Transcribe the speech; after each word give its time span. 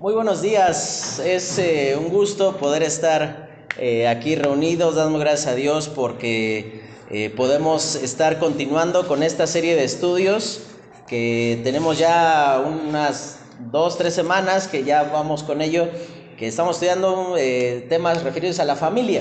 Muy 0.00 0.14
buenos 0.14 0.40
días, 0.40 1.18
es 1.18 1.58
eh, 1.58 1.94
un 1.94 2.08
gusto 2.08 2.56
poder 2.56 2.82
estar 2.82 3.50
eh, 3.78 4.08
aquí 4.08 4.34
reunidos, 4.34 4.94
damos 4.94 5.20
gracias 5.20 5.48
a 5.48 5.54
Dios 5.54 5.90
porque 5.90 6.80
eh, 7.10 7.28
podemos 7.28 7.96
estar 7.96 8.38
continuando 8.38 9.06
con 9.06 9.22
esta 9.22 9.46
serie 9.46 9.76
de 9.76 9.84
estudios 9.84 10.62
que 11.06 11.60
tenemos 11.64 11.98
ya 11.98 12.64
unas 12.66 13.40
dos, 13.70 13.98
tres 13.98 14.14
semanas 14.14 14.68
que 14.68 14.84
ya 14.84 15.02
vamos 15.02 15.42
con 15.42 15.60
ello, 15.60 15.90
que 16.38 16.48
estamos 16.48 16.76
estudiando 16.76 17.34
temas 17.90 18.22
referidos 18.24 18.58
a 18.58 18.64
la 18.64 18.76
familia. 18.76 19.20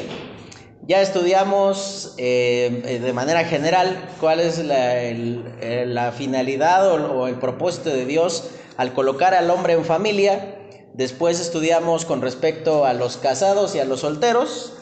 Ya 0.88 1.02
estudiamos 1.02 2.16
de 2.16 3.12
manera 3.14 3.44
general 3.44 4.10
cuál 4.22 4.40
es 4.40 4.60
la, 4.60 6.14
finalidad 6.14 6.90
o 6.90 7.28
el 7.28 7.36
propósito 7.36 7.90
de 7.90 8.06
Dios 8.06 8.52
al 8.78 8.94
colocar 8.94 9.34
al 9.34 9.52
hombre 9.52 9.74
en 9.74 9.84
familia. 9.84 10.56
Después 11.00 11.40
estudiamos 11.40 12.04
con 12.04 12.22
respecto 12.22 12.84
a 12.84 12.92
los 12.92 13.16
casados 13.16 13.74
y 13.74 13.80
a 13.80 13.86
los 13.86 14.02
solteros. 14.02 14.74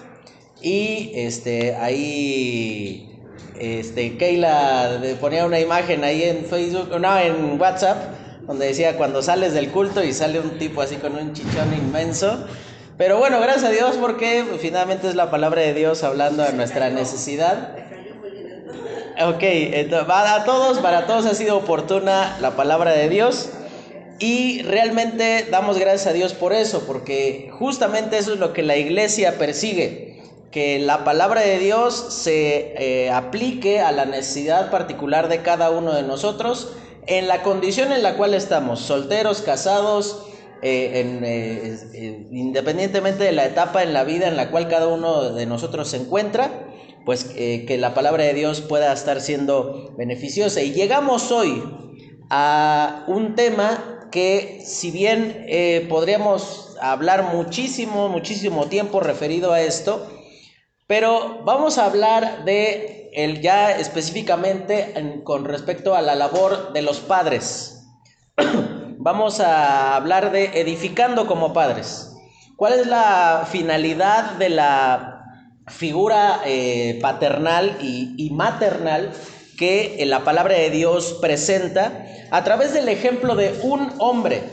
Y 0.63 1.11
este, 1.13 1.75
ahí 1.75 3.21
este, 3.59 4.17
Keila 4.17 4.99
ponía 5.21 5.45
una 5.45 5.59
imagen 5.59 6.03
ahí 6.03 6.23
en 6.23 6.45
Facebook, 6.45 6.99
no, 6.99 7.19
en 7.19 7.61
WhatsApp, 7.61 7.97
donde 8.47 8.65
decía 8.65 8.97
cuando 8.97 9.21
sales 9.21 9.53
del 9.53 9.69
culto 9.69 10.03
y 10.03 10.11
sale 10.11 10.39
un 10.39 10.57
tipo 10.57 10.81
así 10.81 10.95
con 10.95 11.13
un 11.13 11.33
chichón 11.33 11.71
inmenso. 11.77 12.47
Pero 12.97 13.19
bueno, 13.19 13.39
gracias 13.39 13.65
a 13.65 13.69
Dios 13.69 13.97
porque 14.01 14.43
finalmente 14.59 15.07
es 15.07 15.13
la 15.13 15.29
palabra 15.29 15.61
de 15.61 15.75
Dios 15.75 16.01
hablando 16.01 16.43
a 16.43 16.49
nuestra 16.49 16.89
necesidad. 16.89 17.75
Ok, 19.23 19.43
para 20.07 20.45
todos, 20.45 20.79
para 20.79 21.05
todos 21.05 21.27
ha 21.27 21.35
sido 21.35 21.57
oportuna 21.57 22.39
la 22.41 22.55
palabra 22.55 22.89
de 22.93 23.07
Dios. 23.07 23.51
Y 24.19 24.63
realmente 24.63 25.47
damos 25.51 25.77
gracias 25.77 26.07
a 26.07 26.13
Dios 26.13 26.33
por 26.33 26.53
eso, 26.53 26.83
porque 26.87 27.49
justamente 27.51 28.17
eso 28.17 28.33
es 28.33 28.39
lo 28.39 28.51
que 28.51 28.63
la 28.63 28.75
iglesia 28.75 29.37
persigue, 29.37 30.23
que 30.51 30.79
la 30.79 31.03
palabra 31.03 31.41
de 31.41 31.59
Dios 31.59 31.93
se 32.09 32.73
eh, 32.77 33.11
aplique 33.11 33.79
a 33.79 33.91
la 33.91 34.05
necesidad 34.05 34.71
particular 34.71 35.27
de 35.27 35.43
cada 35.43 35.69
uno 35.69 35.93
de 35.93 36.01
nosotros 36.01 36.73
en 37.05 37.27
la 37.27 37.43
condición 37.43 37.91
en 37.91 38.01
la 38.01 38.17
cual 38.17 38.33
estamos, 38.33 38.79
solteros, 38.79 39.41
casados, 39.41 40.23
eh, 40.63 41.19
eh, 41.23 42.27
independientemente 42.31 43.23
de 43.23 43.31
la 43.33 43.45
etapa 43.45 43.83
en 43.83 43.93
la 43.93 44.03
vida 44.03 44.27
en 44.27 44.35
la 44.35 44.49
cual 44.49 44.67
cada 44.67 44.87
uno 44.87 45.31
de 45.31 45.45
nosotros 45.45 45.89
se 45.89 45.97
encuentra, 45.97 46.67
pues 47.05 47.23
que 47.23 47.77
la 47.79 47.93
palabra 47.93 48.25
de 48.25 48.33
Dios 48.33 48.59
pueda 48.59 48.91
estar 48.91 49.21
siendo 49.21 49.93
beneficiosa. 49.97 50.61
Y 50.61 50.73
llegamos 50.73 51.31
hoy 51.31 51.63
a 52.29 53.05
un 53.07 53.35
tema 53.35 53.96
que 54.11 54.61
si 54.65 54.91
bien 54.91 55.45
eh, 55.47 55.85
podríamos 55.89 56.75
hablar 56.81 57.33
muchísimo, 57.33 58.09
muchísimo 58.09 58.67
tiempo 58.67 58.99
referido 58.99 59.53
a 59.53 59.61
esto, 59.61 60.07
pero 60.87 61.43
vamos 61.43 61.77
a 61.77 61.85
hablar 61.85 62.45
de 62.45 63.09
el 63.13 63.41
ya 63.41 63.71
específicamente 63.71 64.93
con 65.23 65.45
respecto 65.45 65.95
a 65.95 66.01
la 66.01 66.15
labor 66.15 66.73
de 66.73 66.81
los 66.81 66.99
padres. 66.99 67.83
vamos 68.97 69.39
a 69.39 69.95
hablar 69.95 70.31
de 70.31 70.61
edificando 70.61 71.27
como 71.27 71.53
padres. 71.53 72.13
¿Cuál 72.55 72.73
es 72.73 72.87
la 72.87 73.47
finalidad 73.49 74.33
de 74.33 74.49
la 74.49 75.23
figura 75.67 76.41
eh, 76.45 76.99
paternal 77.01 77.77
y 77.81 78.29
maternal 78.31 79.11
que 79.57 80.01
la 80.05 80.23
palabra 80.23 80.55
de 80.55 80.69
Dios 80.69 81.17
presenta 81.19 82.05
a 82.31 82.43
través 82.43 82.73
del 82.73 82.87
ejemplo 82.87 83.35
de 83.35 83.59
un 83.63 83.91
hombre. 83.97 84.43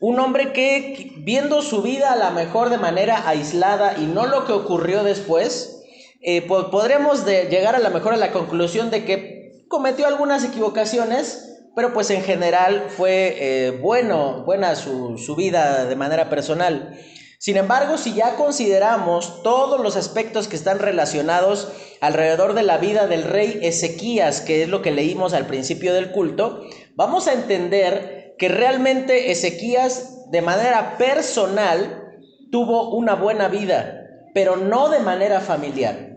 Un 0.00 0.18
hombre 0.18 0.52
que 0.52 1.12
viendo 1.18 1.60
su 1.60 1.82
vida 1.82 2.12
a 2.12 2.16
la 2.16 2.30
mejor 2.30 2.70
de 2.70 2.78
manera 2.78 3.28
aislada 3.28 3.96
y 3.98 4.06
no 4.06 4.26
lo 4.26 4.46
que 4.46 4.52
ocurrió 4.52 5.04
después, 5.04 5.82
eh, 6.20 6.42
podremos 6.42 7.26
llegar 7.26 7.76
a 7.76 7.80
la 7.80 7.90
mejor 7.90 8.14
a 8.14 8.16
la 8.16 8.32
conclusión 8.32 8.90
de 8.90 9.04
que 9.04 9.66
cometió 9.68 10.06
algunas 10.06 10.44
equivocaciones, 10.44 11.60
pero 11.76 11.92
pues 11.92 12.10
en 12.10 12.22
general 12.22 12.86
fue 12.88 13.36
eh, 13.38 13.78
bueno, 13.82 14.44
buena 14.44 14.74
su, 14.76 15.18
su 15.18 15.36
vida 15.36 15.84
de 15.84 15.96
manera 15.96 16.30
personal. 16.30 16.98
Sin 17.38 17.56
embargo, 17.56 17.98
si 17.98 18.14
ya 18.14 18.34
consideramos 18.34 19.42
todos 19.44 19.80
los 19.80 19.96
aspectos 19.96 20.48
que 20.48 20.56
están 20.56 20.80
relacionados 20.80 21.68
alrededor 22.00 22.54
de 22.54 22.62
la 22.62 22.78
vida 22.78 23.06
del 23.06 23.24
rey 23.24 23.58
Ezequías, 23.62 24.40
que 24.40 24.62
es 24.62 24.68
lo 24.68 24.82
que 24.82 24.90
leímos 24.90 25.32
al 25.32 25.46
principio 25.46 25.94
del 25.94 26.10
culto, 26.10 26.62
vamos 26.94 27.26
a 27.28 27.32
entender 27.32 28.34
que 28.38 28.48
realmente 28.48 29.30
Ezequías 29.30 30.30
de 30.30 30.42
manera 30.42 30.96
personal 30.98 32.04
tuvo 32.50 32.90
una 32.90 33.14
buena 33.14 33.48
vida, 33.48 34.04
pero 34.34 34.56
no 34.56 34.88
de 34.88 35.00
manera 35.00 35.40
familiar. 35.40 36.16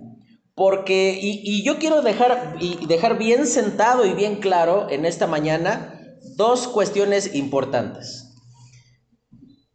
Porque, 0.54 1.18
y, 1.20 1.64
yo 1.64 1.80
quiero 1.80 2.02
dejar, 2.02 2.56
y 2.60 2.86
dejar 2.86 3.18
bien 3.18 3.48
sentado 3.48 4.06
y 4.06 4.14
bien 4.14 4.36
claro 4.36 4.88
en 4.90 5.06
esta 5.06 5.26
mañana 5.26 6.18
dos 6.36 6.68
cuestiones 6.68 7.34
importantes. 7.36 8.28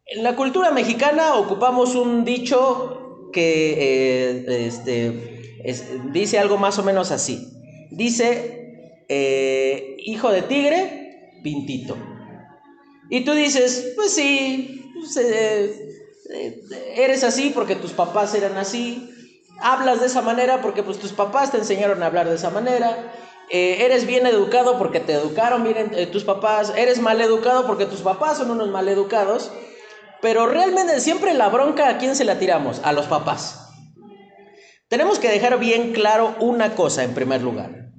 En 0.05 0.23
la 0.23 0.37
cultura 0.37 0.71
mexicana 0.71 1.35
ocupamos 1.35 1.97
un 1.97 2.25
dicho 2.25 3.31
que 3.33 3.73
eh, 3.73 4.67
este, 4.67 5.36
dice 6.13 6.39
algo 6.39 6.59
más 6.59 6.79
o 6.79 6.83
menos 6.83 7.11
así. 7.11 7.49
Dice, 7.91 9.05
eh, 9.09 9.97
hijo 9.99 10.31
de 10.31 10.43
tigre, 10.43 11.31
pintito. 11.43 11.97
Y 13.09 13.25
tú 13.25 13.33
dices, 13.33 13.93
pues 13.95 14.13
sí, 14.13 14.93
pues, 14.95 15.17
eh, 15.17 15.95
eres 16.95 17.23
así 17.25 17.51
porque 17.55 17.77
tus 17.77 17.93
papás 17.93 18.35
eran 18.35 18.57
así. 18.57 19.11
Hablas 19.61 20.01
de 20.01 20.07
esa 20.07 20.23
manera 20.23 20.61
porque 20.61 20.83
pues 20.83 20.99
tus 20.99 21.13
papás 21.13 21.51
te 21.51 21.59
enseñaron 21.59 22.03
a 22.03 22.07
hablar 22.07 22.29
de 22.29 22.35
esa 22.35 22.51
manera. 22.51 23.13
eres 23.49 24.07
bien 24.07 24.27
educado 24.27 24.77
porque 24.77 24.99
te 24.99 25.13
educaron 25.13 25.63
bien 25.63 26.11
tus 26.11 26.25
papás. 26.25 26.73
Eres 26.77 27.01
mal 27.01 27.21
educado 27.21 27.67
porque 27.67 27.87
tus 27.87 28.01
papás 28.01 28.39
son 28.39 28.51
unos 28.51 28.69
mal 28.69 28.89
educados. 28.89 29.53
Pero 30.21 30.47
realmente 30.47 31.01
siempre 31.01 31.33
la 31.33 31.49
bronca 31.49 31.89
a 31.89 31.99
quién 31.99 32.17
se 32.17 32.25
la 32.25 32.39
tiramos? 32.39 32.81
A 32.83 32.93
los 32.93 33.07
papás. 33.07 33.66
Tenemos 34.89 35.19
que 35.19 35.29
dejar 35.29 35.59
bien 35.59 35.93
claro 35.93 36.37
una 36.39 36.77
cosa 36.77 37.03
en 37.03 37.13
primer 37.13 37.43
lugar. 37.43 37.91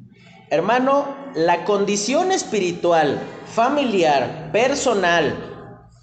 Hermano, 0.49 1.17
la 1.35 1.65
condición 1.65 2.31
espiritual, 2.31 3.21
familiar, 3.53 4.51
personal, 4.53 5.37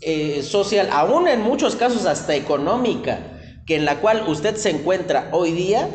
eh, 0.03 0.43
social, 0.43 0.91
aún 0.93 1.27
en 1.27 1.41
muchos 1.41 1.75
casos 1.75 2.05
hasta 2.05 2.34
económica, 2.34 3.19
que 3.67 3.77
en 3.77 3.87
la 3.87 4.03
cual 4.03 4.28
usted 4.28 4.56
se 4.56 4.69
encuentra 4.69 5.31
hoy 5.33 5.53
día, 5.53 5.89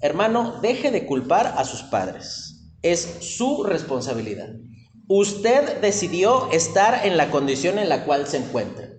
hermano, 0.00 0.60
deje 0.62 0.92
de 0.92 1.06
culpar 1.06 1.54
a 1.56 1.64
sus 1.64 1.82
padres. 1.82 2.70
Es 2.82 3.16
su 3.22 3.64
responsabilidad. 3.64 4.50
Usted 5.08 5.80
decidió 5.80 6.48
estar 6.52 7.04
en 7.04 7.16
la 7.16 7.32
condición 7.32 7.80
en 7.80 7.88
la 7.88 8.04
cual 8.04 8.28
se 8.28 8.36
encuentra. 8.36 8.89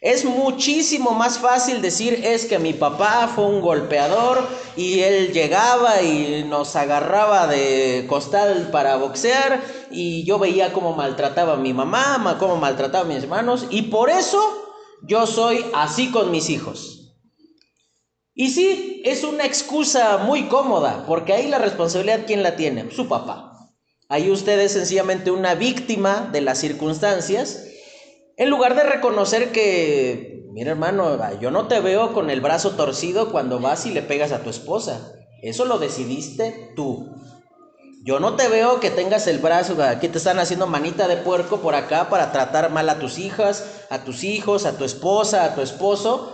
Es 0.00 0.24
muchísimo 0.24 1.10
más 1.10 1.38
fácil 1.38 1.82
decir 1.82 2.20
es 2.24 2.46
que 2.46 2.60
mi 2.60 2.72
papá 2.72 3.30
fue 3.34 3.46
un 3.46 3.60
golpeador 3.60 4.46
y 4.76 5.00
él 5.00 5.32
llegaba 5.32 6.02
y 6.02 6.44
nos 6.44 6.76
agarraba 6.76 7.48
de 7.48 8.06
costal 8.08 8.68
para 8.70 8.96
boxear 8.96 9.60
y 9.90 10.22
yo 10.22 10.38
veía 10.38 10.72
cómo 10.72 10.94
maltrataba 10.94 11.54
a 11.54 11.56
mi 11.56 11.74
mamá, 11.74 12.36
cómo 12.38 12.56
maltrataba 12.56 13.04
a 13.04 13.08
mis 13.08 13.24
hermanos 13.24 13.66
y 13.70 13.82
por 13.82 14.08
eso 14.08 14.40
yo 15.02 15.26
soy 15.26 15.64
así 15.74 16.12
con 16.12 16.30
mis 16.30 16.48
hijos. 16.48 17.16
Y 18.34 18.50
sí, 18.50 19.02
es 19.04 19.24
una 19.24 19.44
excusa 19.46 20.18
muy 20.18 20.44
cómoda 20.44 21.04
porque 21.08 21.32
ahí 21.32 21.48
la 21.48 21.58
responsabilidad 21.58 22.22
¿quién 22.24 22.44
la 22.44 22.54
tiene? 22.54 22.88
Su 22.92 23.08
papá. 23.08 23.72
Ahí 24.08 24.30
usted 24.30 24.60
es 24.60 24.72
sencillamente 24.72 25.32
una 25.32 25.56
víctima 25.56 26.28
de 26.32 26.40
las 26.40 26.58
circunstancias 26.58 27.64
en 28.38 28.50
lugar 28.50 28.76
de 28.76 28.84
reconocer 28.84 29.50
que, 29.50 30.44
mira 30.52 30.70
hermano, 30.70 31.18
yo 31.40 31.50
no 31.50 31.66
te 31.66 31.80
veo 31.80 32.14
con 32.14 32.30
el 32.30 32.40
brazo 32.40 32.70
torcido 32.70 33.32
cuando 33.32 33.58
vas 33.58 33.84
y 33.84 33.90
le 33.90 34.00
pegas 34.00 34.30
a 34.30 34.44
tu 34.44 34.48
esposa. 34.48 35.12
Eso 35.42 35.64
lo 35.64 35.78
decidiste 35.78 36.72
tú. 36.76 37.10
Yo 38.04 38.20
no 38.20 38.36
te 38.36 38.48
veo 38.48 38.78
que 38.78 38.90
tengas 38.90 39.26
el 39.26 39.38
brazo, 39.38 39.82
aquí 39.82 40.08
te 40.08 40.18
están 40.18 40.38
haciendo 40.38 40.68
manita 40.68 41.08
de 41.08 41.16
puerco 41.16 41.58
por 41.58 41.74
acá 41.74 42.08
para 42.08 42.30
tratar 42.30 42.70
mal 42.70 42.88
a 42.88 43.00
tus 43.00 43.18
hijas, 43.18 43.84
a 43.90 44.04
tus 44.04 44.22
hijos, 44.22 44.66
a 44.66 44.78
tu 44.78 44.84
esposa, 44.84 45.44
a 45.44 45.54
tu 45.56 45.60
esposo. 45.60 46.32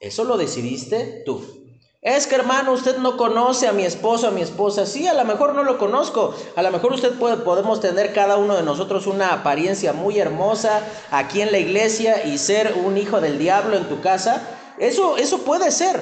Eso 0.00 0.24
lo 0.24 0.36
decidiste 0.36 1.22
tú. 1.24 1.63
Es 2.04 2.26
que 2.26 2.34
hermano, 2.34 2.72
usted 2.72 2.98
no 2.98 3.16
conoce 3.16 3.66
a 3.66 3.72
mi 3.72 3.82
esposo, 3.82 4.28
a 4.28 4.30
mi 4.30 4.42
esposa. 4.42 4.84
Sí, 4.84 5.08
a 5.08 5.14
lo 5.14 5.24
mejor 5.24 5.54
no 5.54 5.64
lo 5.64 5.78
conozco. 5.78 6.34
A 6.54 6.60
lo 6.60 6.70
mejor 6.70 6.92
usted 6.92 7.14
puede, 7.14 7.38
podemos 7.38 7.80
tener 7.80 8.12
cada 8.12 8.36
uno 8.36 8.56
de 8.56 8.62
nosotros 8.62 9.06
una 9.06 9.32
apariencia 9.32 9.94
muy 9.94 10.18
hermosa 10.18 10.82
aquí 11.10 11.40
en 11.40 11.50
la 11.50 11.58
iglesia 11.58 12.26
y 12.26 12.36
ser 12.36 12.74
un 12.84 12.98
hijo 12.98 13.22
del 13.22 13.38
diablo 13.38 13.78
en 13.78 13.88
tu 13.88 14.02
casa. 14.02 14.42
Eso, 14.78 15.16
eso 15.16 15.44
puede 15.44 15.70
ser. 15.70 15.98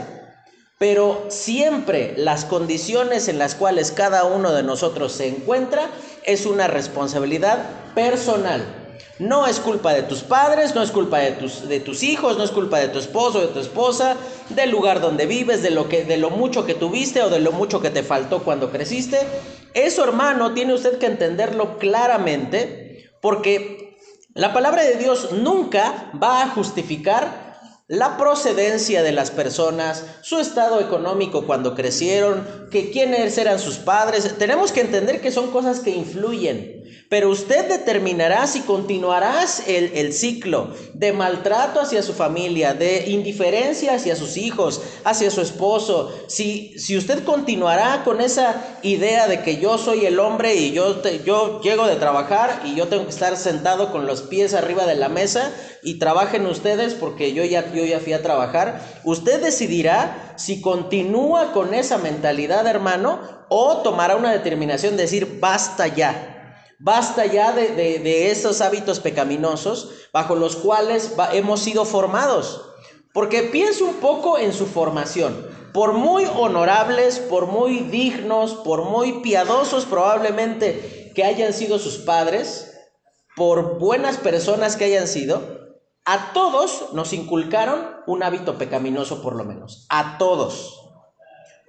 Pero 0.76 1.26
siempre 1.28 2.14
las 2.16 2.46
condiciones 2.46 3.28
en 3.28 3.38
las 3.38 3.54
cuales 3.54 3.92
cada 3.92 4.24
uno 4.24 4.50
de 4.50 4.64
nosotros 4.64 5.12
se 5.12 5.28
encuentra 5.28 5.88
es 6.24 6.46
una 6.46 6.66
responsabilidad 6.66 7.60
personal. 7.94 8.81
No 9.18 9.46
es 9.46 9.60
culpa 9.60 9.92
de 9.92 10.02
tus 10.02 10.22
padres, 10.22 10.74
no 10.74 10.82
es 10.82 10.90
culpa 10.90 11.18
de 11.18 11.32
tus, 11.32 11.68
de 11.68 11.80
tus 11.80 12.02
hijos, 12.02 12.38
no 12.38 12.44
es 12.44 12.50
culpa 12.50 12.78
de 12.78 12.88
tu 12.88 12.98
esposo, 12.98 13.40
de 13.40 13.48
tu 13.48 13.60
esposa, 13.60 14.16
del 14.48 14.70
lugar 14.70 15.00
donde 15.00 15.26
vives, 15.26 15.62
de 15.62 15.70
lo, 15.70 15.88
que, 15.88 16.04
de 16.04 16.16
lo 16.16 16.30
mucho 16.30 16.64
que 16.64 16.74
tuviste 16.74 17.22
o 17.22 17.30
de 17.30 17.40
lo 17.40 17.52
mucho 17.52 17.80
que 17.80 17.90
te 17.90 18.02
faltó 18.02 18.42
cuando 18.42 18.70
creciste. 18.70 19.18
Eso, 19.74 20.04
hermano, 20.04 20.54
tiene 20.54 20.74
usted 20.74 20.98
que 20.98 21.06
entenderlo 21.06 21.78
claramente 21.78 23.10
porque 23.20 23.96
la 24.34 24.52
palabra 24.52 24.82
de 24.82 24.96
Dios 24.96 25.32
nunca 25.32 26.10
va 26.20 26.42
a 26.42 26.48
justificar 26.48 27.41
la 27.92 28.16
procedencia 28.16 29.02
de 29.02 29.12
las 29.12 29.30
personas, 29.30 30.06
su 30.22 30.38
estado 30.38 30.80
económico 30.80 31.44
cuando 31.44 31.74
crecieron, 31.74 32.68
que 32.70 32.90
quiénes 32.90 33.36
eran 33.36 33.58
sus 33.58 33.76
padres. 33.76 34.36
Tenemos 34.38 34.72
que 34.72 34.80
entender 34.80 35.20
que 35.20 35.30
son 35.30 35.50
cosas 35.50 35.80
que 35.80 35.90
influyen. 35.90 36.80
Pero 37.10 37.28
usted 37.28 37.68
determinará 37.68 38.46
si 38.46 38.60
continuarás 38.60 39.64
el, 39.66 39.92
el, 39.94 40.14
ciclo 40.14 40.74
de 40.94 41.12
maltrato 41.12 41.82
hacia 41.82 42.02
su 42.02 42.14
familia, 42.14 42.72
de 42.72 43.10
indiferencia 43.10 43.96
hacia 43.96 44.16
sus 44.16 44.38
hijos, 44.38 44.80
hacia 45.04 45.30
su 45.30 45.42
esposo. 45.42 46.10
Si, 46.28 46.72
si 46.78 46.96
usted 46.96 47.22
continuará 47.24 48.02
con 48.04 48.22
esa 48.22 48.78
idea 48.82 49.28
de 49.28 49.42
que 49.42 49.58
yo 49.58 49.76
soy 49.76 50.06
el 50.06 50.18
hombre 50.20 50.54
y 50.54 50.72
yo, 50.72 51.02
yo 51.22 51.60
llego 51.60 51.86
de 51.86 51.96
trabajar 51.96 52.62
y 52.64 52.74
yo 52.76 52.88
tengo 52.88 53.04
que 53.04 53.10
estar 53.10 53.36
sentado 53.36 53.92
con 53.92 54.06
los 54.06 54.22
pies 54.22 54.54
arriba 54.54 54.86
de 54.86 54.94
la 54.94 55.10
mesa 55.10 55.52
y 55.82 55.98
trabajen 55.98 56.46
ustedes 56.46 56.94
porque 56.94 57.34
yo 57.34 57.44
ya, 57.44 57.66
ya 57.84 58.00
fui 58.00 58.12
a 58.12 58.22
trabajar, 58.22 58.80
usted 59.04 59.42
decidirá 59.42 60.34
si 60.36 60.60
continúa 60.60 61.52
con 61.52 61.74
esa 61.74 61.98
mentalidad, 61.98 62.66
hermano, 62.66 63.20
o 63.48 63.78
tomará 63.78 64.16
una 64.16 64.32
determinación 64.32 64.96
de 64.96 65.02
decir, 65.02 65.38
basta 65.40 65.86
ya 65.86 66.32
Basta 66.84 67.26
ya 67.26 67.52
de, 67.52 68.32
esos 68.32 68.60
hábitos 68.60 68.98
pecaminosos 68.98 70.08
bajo 70.12 70.34
los 70.34 70.56
cuales 70.56 71.14
hemos 71.32 71.60
sido 71.60 71.84
formados. 71.84 72.60
Porque 73.14 73.44
pienso 73.44 73.84
un 73.84 73.94
poco 73.94 74.36
en 74.36 74.52
su 74.52 74.66
formación. 74.66 75.46
Por 75.72 75.92
muy 75.92 76.24
honorables, 76.24 77.20
por 77.20 77.46
muy 77.46 77.78
dignos, 77.78 78.54
por 78.54 78.84
muy 78.84 79.20
piadosos 79.20 79.84
probablemente 79.84 81.12
que 81.14 81.22
hayan 81.22 81.52
sido 81.52 81.78
sus 81.78 81.98
padres, 81.98 82.74
por 83.36 83.78
buenas 83.78 84.16
personas 84.16 84.74
que 84.74 84.86
hayan 84.86 85.06
sido, 85.06 85.61
a 86.04 86.32
todos 86.32 86.92
nos 86.92 87.12
inculcaron 87.12 87.86
un 88.06 88.22
hábito 88.22 88.58
pecaminoso 88.58 89.22
por 89.22 89.36
lo 89.36 89.44
menos. 89.44 89.86
A 89.88 90.18
todos. 90.18 90.78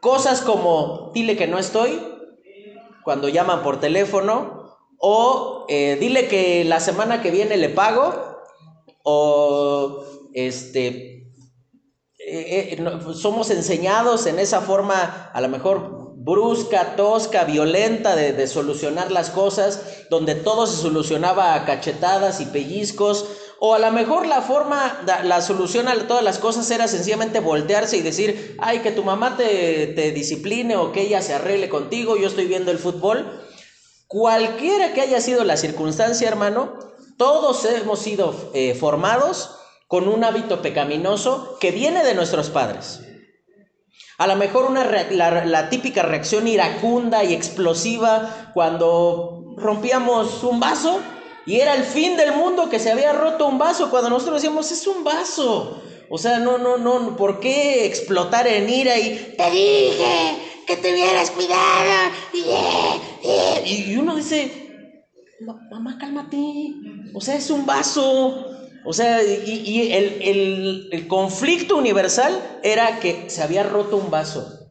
Cosas 0.01 0.41
como 0.41 1.11
dile 1.13 1.37
que 1.37 1.47
no 1.47 1.59
estoy, 1.59 2.01
cuando 3.03 3.29
llaman 3.29 3.63
por 3.63 3.79
teléfono, 3.79 4.63
o 4.97 5.65
eh, 5.69 5.97
dile 5.99 6.27
que 6.27 6.63
la 6.63 6.79
semana 6.79 7.21
que 7.21 7.31
viene 7.31 7.57
le 7.57 7.69
pago. 7.69 8.31
O 9.03 10.03
este, 10.33 11.27
eh, 12.17 12.77
eh, 12.77 13.13
somos 13.13 13.49
enseñados 13.51 14.25
en 14.25 14.39
esa 14.39 14.61
forma 14.61 15.29
a 15.33 15.41
lo 15.41 15.49
mejor 15.49 16.13
brusca, 16.15 16.95
tosca, 16.95 17.43
violenta 17.43 18.15
de, 18.15 18.31
de, 18.31 18.47
solucionar 18.47 19.11
las 19.11 19.29
cosas, 19.29 20.05
donde 20.09 20.35
todo 20.35 20.65
se 20.65 20.81
solucionaba 20.81 21.53
a 21.53 21.65
cachetadas 21.65 22.39
y 22.39 22.45
pellizcos, 22.45 23.25
o 23.65 23.75
a 23.75 23.79
lo 23.79 23.93
mejor 23.93 24.27
la 24.27 24.41
forma, 24.41 25.05
la, 25.23 25.41
solución 25.41 25.87
a 25.87 25.95
todas 26.05 26.21
las 26.21 26.37
cosas 26.37 26.69
era 26.69 26.89
sencillamente 26.89 27.39
voltearse 27.39 27.95
y 27.95 28.01
decir, 28.01 28.57
ay, 28.59 28.79
que 28.79 28.91
tu 28.91 29.05
mamá 29.05 29.37
te, 29.37 29.87
te 29.95 30.11
discipline 30.11 30.75
o 30.75 30.91
que 30.91 31.03
ella 31.03 31.21
se 31.21 31.33
arregle 31.33 31.69
contigo, 31.69 32.17
yo 32.17 32.27
estoy 32.27 32.45
viendo 32.45 32.71
el 32.71 32.77
fútbol. 32.77 33.41
Cualquiera 34.07 34.91
que 34.91 34.99
haya 34.99 35.21
sido 35.21 35.45
la 35.45 35.55
circunstancia, 35.55 36.27
hermano, 36.27 36.77
todos 37.15 37.63
hemos 37.63 37.99
sido 37.99 38.51
eh, 38.53 38.75
formados 38.75 39.55
con 39.87 40.09
un 40.09 40.25
hábito 40.25 40.61
pecaminoso 40.61 41.55
que 41.61 41.71
viene 41.71 42.03
de 42.03 42.15
nuestros 42.15 42.49
padres. 42.49 42.99
A 44.17 44.27
lo 44.27 44.35
mejor 44.35 44.65
una 44.65 44.83
la, 45.09 45.69
típica 45.69 46.03
reacción 46.03 46.49
iracunda 46.49 47.23
y 47.23 47.33
explosiva 47.33 48.51
cuando 48.53 49.55
rompíamos 49.55 50.43
un 50.43 50.59
vaso 50.59 50.99
y 51.45 51.59
era 51.59 51.75
el 51.75 51.83
fin 51.83 52.15
del 52.15 52.33
mundo 52.33 52.69
que 52.69 52.79
se 52.79 52.91
había 52.91 53.13
roto 53.13 53.47
un 53.47 53.57
vaso, 53.57 53.89
cuando 53.89 54.09
nosotros 54.09 54.41
decíamos, 54.41 54.71
es 54.71 54.87
un 54.87 55.03
vaso. 55.03 55.81
O 56.09 56.17
sea, 56.17 56.39
no, 56.39 56.57
no, 56.57 56.77
no, 56.77 57.17
¿por 57.17 57.39
qué 57.39 57.85
explotar 57.85 58.47
en 58.47 58.69
ira 58.69 58.97
y 58.97 59.35
te 59.37 59.51
dije 59.51 60.37
que 60.67 60.77
te 60.77 60.93
hubieras 60.93 61.31
cuidado? 61.31 62.11
Y 63.65 63.95
uno 63.95 64.15
dice, 64.15 64.51
mamá, 65.71 65.97
cálmate. 65.99 66.37
O 67.13 67.21
sea, 67.21 67.35
es 67.35 67.49
un 67.49 67.65
vaso. 67.65 68.49
O 68.85 68.93
sea, 68.93 69.23
y, 69.23 69.91
el, 69.91 70.89
el 70.91 71.07
conflicto 71.07 71.77
universal 71.77 72.59
era 72.63 72.99
que 72.99 73.29
se 73.29 73.41
había 73.41 73.63
roto 73.63 73.97
un 73.97 74.11
vaso. 74.11 74.69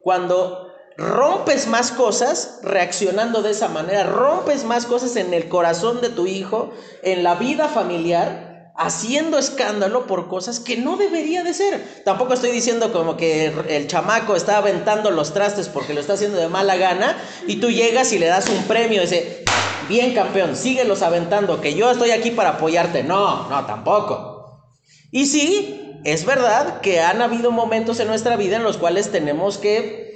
Cuando 0.00 0.67
rompes 0.98 1.68
más 1.68 1.92
cosas 1.92 2.58
reaccionando 2.64 3.40
de 3.40 3.52
esa 3.52 3.68
manera, 3.68 4.02
rompes 4.02 4.64
más 4.64 4.84
cosas 4.84 5.14
en 5.14 5.32
el 5.32 5.48
corazón 5.48 6.00
de 6.00 6.08
tu 6.08 6.26
hijo, 6.26 6.72
en 7.04 7.22
la 7.22 7.36
vida 7.36 7.68
familiar, 7.68 8.72
haciendo 8.76 9.38
escándalo 9.38 10.06
por 10.06 10.28
cosas 10.28 10.58
que 10.58 10.76
no 10.76 10.96
debería 10.96 11.44
de 11.44 11.54
ser. 11.54 12.02
Tampoco 12.04 12.34
estoy 12.34 12.50
diciendo 12.50 12.92
como 12.92 13.16
que 13.16 13.52
el 13.68 13.86
chamaco 13.86 14.34
está 14.34 14.58
aventando 14.58 15.12
los 15.12 15.32
trastes 15.32 15.68
porque 15.68 15.94
lo 15.94 16.00
está 16.00 16.14
haciendo 16.14 16.36
de 16.36 16.48
mala 16.48 16.76
gana 16.76 17.16
y 17.46 17.56
tú 17.56 17.70
llegas 17.70 18.12
y 18.12 18.18
le 18.18 18.26
das 18.26 18.48
un 18.48 18.64
premio 18.64 18.98
y 18.98 19.06
dice, 19.06 19.44
bien 19.88 20.14
campeón, 20.14 20.56
síguelos 20.56 21.02
aventando, 21.02 21.60
que 21.60 21.74
yo 21.74 21.92
estoy 21.92 22.10
aquí 22.10 22.32
para 22.32 22.50
apoyarte. 22.50 23.04
No, 23.04 23.48
no, 23.48 23.66
tampoco. 23.66 24.64
Y 25.12 25.26
sí, 25.26 26.00
es 26.04 26.24
verdad 26.24 26.80
que 26.80 27.00
han 27.00 27.22
habido 27.22 27.52
momentos 27.52 28.00
en 28.00 28.08
nuestra 28.08 28.36
vida 28.36 28.56
en 28.56 28.64
los 28.64 28.78
cuales 28.78 29.10
tenemos 29.10 29.58
que, 29.58 30.07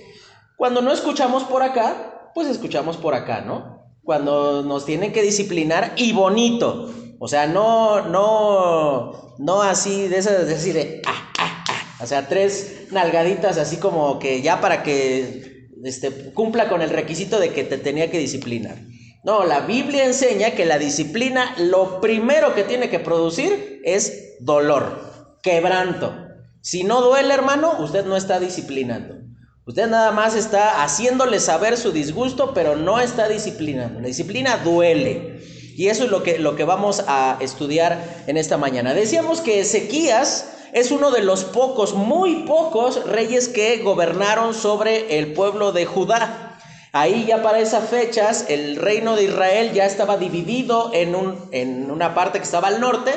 cuando 0.57 0.83
no 0.83 0.93
escuchamos 0.93 1.45
por 1.45 1.63
acá, 1.63 2.31
pues 2.35 2.49
escuchamos 2.49 2.97
por 2.97 3.15
acá, 3.15 3.41
¿no? 3.41 3.83
Cuando 4.03 4.63
nos 4.63 4.85
tienen 4.85 5.13
que 5.13 5.23
disciplinar 5.23 5.93
y 5.97 6.13
bonito. 6.13 6.93
O 7.19 7.29
sea, 7.29 7.47
no, 7.47 8.03
no, 8.09 9.35
no 9.39 9.63
así 9.63 10.09
de 10.09 10.19
esas, 10.19 10.47
de 10.47 10.55
así 10.55 11.01
ah, 11.07 11.31
ah, 11.39 11.65
ah. 11.69 12.03
O 12.03 12.07
sea, 12.07 12.29
tres 12.29 12.89
nalgaditas 12.91 13.59
así 13.59 13.77
como 13.77 14.19
que 14.19 14.43
ya 14.43 14.61
para 14.61 14.83
que 14.83 15.69
este, 15.85 16.33
cumpla 16.33 16.69
con 16.69 16.83
el 16.83 16.91
requisito 16.91 17.39
de 17.39 17.53
que 17.53 17.65
te 17.65 17.79
tenía 17.79 18.11
que 18.11 18.19
disciplinar. 18.19 18.77
No, 19.25 19.45
la 19.45 19.61
Biblia 19.61 20.05
enseña 20.05 20.53
que 20.53 20.67
la 20.67 20.79
disciplina 20.79 21.55
lo 21.59 22.01
primero 22.01 22.55
que 22.55 22.65
tiene 22.65 22.91
que 22.91 22.99
producir 22.99 23.81
es 23.85 24.37
dolor, 24.41 25.39
quebranto. 25.43 26.13
Si 26.61 26.83
no 26.83 27.01
duele, 27.03 27.33
hermano, 27.33 27.77
usted 27.81 28.05
no 28.05 28.17
está 28.17 28.41
disciplinando. 28.41 29.22
Usted 29.65 29.87
nada 29.87 30.11
más 30.11 30.35
está 30.35 30.83
haciéndole 30.83 31.39
saber 31.39 31.77
su 31.77 31.93
disgusto, 31.93 32.53
pero 32.53 32.75
no 32.75 32.99
está 32.99 33.29
disciplinando. 33.29 34.01
La 34.01 34.09
disciplina 34.09 34.57
duele. 34.57 35.41
Y 35.77 35.87
eso 35.89 36.05
es 36.05 36.11
lo 36.11 36.25
que, 36.25 36.39
lo 36.39 36.57
que 36.57 36.65
vamos 36.65 37.05
a 37.07 37.39
estudiar 37.41 38.25
en 38.27 38.37
esta 38.37 38.57
mañana. 38.57 38.93
Decíamos 38.93 39.41
que 39.41 39.61
Ezequías 39.61 40.53
es 40.73 40.91
uno 40.91 41.13
de 41.13 41.23
los 41.23 41.45
pocos, 41.45 41.95
muy 41.95 42.43
pocos 42.43 43.05
reyes 43.07 43.49
que 43.49 43.79
gobernaron 43.79 44.53
sobre 44.53 45.19
el 45.19 45.33
pueblo 45.33 45.71
de 45.71 45.87
Judá. 45.87 46.59
Ahí 46.93 47.25
ya 47.27 47.43
para 47.43 47.61
esas 47.61 47.89
fechas 47.89 48.47
el 48.49 48.77
reino 48.77 49.15
de 49.15 49.25
Israel 49.25 49.73
ya 49.73 49.87
estaba 49.87 50.17
dividido 50.17 50.91
en, 50.93 51.15
un, 51.15 51.49
en 51.53 51.91
una 51.91 52.15
parte 52.15 52.39
que 52.39 52.45
estaba 52.45 52.69
al 52.69 52.81
norte 52.81 53.13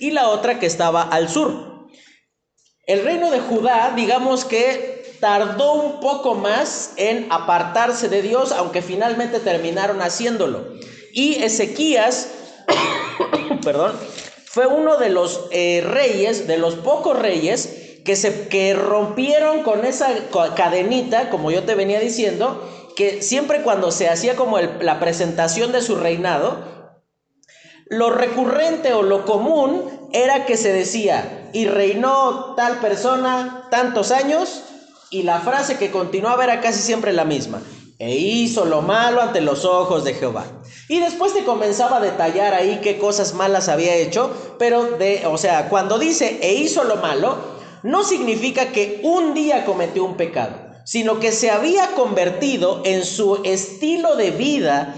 y 0.00 0.10
la 0.10 0.28
otra 0.28 0.58
que 0.58 0.66
estaba 0.66 1.02
al 1.02 1.28
sur. 1.28 1.86
El 2.86 3.04
reino 3.04 3.30
de 3.30 3.40
Judá, 3.40 3.92
digamos 3.94 4.44
que 4.44 5.01
tardó 5.22 5.74
un 5.74 6.00
poco 6.00 6.34
más 6.34 6.94
en 6.96 7.28
apartarse 7.30 8.08
de 8.08 8.22
Dios, 8.22 8.50
aunque 8.50 8.82
finalmente 8.82 9.38
terminaron 9.38 10.02
haciéndolo. 10.02 10.66
Y 11.12 11.34
Ezequías, 11.44 12.26
perdón, 13.64 13.92
fue 14.46 14.66
uno 14.66 14.96
de 14.96 15.10
los 15.10 15.46
eh, 15.52 15.80
reyes, 15.86 16.48
de 16.48 16.58
los 16.58 16.74
pocos 16.74 17.16
reyes 17.16 18.00
que, 18.04 18.16
se, 18.16 18.48
que 18.48 18.74
rompieron 18.74 19.62
con 19.62 19.84
esa 19.84 20.08
cadenita, 20.56 21.30
como 21.30 21.52
yo 21.52 21.62
te 21.62 21.76
venía 21.76 22.00
diciendo, 22.00 22.68
que 22.96 23.22
siempre 23.22 23.62
cuando 23.62 23.92
se 23.92 24.08
hacía 24.08 24.34
como 24.34 24.58
la 24.58 24.98
presentación 24.98 25.70
de 25.70 25.82
su 25.82 25.94
reinado, 25.94 26.98
lo 27.86 28.10
recurrente 28.10 28.92
o 28.92 29.04
lo 29.04 29.24
común 29.24 30.08
era 30.12 30.46
que 30.46 30.56
se 30.56 30.72
decía, 30.72 31.48
y 31.52 31.66
reinó 31.66 32.54
tal 32.56 32.80
persona 32.80 33.68
tantos 33.70 34.10
años, 34.10 34.64
y 35.12 35.22
la 35.22 35.40
frase 35.40 35.76
que 35.76 35.90
continuaba 35.90 36.42
era 36.42 36.60
casi 36.60 36.80
siempre 36.80 37.12
la 37.12 37.26
misma, 37.26 37.62
e 37.98 38.16
hizo 38.16 38.64
lo 38.64 38.80
malo 38.80 39.20
ante 39.20 39.42
los 39.42 39.64
ojos 39.64 40.04
de 40.04 40.14
Jehová. 40.14 40.46
Y 40.88 41.00
después 41.00 41.34
te 41.34 41.44
comenzaba 41.44 41.98
a 41.98 42.00
detallar 42.00 42.54
ahí 42.54 42.80
qué 42.82 42.98
cosas 42.98 43.34
malas 43.34 43.68
había 43.68 43.94
hecho, 43.94 44.34
pero 44.58 44.84
de, 44.96 45.26
o 45.26 45.36
sea, 45.36 45.68
cuando 45.68 45.98
dice 45.98 46.38
e 46.42 46.54
hizo 46.54 46.84
lo 46.84 46.96
malo, 46.96 47.36
no 47.82 48.02
significa 48.04 48.72
que 48.72 49.00
un 49.04 49.34
día 49.34 49.66
cometió 49.66 50.02
un 50.02 50.16
pecado, 50.16 50.56
sino 50.84 51.20
que 51.20 51.30
se 51.30 51.50
había 51.50 51.88
convertido 51.92 52.80
en 52.84 53.04
su 53.04 53.42
estilo 53.44 54.16
de 54.16 54.30
vida, 54.30 54.96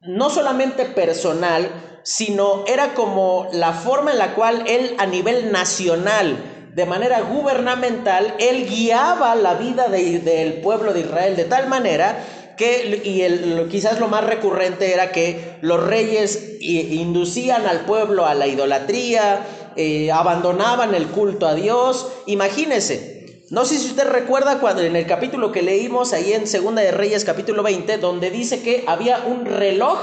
no 0.00 0.28
solamente 0.28 0.86
personal, 0.86 2.00
sino 2.02 2.64
era 2.66 2.94
como 2.94 3.48
la 3.52 3.72
forma 3.72 4.10
en 4.10 4.18
la 4.18 4.34
cual 4.34 4.64
él 4.66 4.96
a 4.98 5.06
nivel 5.06 5.52
nacional, 5.52 6.51
de 6.74 6.86
manera 6.86 7.20
gubernamental, 7.20 8.34
él 8.38 8.66
guiaba 8.66 9.34
la 9.34 9.54
vida 9.54 9.88
del 9.88 10.54
pueblo 10.54 10.92
de 10.92 11.00
Israel 11.00 11.36
de 11.36 11.44
tal 11.44 11.68
manera 11.68 12.24
que, 12.56 13.02
y 13.04 13.22
el, 13.22 13.68
quizás 13.70 13.98
lo 14.00 14.08
más 14.08 14.24
recurrente 14.24 14.92
era 14.92 15.12
que 15.12 15.56
los 15.60 15.82
reyes 15.82 16.56
inducían 16.60 17.66
al 17.66 17.84
pueblo 17.84 18.26
a 18.26 18.34
la 18.34 18.46
idolatría, 18.46 19.46
eh, 19.76 20.10
abandonaban 20.12 20.94
el 20.94 21.08
culto 21.08 21.46
a 21.46 21.54
Dios. 21.54 22.08
Imagínese, 22.26 23.46
no 23.50 23.64
sé 23.64 23.78
si 23.78 23.88
usted 23.88 24.08
recuerda 24.08 24.58
cuando 24.58 24.82
en 24.82 24.96
el 24.96 25.06
capítulo 25.06 25.52
que 25.52 25.62
leímos 25.62 26.12
ahí 26.12 26.32
en 26.32 26.46
Segunda 26.46 26.80
de 26.82 26.90
Reyes 26.90 27.24
capítulo 27.24 27.62
20, 27.62 27.98
donde 27.98 28.30
dice 28.30 28.62
que 28.62 28.84
había 28.86 29.24
un 29.26 29.44
reloj 29.44 29.98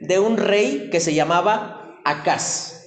de 0.00 0.18
un 0.18 0.36
rey 0.36 0.88
que 0.90 0.98
se 0.98 1.14
llamaba 1.14 2.00
Acaz. 2.04 2.80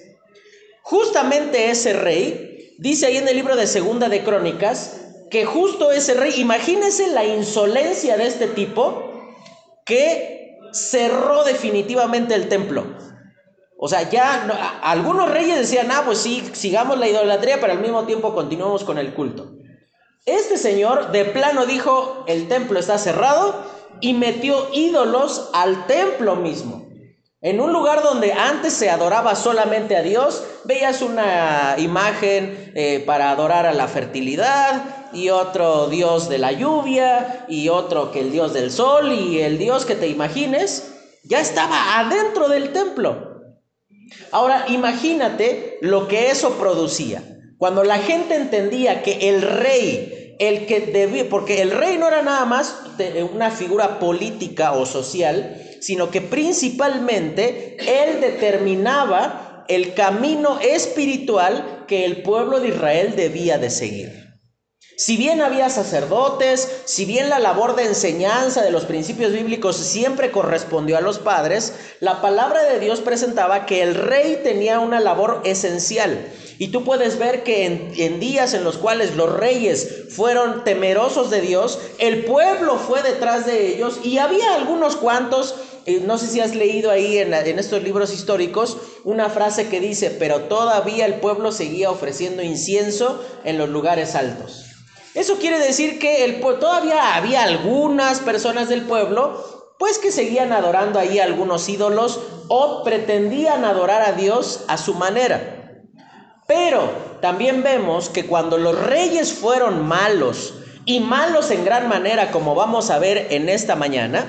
Justamente 0.81 1.72
ese 1.72 1.93
rey, 1.93 2.45
dice 2.77 3.08
ahí 3.08 3.17
en 3.17 3.27
el 3.27 3.36
libro 3.36 3.55
de 3.55 3.67
Segunda 3.67 4.10
de 4.10 4.24
Crónicas, 4.24 5.01
que 5.29 5.46
justo 5.46 5.91
ese 5.91 6.13
rey, 6.13 6.34
imagínese 6.38 7.08
la 7.08 7.25
insolencia 7.25 8.17
de 8.17 8.27
este 8.27 8.48
tipo 8.48 9.12
que 9.86 10.58
cerró 10.72 11.44
definitivamente 11.44 12.36
el 12.36 12.48
templo. 12.48 12.86
O 13.77 13.88
sea, 13.88 14.10
ya 14.10 14.79
algunos 14.82 15.29
reyes 15.29 15.58
decían, 15.58 15.91
ah, 15.91 16.03
pues 16.05 16.20
sí, 16.20 16.44
sigamos 16.53 16.98
la 16.98 17.08
idolatría, 17.08 17.60
pero 17.60 17.74
al 17.74 17.82
mismo 17.82 18.05
tiempo 18.05 18.34
continuamos 18.34 18.84
con 18.84 18.98
el 18.98 19.13
culto. 19.13 19.51
Este 20.25 20.58
señor 20.58 21.12
de 21.12 21.25
plano 21.25 21.65
dijo, 21.65 22.24
el 22.27 22.48
templo 22.48 22.79
está 22.79 22.98
cerrado 22.98 23.63
y 24.01 24.13
metió 24.13 24.70
ídolos 24.74 25.50
al 25.53 25.86
templo 25.88 26.36
mismo. 26.36 26.85
En 27.46 27.62
un 27.62 27.72
lugar 27.72 28.02
donde 28.02 28.34
antes 28.34 28.74
se 28.74 28.90
adoraba 28.90 29.36
solamente 29.36 29.96
a 29.96 30.02
Dios, 30.02 30.44
veías 30.64 31.04
una 31.04 31.75
imagen 31.78 32.72
eh, 32.74 33.04
para 33.06 33.30
adorar 33.30 33.68
a 33.68 33.74
la 33.75 33.88
fertilidad 33.88 35.12
y 35.14 35.30
otro 35.30 35.88
dios 35.88 36.28
de 36.28 36.40
la 36.40 36.54
lluvia 36.54 37.46
y 37.48 37.70
otro 37.70 38.12
que 38.12 38.22
el 38.22 38.32
dios 38.32 38.52
del 38.52 38.72
sol 38.72 39.12
y 39.12 39.42
el 39.42 39.60
dios 39.60 39.86
que 39.86 39.94
te 39.94 40.08
imagines, 40.08 40.92
ya 41.24 41.40
estaba 41.40 42.00
adentro 42.00 42.50
del 42.50 42.74
templo. 42.74 43.44
Ahora 44.32 44.66
imagínate 44.70 45.78
lo 45.82 46.08
que 46.08 46.32
eso 46.32 46.58
producía. 46.58 47.22
Cuando 47.60 47.84
la 47.84 48.00
gente 48.00 48.38
entendía 48.38 49.04
que 49.04 49.30
el 49.30 49.44
rey, 49.44 50.36
el 50.40 50.66
que 50.66 50.80
debía, 50.80 51.30
porque 51.30 51.62
el 51.62 51.70
rey 51.70 52.00
no 52.00 52.08
era 52.08 52.24
nada 52.24 52.46
más 52.46 52.75
una 53.32 53.52
figura 53.52 54.00
política 54.00 54.72
o 54.72 54.88
social, 54.88 55.62
sino 55.86 56.10
que 56.10 56.20
principalmente 56.20 57.77
Él 57.80 58.20
determinaba 58.20 59.65
el 59.68 59.94
camino 59.94 60.60
espiritual 60.60 61.86
que 61.88 62.06
el 62.06 62.24
pueblo 62.24 62.60
de 62.60 62.70
Israel 62.70 63.13
debía 63.15 63.60
de 63.60 63.70
seguir. 63.70 64.25
Si 64.98 65.15
bien 65.15 65.44
había 65.44 65.70
sacerdotes, 65.70 66.68
si 66.86 67.06
bien 67.06 67.30
la 67.30 67.38
labor 67.38 67.75
de 67.75 67.84
enseñanza 67.84 68.63
de 68.63 68.72
los 68.72 68.86
principios 68.86 69.32
bíblicos 69.32 69.77
siempre 69.77 70.32
correspondió 70.32 70.98
a 70.98 71.01
los 71.01 71.20
padres, 71.20 71.74
la 72.00 72.20
palabra 72.20 72.63
de 72.63 72.80
Dios 72.80 73.01
presentaba 73.01 73.68
que 73.68 73.84
el 73.84 73.94
rey 73.94 74.39
tenía 74.42 74.80
una 74.80 75.00
labor 75.00 75.42
esencial. 75.44 76.25
Y 76.58 76.70
tú 76.70 76.86
puedes 76.86 77.20
ver 77.20 77.44
que 77.44 77.65
en, 77.65 78.20
días 78.20 78.54
en 78.54 78.63
los 78.63 78.77
cuales 78.77 79.15
los 79.15 79.34
reyes 79.34 80.06
fueron 80.10 80.63
temerosos 80.63 81.30
de 81.30 81.42
Dios, 81.42 81.80
el 82.00 82.24
pueblo 82.24 82.77
fue 82.77 83.04
detrás 83.04 83.46
de 83.46 83.75
ellos 83.75 84.00
y 84.04 84.20
había 84.20 84.56
algunos 84.56 84.96
cuantos 84.96 85.56
no 86.04 86.18
sé 86.18 86.27
si 86.27 86.39
has 86.39 86.56
leído 86.56 86.89
ahí 86.89 87.18
en, 87.20 87.34
estos 87.34 87.84
libros 87.84 88.12
históricos 88.12 88.77
una 89.04 89.30
frase 89.30 89.68
que 89.70 89.80
dice, 89.80 90.10
pero 90.10 90.42
todavía 90.42 91.06
el 91.06 91.15
pueblo 91.15 91.51
seguía 91.51 91.92
ofreciendo 91.92 92.42
incienso 92.42 93.24
en 93.44 93.58
los 93.58 93.70
lugares 93.70 94.15
altos. 94.15 94.65
Eso 95.13 95.38
quiere 95.38 95.60
decir 95.60 96.00
que 96.00 96.25
el, 96.25 96.42
todavía 96.42 97.15
había 97.15 97.44
algunas 97.44 98.20
personas 98.20 98.68
del 98.68 98.82
pueblo 98.82 99.56
pues 99.77 99.98
que 99.98 100.12
seguían 100.12 100.54
adorando 100.54 101.00
ahí 101.00 101.20
algunos 101.20 101.68
ídolos 101.70 102.20
o 102.48 102.84
pretendían 102.84 103.65
adorar 103.65 104.01
a 104.01 104.13
Dios 104.13 104.63
a 104.68 104.77
su 104.77 104.94
manera. 104.96 105.84
Pero 106.48 106.89
también 107.22 107.62
vemos 107.62 108.10
que 108.10 108.25
cuando 108.25 108.58
los 108.58 108.80
reyes 108.80 109.34
fueron 109.34 109.86
malos 109.86 110.56
y 110.86 111.00
malos 111.00 111.51
en 111.51 111.65
gran 111.65 111.89
manera, 111.89 112.32
como 112.32 112.56
vamos 112.56 112.89
a 112.89 113.00
ver 113.00 113.27
en 113.32 113.50
esta 113.50 113.75
mañana, 113.75 114.25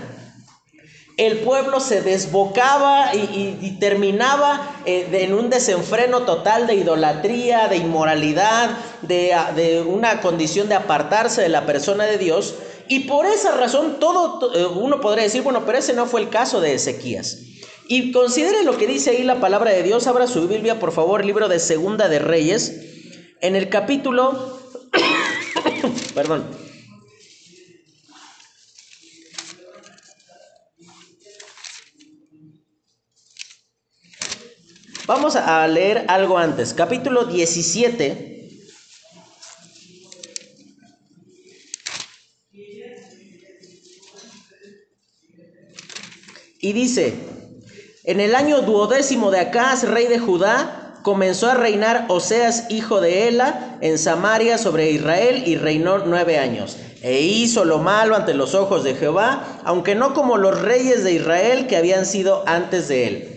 el 1.16 1.38
pueblo 1.38 1.80
se 1.80 2.02
desbocaba 2.02 3.14
y, 3.14 3.76
terminaba 3.80 4.82
eh, 4.84 5.08
en 5.12 5.32
un 5.32 5.48
desenfreno 5.48 6.22
total 6.22 6.66
de 6.66 6.74
idolatría, 6.74 7.68
de 7.68 7.78
inmoralidad, 7.78 8.70
de, 9.00 9.82
una 9.86 10.20
condición 10.20 10.68
de 10.68 10.74
apartarse 10.74 11.40
de 11.40 11.48
la 11.48 11.64
persona 11.64 12.04
de 12.04 12.18
Dios. 12.18 12.56
Y 12.88 13.00
por 13.00 13.24
esa 13.24 13.52
razón 13.52 13.96
todo 13.98 14.52
eh, 14.54 14.66
uno 14.66 15.00
podría 15.00 15.24
decir, 15.24 15.42
bueno, 15.42 15.64
pero 15.64 15.78
ese 15.78 15.94
no 15.94 16.06
fue 16.06 16.20
el 16.20 16.28
caso 16.28 16.60
de 16.60 16.74
Ezequías. 16.74 17.38
Y 17.88 18.12
considere 18.12 18.62
lo 18.62 18.76
que 18.76 18.86
dice 18.86 19.10
ahí 19.10 19.22
la 19.22 19.40
palabra 19.40 19.70
de 19.70 19.82
Dios. 19.82 20.06
Abra 20.06 20.26
su 20.26 20.46
Biblia, 20.48 20.78
por 20.78 20.92
favor, 20.92 21.24
libro 21.24 21.48
de 21.48 21.60
Segunda 21.60 22.08
de 22.08 22.18
Reyes, 22.18 22.80
en 23.40 23.56
el 23.56 23.70
capítulo, 23.70 24.60
perdón, 26.14 26.44
Vamos 35.06 35.36
a 35.36 35.64
leer 35.68 36.04
algo 36.08 36.36
antes. 36.36 36.74
Capítulo 36.74 37.26
17. 37.26 38.50
Y 46.60 46.72
dice, 46.72 47.14
en 48.02 48.18
el 48.18 48.34
año 48.34 48.62
duodécimo 48.62 49.30
de 49.30 49.38
Acaz, 49.38 49.84
rey 49.84 50.08
de 50.08 50.18
Judá, 50.18 50.98
comenzó 51.04 51.48
a 51.48 51.54
reinar 51.54 52.06
Oseas, 52.08 52.68
hijo 52.68 53.00
de 53.00 53.28
Ela, 53.28 53.78
en 53.82 53.98
Samaria 53.98 54.58
sobre 54.58 54.90
Israel 54.90 55.44
y 55.46 55.54
reinó 55.54 55.98
nueve 55.98 56.40
años. 56.40 56.78
E 57.02 57.20
hizo 57.20 57.64
lo 57.64 57.78
malo 57.78 58.16
ante 58.16 58.34
los 58.34 58.56
ojos 58.56 58.82
de 58.82 58.96
Jehová, 58.96 59.60
aunque 59.62 59.94
no 59.94 60.14
como 60.14 60.36
los 60.36 60.60
reyes 60.60 61.04
de 61.04 61.12
Israel 61.12 61.68
que 61.68 61.76
habían 61.76 62.06
sido 62.06 62.42
antes 62.48 62.88
de 62.88 63.06
él. 63.06 63.35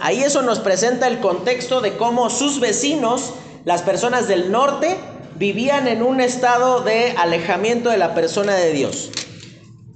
Ahí 0.00 0.22
eso 0.22 0.42
nos 0.42 0.60
presenta 0.60 1.08
el 1.08 1.20
contexto 1.20 1.80
de 1.80 1.96
cómo 1.96 2.30
sus 2.30 2.60
vecinos, 2.60 3.34
las 3.64 3.82
personas 3.82 4.28
del 4.28 4.52
norte, 4.52 4.96
vivían 5.36 5.88
en 5.88 6.02
un 6.02 6.20
estado 6.20 6.80
de 6.80 7.12
alejamiento 7.12 7.90
de 7.90 7.98
la 7.98 8.14
persona 8.14 8.54
de 8.54 8.72
Dios. 8.72 9.10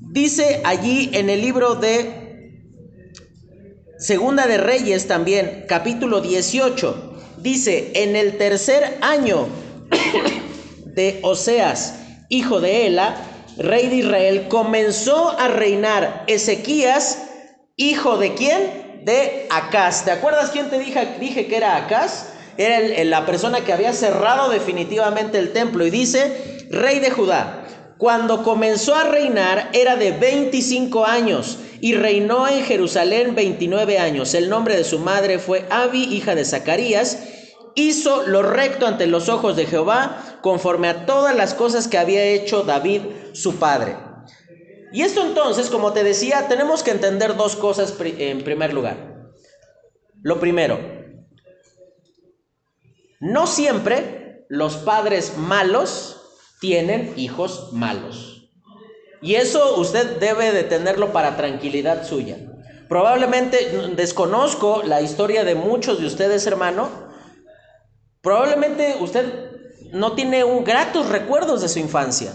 Dice 0.00 0.60
allí 0.64 1.10
en 1.14 1.30
el 1.30 1.40
libro 1.40 1.74
de 1.74 2.22
Segunda 3.98 4.46
de 4.46 4.58
Reyes 4.58 5.06
también, 5.06 5.64
capítulo 5.68 6.20
18, 6.20 7.14
dice, 7.38 7.92
en 7.94 8.16
el 8.16 8.36
tercer 8.36 8.98
año 9.00 9.46
de 10.84 11.20
Oseas, 11.22 11.94
hijo 12.28 12.60
de 12.60 12.88
Ela, 12.88 13.14
rey 13.56 13.88
de 13.88 13.96
Israel, 13.96 14.48
comenzó 14.48 15.30
a 15.38 15.48
reinar 15.48 16.24
Ezequías, 16.26 17.22
hijo 17.76 18.18
de 18.18 18.34
quién? 18.34 18.81
De 19.04 19.46
Acaz. 19.50 20.04
¿Te 20.04 20.10
acuerdas 20.10 20.50
quién 20.50 20.70
te 20.70 20.78
dije, 20.78 21.16
dije 21.20 21.46
que 21.46 21.56
era 21.56 21.76
Acaz? 21.76 22.32
Era 22.56 23.04
la 23.04 23.24
persona 23.26 23.62
que 23.62 23.72
había 23.72 23.92
cerrado 23.92 24.50
definitivamente 24.50 25.38
el 25.38 25.52
templo 25.52 25.86
y 25.86 25.90
dice, 25.90 26.66
rey 26.70 27.00
de 27.00 27.10
Judá. 27.10 27.64
Cuando 27.98 28.42
comenzó 28.42 28.94
a 28.94 29.04
reinar 29.04 29.70
era 29.72 29.96
de 29.96 30.10
25 30.10 31.06
años 31.06 31.58
y 31.80 31.94
reinó 31.94 32.48
en 32.48 32.64
Jerusalén 32.64 33.34
29 33.34 33.98
años. 33.98 34.34
El 34.34 34.48
nombre 34.48 34.76
de 34.76 34.84
su 34.84 34.98
madre 34.98 35.38
fue 35.38 35.66
Abi, 35.70 36.04
hija 36.04 36.34
de 36.34 36.44
Zacarías. 36.44 37.18
Hizo 37.74 38.26
lo 38.26 38.42
recto 38.42 38.86
ante 38.86 39.06
los 39.06 39.28
ojos 39.28 39.56
de 39.56 39.66
Jehová, 39.66 40.38
conforme 40.42 40.88
a 40.88 41.06
todas 41.06 41.34
las 41.34 41.54
cosas 41.54 41.88
que 41.88 41.96
había 41.96 42.22
hecho 42.22 42.64
David 42.64 43.02
su 43.32 43.56
padre. 43.56 43.96
Y 44.92 45.02
esto 45.02 45.24
entonces, 45.24 45.70
como 45.70 45.92
te 45.92 46.04
decía, 46.04 46.48
tenemos 46.48 46.82
que 46.82 46.90
entender 46.90 47.36
dos 47.36 47.56
cosas 47.56 47.94
en 48.00 48.44
primer 48.44 48.74
lugar. 48.74 49.30
Lo 50.22 50.38
primero, 50.38 50.78
no 53.20 53.46
siempre 53.46 54.44
los 54.48 54.76
padres 54.76 55.36
malos 55.36 56.20
tienen 56.60 57.14
hijos 57.16 57.72
malos. 57.72 58.50
Y 59.22 59.36
eso 59.36 59.76
usted 59.80 60.18
debe 60.18 60.52
de 60.52 60.64
tenerlo 60.64 61.12
para 61.12 61.36
tranquilidad 61.36 62.06
suya. 62.06 62.36
Probablemente 62.88 63.70
desconozco 63.96 64.82
la 64.82 65.00
historia 65.00 65.44
de 65.44 65.54
muchos 65.54 66.00
de 66.00 66.06
ustedes, 66.06 66.46
hermano. 66.46 66.90
Probablemente 68.20 68.96
usted 69.00 69.50
no 69.92 70.12
tiene 70.12 70.44
un 70.44 70.64
gratos 70.64 71.08
recuerdos 71.08 71.62
de 71.62 71.68
su 71.68 71.78
infancia. 71.78 72.32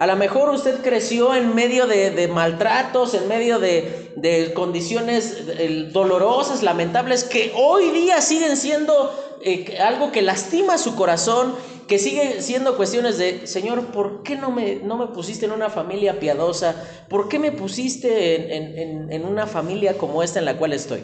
A 0.00 0.06
lo 0.06 0.14
mejor 0.14 0.50
usted 0.50 0.80
creció 0.80 1.34
en 1.34 1.56
medio 1.56 1.88
de, 1.88 2.28
maltratos, 2.28 3.14
en 3.14 3.26
medio 3.26 3.58
de, 3.58 4.52
condiciones 4.54 5.92
dolorosas, 5.92 6.62
lamentables, 6.62 7.24
que 7.24 7.52
hoy 7.56 7.90
día 7.90 8.20
siguen 8.20 8.56
siendo 8.56 9.38
eh, 9.42 9.76
algo 9.80 10.12
que 10.12 10.22
lastima 10.22 10.78
su 10.78 10.94
corazón, 10.94 11.54
que 11.88 11.98
sigue 11.98 12.42
siendo 12.42 12.76
cuestiones 12.76 13.18
de, 13.18 13.48
Señor, 13.48 13.86
¿por 13.86 14.22
qué 14.22 14.36
no 14.36 14.52
me, 14.52 14.76
no 14.76 14.98
me 14.98 15.08
pusiste 15.08 15.46
en 15.46 15.52
una 15.52 15.68
familia 15.68 16.20
piadosa? 16.20 16.76
¿Por 17.08 17.28
qué 17.28 17.40
me 17.40 17.50
pusiste 17.50 18.56
en, 18.56 19.10
en 19.10 19.24
una 19.24 19.46
familia 19.48 19.98
como 19.98 20.22
esta 20.22 20.38
en 20.38 20.44
la 20.44 20.58
cual 20.58 20.74
estoy? 20.74 21.02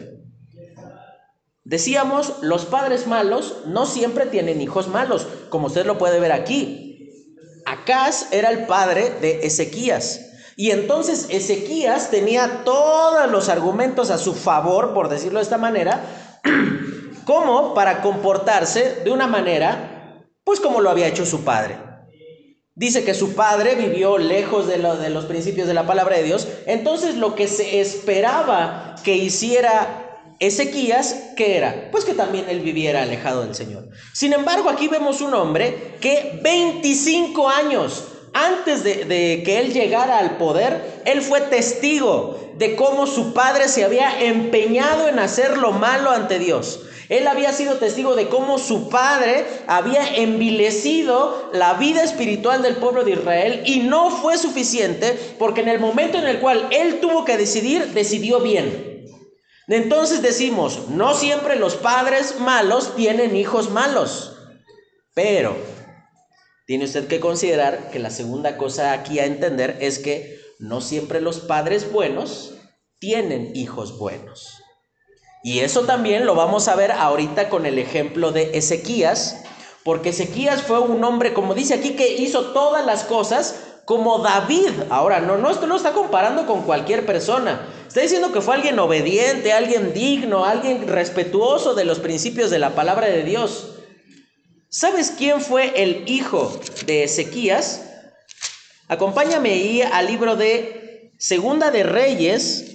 Decíamos, 1.65 2.35
los 2.43 2.65
padres 2.65 3.07
malos 3.07 3.63
no 3.65 3.87
siempre 3.87 4.27
tienen 4.27 4.61
hijos 4.61 4.87
malos, 4.87 5.27
como 5.49 5.67
usted 5.67 5.85
lo 5.85 5.97
puede 5.97 6.19
ver 6.19 6.31
aquí. 6.31 6.84
Acaz 7.65 8.31
era 8.31 8.49
el 8.49 8.65
padre 8.65 9.11
de 9.21 9.45
Ezequías. 9.45 10.21
Y 10.55 10.71
entonces 10.71 11.27
Ezequías 11.29 12.11
tenía 12.11 12.63
todos 12.63 13.29
los 13.29 13.49
argumentos 13.49 14.09
a 14.11 14.17
su 14.17 14.33
favor, 14.33 14.93
por 14.93 15.09
decirlo 15.09 15.39
de 15.39 15.43
esta 15.43 15.57
manera, 15.57 16.01
como 17.25 17.73
para 17.73 18.01
comportarse 18.01 19.01
de 19.03 19.11
una 19.11 19.27
manera, 19.27 20.23
pues 20.43 20.59
como 20.59 20.79
lo 20.79 20.89
había 20.89 21.07
hecho 21.07 21.25
su 21.25 21.43
padre. 21.43 21.77
Dice 22.75 23.03
que 23.03 23.13
su 23.13 23.35
padre 23.35 23.75
vivió 23.75 24.17
lejos 24.17 24.67
de, 24.67 24.77
de 24.77 25.09
los 25.09 25.25
principios 25.25 25.67
de 25.67 25.73
la 25.73 25.87
palabra 25.87 26.17
de 26.17 26.23
Dios, 26.23 26.47
entonces 26.65 27.15
lo 27.15 27.33
que 27.35 27.47
se 27.47 27.79
esperaba 27.79 28.95
que 29.03 29.15
hiciera 29.15 30.04
Ezequías, 30.39 31.31
¿qué 31.35 31.57
era? 31.57 31.89
Pues 31.91 32.05
que 32.05 32.13
también 32.13 32.45
él 32.49 32.59
viviera 32.59 33.03
alejado 33.03 33.41
del 33.45 33.55
Señor. 33.55 33.89
Sin 34.13 34.33
embargo, 34.33 34.69
aquí 34.69 34.87
vemos 34.87 35.21
un 35.21 35.33
hombre 35.33 35.97
que 36.01 36.39
25 36.43 37.49
años 37.49 38.03
antes 38.33 38.83
de, 38.83 39.05
de, 39.05 39.43
que 39.43 39.59
él 39.59 39.71
llegara 39.71 40.17
al 40.17 40.37
poder, 40.37 41.01
él 41.05 41.21
fue 41.21 41.39
testigo 41.41 42.37
de 42.57 42.75
cómo 42.75 43.07
su 43.07 43.33
padre 43.33 43.69
se 43.69 43.85
había 43.85 44.21
empeñado 44.21 45.07
en 45.07 45.19
hacer 45.19 45.57
lo 45.57 45.71
malo 45.71 46.11
ante 46.11 46.37
Dios. 46.37 46.81
Él 47.09 47.27
había 47.27 47.53
sido 47.53 47.75
testigo 47.75 48.15
de 48.15 48.27
cómo 48.27 48.57
su 48.57 48.89
padre 48.89 49.45
había 49.67 50.15
envilecido 50.15 51.49
la 51.53 51.75
vida 51.75 52.03
espiritual 52.03 52.61
del 52.61 52.77
pueblo 52.77 53.03
de 53.03 53.11
Israel 53.11 53.61
y 53.65 53.79
no 53.79 54.09
fue 54.09 54.37
suficiente 54.37 55.17
porque 55.37 55.61
en 55.61 55.69
el 55.69 55.79
momento 55.79 56.17
en 56.17 56.27
el 56.27 56.39
cual 56.39 56.67
él 56.71 56.99
tuvo 56.99 57.23
que 57.25 57.37
decidir, 57.37 57.93
decidió 57.93 58.39
bien. 58.39 58.94
Entonces 59.67 60.21
decimos, 60.21 60.89
no 60.89 61.15
siempre 61.15 61.55
los 61.55 61.75
padres 61.75 62.39
malos 62.39 62.95
tienen 62.95 63.35
hijos 63.35 63.71
malos, 63.71 64.37
pero 65.13 65.55
tiene 66.67 66.85
usted 66.85 67.07
que 67.07 67.19
considerar 67.19 67.89
que 67.89 67.99
la 67.99 68.11
segunda 68.11 68.57
cosa 68.57 68.91
aquí 68.91 69.19
a 69.19 69.25
entender 69.25 69.77
es 69.81 69.99
que 69.99 70.39
no 70.59 70.81
siempre 70.81 71.19
los 71.19 71.39
padres 71.39 71.91
buenos 71.91 72.53
tienen 72.99 73.55
hijos 73.55 73.97
buenos. 73.97 74.61
Y 75.43 75.59
eso 75.59 75.81
también 75.81 76.25
lo 76.25 76.33
vamos 76.33 76.67
a 76.67 76.75
ver 76.75 76.91
ahorita 76.91 77.49
con 77.49 77.65
el 77.65 77.77
ejemplo 77.77 78.31
de 78.31 78.57
Ezequías, 78.57 79.43
porque 79.83 80.09
Ezequías 80.09 80.63
fue 80.63 80.79
un 80.79 81.03
hombre, 81.03 81.33
como 81.33 81.53
dice 81.53 81.75
aquí, 81.75 81.95
que 81.95 82.15
hizo 82.15 82.51
todas 82.51 82.83
las 82.83 83.03
cosas 83.03 83.55
como 83.85 84.19
David. 84.19 84.71
Ahora, 84.89 85.19
no, 85.19 85.37
no, 85.37 85.51
esto 85.51 85.67
no 85.67 85.75
está 85.75 85.93
comparando 85.93 86.47
con 86.47 86.63
cualquier 86.63 87.05
persona. 87.05 87.67
Está 87.87 88.01
diciendo 88.01 88.31
que 88.31 88.41
fue 88.41 88.55
alguien 88.55 88.79
obediente, 88.79 89.53
alguien 89.53 89.93
digno, 89.93 90.45
alguien 90.45 90.87
respetuoso 90.87 91.75
de 91.75 91.85
los 91.85 91.99
principios 91.99 92.49
de 92.49 92.59
la 92.59 92.75
palabra 92.75 93.07
de 93.07 93.23
Dios. 93.23 93.75
¿Sabes 94.69 95.13
quién 95.17 95.39
fue 95.39 95.81
el 95.81 96.03
hijo 96.09 96.59
de 96.85 97.03
Ezequías? 97.03 97.85
Acompáñame 98.87 99.51
ahí 99.51 99.81
al 99.81 100.07
libro 100.07 100.35
de 100.35 101.11
Segunda 101.17 101.71
de 101.71 101.83
Reyes. 101.83 102.71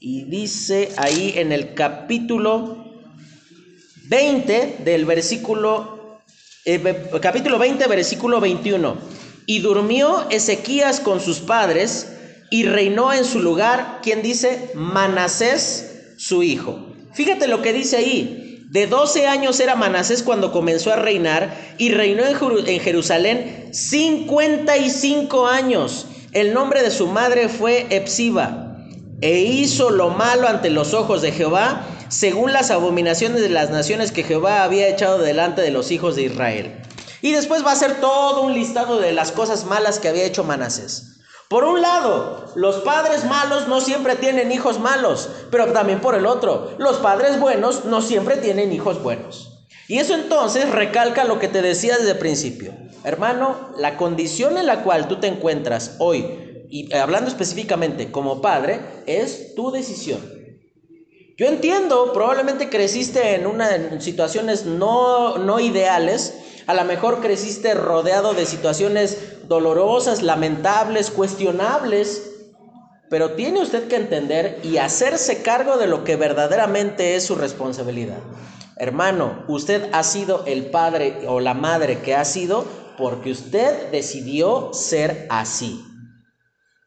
Y 0.00 0.24
dice 0.24 0.90
ahí 0.96 1.34
en 1.36 1.52
el 1.52 1.74
capítulo 1.74 2.84
20 4.08 4.78
del 4.84 5.04
versículo, 5.04 6.20
eh, 6.64 7.08
capítulo 7.20 7.58
20, 7.58 7.86
versículo 7.86 8.40
21. 8.40 9.21
Y 9.46 9.60
durmió 9.60 10.28
Ezequías 10.30 11.00
con 11.00 11.20
sus 11.20 11.40
padres 11.40 12.08
y 12.50 12.64
reinó 12.64 13.12
en 13.12 13.24
su 13.24 13.40
lugar, 13.40 14.00
¿quién 14.02 14.22
dice? 14.22 14.70
Manasés, 14.74 16.14
su 16.16 16.42
hijo. 16.42 16.86
Fíjate 17.12 17.48
lo 17.48 17.62
que 17.62 17.72
dice 17.72 17.96
ahí. 17.96 18.66
De 18.70 18.86
12 18.86 19.26
años 19.26 19.60
era 19.60 19.74
Manasés 19.74 20.22
cuando 20.22 20.50
comenzó 20.50 20.92
a 20.92 20.96
reinar 20.96 21.54
y 21.78 21.90
reinó 21.90 22.24
en 22.24 22.80
Jerusalén 22.80 23.68
55 23.72 25.46
años. 25.46 26.06
El 26.32 26.54
nombre 26.54 26.82
de 26.82 26.90
su 26.90 27.06
madre 27.06 27.48
fue 27.48 27.86
Epsiba 27.90 28.72
e 29.20 29.40
hizo 29.40 29.90
lo 29.90 30.10
malo 30.10 30.48
ante 30.48 30.68
los 30.68 30.94
ojos 30.94 31.22
de 31.22 31.32
Jehová, 31.32 31.86
según 32.08 32.52
las 32.52 32.70
abominaciones 32.70 33.40
de 33.40 33.48
las 33.48 33.70
naciones 33.70 34.10
que 34.10 34.24
Jehová 34.24 34.64
había 34.64 34.88
echado 34.88 35.18
delante 35.18 35.62
de 35.62 35.70
los 35.70 35.90
hijos 35.90 36.16
de 36.16 36.24
Israel. 36.24 36.72
Y 37.22 37.32
después 37.32 37.64
va 37.64 37.72
a 37.72 37.76
ser 37.76 38.00
todo 38.00 38.42
un 38.42 38.52
listado 38.52 38.98
de 38.98 39.12
las 39.12 39.32
cosas 39.32 39.64
malas 39.64 39.98
que 39.98 40.08
había 40.08 40.24
hecho 40.24 40.44
Manasés. 40.44 41.20
Por 41.48 41.64
un 41.64 41.80
lado, 41.82 42.46
los 42.54 42.76
padres 42.76 43.24
malos 43.24 43.68
no 43.68 43.80
siempre 43.80 44.16
tienen 44.16 44.52
hijos 44.52 44.80
malos, 44.80 45.28
pero 45.50 45.72
también 45.72 46.00
por 46.00 46.14
el 46.14 46.26
otro, 46.26 46.72
los 46.78 46.96
padres 46.96 47.38
buenos 47.38 47.84
no 47.84 48.02
siempre 48.02 48.36
tienen 48.36 48.72
hijos 48.72 49.02
buenos. 49.02 49.52
Y 49.86 49.98
eso 49.98 50.14
entonces 50.14 50.70
recalca 50.70 51.24
lo 51.24 51.38
que 51.38 51.48
te 51.48 51.60
decía 51.60 51.96
desde 51.96 52.12
el 52.12 52.18
principio. 52.18 52.74
Hermano, 53.04 53.70
la 53.76 53.96
condición 53.96 54.56
en 54.56 54.66
la 54.66 54.82
cual 54.82 55.08
tú 55.08 55.20
te 55.20 55.26
encuentras 55.26 55.96
hoy, 55.98 56.66
y 56.70 56.92
hablando 56.94 57.28
específicamente 57.28 58.10
como 58.10 58.40
padre, 58.40 58.80
es 59.06 59.54
tu 59.54 59.70
decisión. 59.70 60.20
Yo 61.36 61.46
entiendo, 61.46 62.12
probablemente 62.14 62.70
creciste 62.70 63.34
en, 63.34 63.46
una, 63.46 63.74
en 63.74 64.00
situaciones 64.00 64.64
no, 64.64 65.36
no 65.36 65.60
ideales, 65.60 66.34
a 66.66 66.74
lo 66.74 66.84
mejor 66.84 67.20
creciste 67.20 67.74
rodeado 67.74 68.34
de 68.34 68.46
situaciones 68.46 69.48
dolorosas, 69.48 70.22
lamentables, 70.22 71.10
cuestionables, 71.10 72.30
pero 73.10 73.32
tiene 73.32 73.60
usted 73.60 73.88
que 73.88 73.96
entender 73.96 74.58
y 74.62 74.78
hacerse 74.78 75.42
cargo 75.42 75.76
de 75.76 75.86
lo 75.86 76.04
que 76.04 76.16
verdaderamente 76.16 77.14
es 77.14 77.24
su 77.24 77.34
responsabilidad. 77.34 78.20
Hermano, 78.76 79.44
usted 79.48 79.90
ha 79.92 80.02
sido 80.02 80.44
el 80.46 80.66
padre 80.66 81.26
o 81.28 81.40
la 81.40 81.54
madre 81.54 82.00
que 82.00 82.14
ha 82.14 82.24
sido 82.24 82.64
porque 82.96 83.30
usted 83.30 83.90
decidió 83.90 84.70
ser 84.72 85.26
así. 85.30 85.84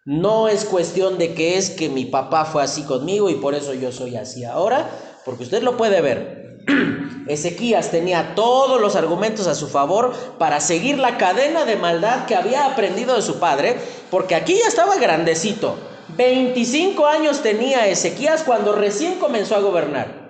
No 0.03 0.47
es 0.47 0.65
cuestión 0.65 1.17
de 1.17 1.33
que 1.33 1.57
es 1.57 1.69
que 1.69 1.89
mi 1.89 2.05
papá 2.05 2.45
fue 2.45 2.63
así 2.63 2.83
conmigo 2.83 3.29
y 3.29 3.35
por 3.35 3.55
eso 3.55 3.73
yo 3.73 3.91
soy 3.91 4.15
así 4.17 4.43
ahora, 4.43 4.89
porque 5.25 5.43
usted 5.43 5.63
lo 5.63 5.77
puede 5.77 6.01
ver. 6.01 6.44
Ezequías 7.27 7.91
tenía 7.91 8.35
todos 8.35 8.79
los 8.79 8.95
argumentos 8.95 9.47
a 9.47 9.55
su 9.55 9.67
favor 9.67 10.13
para 10.37 10.59
seguir 10.59 10.99
la 10.99 11.17
cadena 11.17 11.65
de 11.65 11.75
maldad 11.75 12.25
que 12.25 12.35
había 12.35 12.65
aprendido 12.65 13.15
de 13.15 13.21
su 13.21 13.39
padre, 13.39 13.77
porque 14.11 14.35
aquí 14.35 14.57
ya 14.61 14.67
estaba 14.67 14.95
grandecito. 14.95 15.77
25 16.09 17.05
años 17.07 17.41
tenía 17.41 17.87
Ezequías 17.87 18.43
cuando 18.43 18.73
recién 18.73 19.15
comenzó 19.15 19.55
a 19.55 19.61
gobernar. 19.61 20.25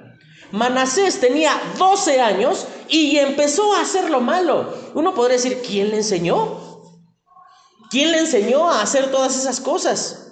Manasés 0.52 1.19
tenía 1.19 1.52
12 1.78 2.21
años 2.21 2.67
y 2.88 3.17
empezó 3.17 3.74
a 3.74 3.82
hacer 3.82 4.10
lo 4.10 4.21
malo. 4.21 4.74
Uno 4.93 5.13
podría 5.13 5.38
decir, 5.38 5.62
¿quién 5.65 5.89
le 5.89 5.98
enseñó? 5.98 6.62
¿Quién 7.89 8.12
le 8.12 8.19
enseñó 8.19 8.69
a 8.69 8.82
hacer 8.82 9.12
todas 9.12 9.36
esas 9.36 9.60
cosas? 9.60 10.25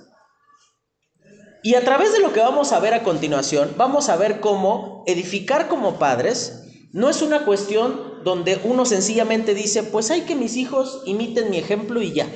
Y 1.63 1.75
a 1.75 1.83
través 1.83 2.11
de 2.11 2.19
lo 2.19 2.33
que 2.33 2.41
vamos 2.41 2.73
a 2.73 2.79
ver 2.79 2.93
a 2.93 3.03
continuación, 3.03 3.73
vamos 3.77 4.09
a 4.09 4.17
ver 4.17 4.41
cómo 4.41 5.03
edificar 5.07 5.67
como 5.67 5.97
padres 5.97 6.63
no 6.93 7.09
es 7.09 7.23
una 7.23 7.43
cuestión 7.43 8.19
donde 8.23 8.59
uno 8.63 8.85
sencillamente 8.85 9.55
dice, 9.55 9.81
pues 9.81 10.11
hay 10.11 10.21
que 10.21 10.35
mis 10.35 10.55
hijos 10.55 11.01
imiten 11.05 11.49
mi 11.49 11.57
ejemplo 11.57 12.03
y 12.03 12.13
ya. 12.13 12.27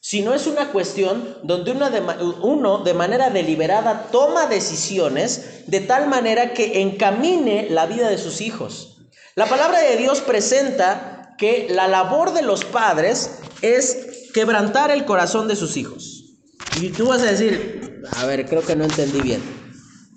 Sino 0.00 0.32
es 0.32 0.46
una 0.46 0.72
cuestión 0.72 1.36
donde 1.42 1.72
uno 1.72 2.78
de 2.78 2.94
manera 2.94 3.28
deliberada 3.28 4.08
toma 4.10 4.46
decisiones 4.46 5.64
de 5.66 5.80
tal 5.80 6.08
manera 6.08 6.54
que 6.54 6.80
encamine 6.80 7.68
la 7.68 7.84
vida 7.84 8.08
de 8.08 8.16
sus 8.16 8.40
hijos. 8.40 9.10
La 9.34 9.46
palabra 9.46 9.80
de 9.80 9.98
Dios 9.98 10.22
presenta 10.22 11.34
que 11.36 11.66
la 11.70 11.88
labor 11.88 12.32
de 12.32 12.42
los 12.42 12.64
padres 12.64 13.40
es 13.60 14.30
quebrantar 14.32 14.90
el 14.90 15.04
corazón 15.04 15.46
de 15.46 15.56
sus 15.56 15.76
hijos. 15.76 16.24
Y 16.80 16.88
tú 16.88 17.08
vas 17.08 17.20
a 17.20 17.32
decir, 17.32 17.87
a 18.16 18.26
ver, 18.26 18.46
creo 18.46 18.62
que 18.62 18.76
no 18.76 18.84
entendí 18.84 19.20
bien. 19.20 19.42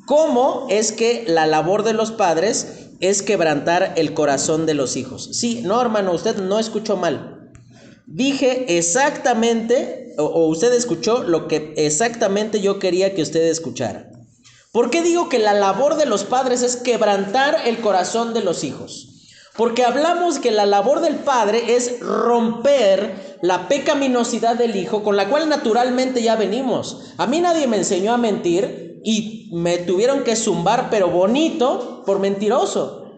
¿Cómo 0.06 0.67
es 0.69 0.91
que 0.91 1.23
la 1.27 1.45
labor 1.45 1.84
de 1.84 1.93
los 1.93 2.12
padres 2.12 2.89
es 2.99 3.21
quebrantar 3.21 3.93
el 3.95 4.13
corazón 4.13 4.65
de 4.65 4.73
los 4.73 4.95
hijos? 4.95 5.30
Sí, 5.34 5.62
no, 5.63 5.80
hermano, 5.82 6.12
usted 6.12 6.38
no 6.38 6.60
escuchó 6.60 6.97
mal. 6.97 7.51
Dije 8.08 8.77
exactamente, 8.77 10.13
o, 10.17 10.47
usted 10.47 10.73
escuchó 10.73 11.23
lo 11.23 11.47
que 11.47 11.73
exactamente 11.77 12.62
yo 12.62 12.80
quería 12.80 13.15
que 13.15 13.21
usted 13.21 13.43
escuchara. 13.43 14.12
¿Por 14.71 14.89
qué 14.89 15.01
digo 15.01 15.30
que 15.30 15.39
la 15.39 15.54
labor 15.54 15.95
de 15.95 16.06
los 16.06 16.23
padres 16.23 16.62
es 16.62 16.77
quebrantar 16.77 17.58
el 17.65 17.80
corazón 17.80 18.34
de 18.34 18.41
los 18.41 18.63
hijos? 18.63 19.11
Porque 19.62 19.86
hablamos 19.86 20.39
que 20.39 20.50
la 20.50 20.65
labor 20.65 21.02
del 21.02 21.17
padre 21.17 21.76
es 21.76 22.00
romper 22.00 23.38
la 23.43 23.67
pecaminosidad 23.67 24.56
del 24.56 24.76
hijo 24.76 25.04
con 25.04 25.15
la 25.15 25.30
cual 25.30 25.50
naturalmente 25.50 26.24
ya 26.24 26.36
venimos. 26.36 27.13
A 27.19 27.28
mí 27.28 27.41
nadie 27.41 27.67
me 27.67 27.78
enseñó 27.78 28.12
a 28.12 28.17
mentir 28.17 29.00
y 29.04 29.52
me 29.54 29.78
tuvieron 29.78 30.24
que 30.24 30.36
zumbar, 30.36 30.89
pero 30.89 31.12
bonito, 31.12 32.02
por 32.08 32.17
mentiroso. 32.17 33.12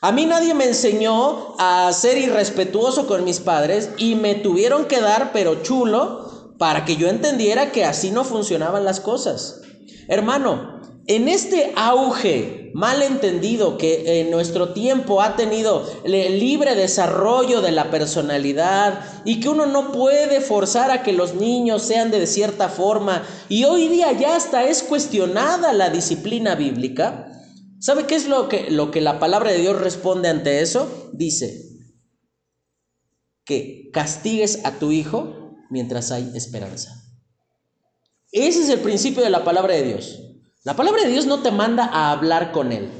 A 0.00 0.12
mí 0.12 0.24
nadie 0.24 0.54
me 0.54 0.66
enseñó 0.66 1.56
a 1.58 1.92
ser 1.92 2.16
irrespetuoso 2.16 3.08
con 3.08 3.24
mis 3.24 3.40
padres 3.40 3.90
y 3.96 4.14
me 4.14 4.36
tuvieron 4.36 4.84
que 4.84 5.00
dar, 5.00 5.32
pero 5.32 5.64
chulo, 5.64 6.54
para 6.58 6.84
que 6.84 6.94
yo 6.94 7.08
entendiera 7.08 7.72
que 7.72 7.84
así 7.84 8.12
no 8.12 8.22
funcionaban 8.22 8.84
las 8.84 9.00
cosas. 9.00 9.62
Hermano, 10.06 10.77
en 11.08 11.28
este 11.28 11.72
auge 11.74 12.70
mal 12.74 13.02
entendido 13.02 13.76
que 13.76 14.20
en 14.20 14.30
nuestro 14.30 14.72
tiempo 14.72 15.20
ha 15.20 15.34
tenido 15.34 15.90
el 16.04 16.38
libre 16.38 16.74
desarrollo 16.74 17.60
de 17.60 17.72
la 17.72 17.90
personalidad 17.90 19.22
y 19.24 19.40
que 19.40 19.48
uno 19.48 19.66
no 19.66 19.90
puede 19.90 20.40
forzar 20.40 20.90
a 20.90 21.02
que 21.02 21.12
los 21.12 21.34
niños 21.34 21.82
sean 21.82 22.10
de 22.10 22.26
cierta 22.26 22.68
forma 22.68 23.26
y 23.48 23.64
hoy 23.64 23.88
día 23.88 24.12
ya 24.12 24.36
hasta 24.36 24.64
es 24.64 24.82
cuestionada 24.82 25.72
la 25.72 25.90
disciplina 25.90 26.54
bíblica, 26.54 27.28
¿Sabe 27.80 28.06
qué 28.06 28.16
es 28.16 28.26
lo 28.26 28.48
que, 28.48 28.70
lo 28.70 28.90
que 28.90 29.00
la 29.00 29.20
palabra 29.20 29.52
de 29.52 29.58
Dios 29.58 29.80
responde 29.80 30.28
ante 30.28 30.60
eso? 30.60 31.10
Dice 31.12 31.64
que 33.44 33.90
castigues 33.92 34.64
a 34.64 34.78
tu 34.78 34.90
hijo 34.90 35.56
mientras 35.70 36.10
hay 36.10 36.30
esperanza. 36.34 37.04
Ese 38.32 38.62
es 38.62 38.68
el 38.68 38.80
principio 38.80 39.22
de 39.22 39.30
la 39.30 39.44
palabra 39.44 39.74
de 39.74 39.84
Dios. 39.84 40.27
La 40.64 40.74
palabra 40.74 41.02
de 41.02 41.10
Dios 41.10 41.26
no 41.26 41.42
te 41.42 41.50
manda 41.50 41.84
a 41.84 42.10
hablar 42.10 42.52
con 42.52 42.72
él. 42.72 42.90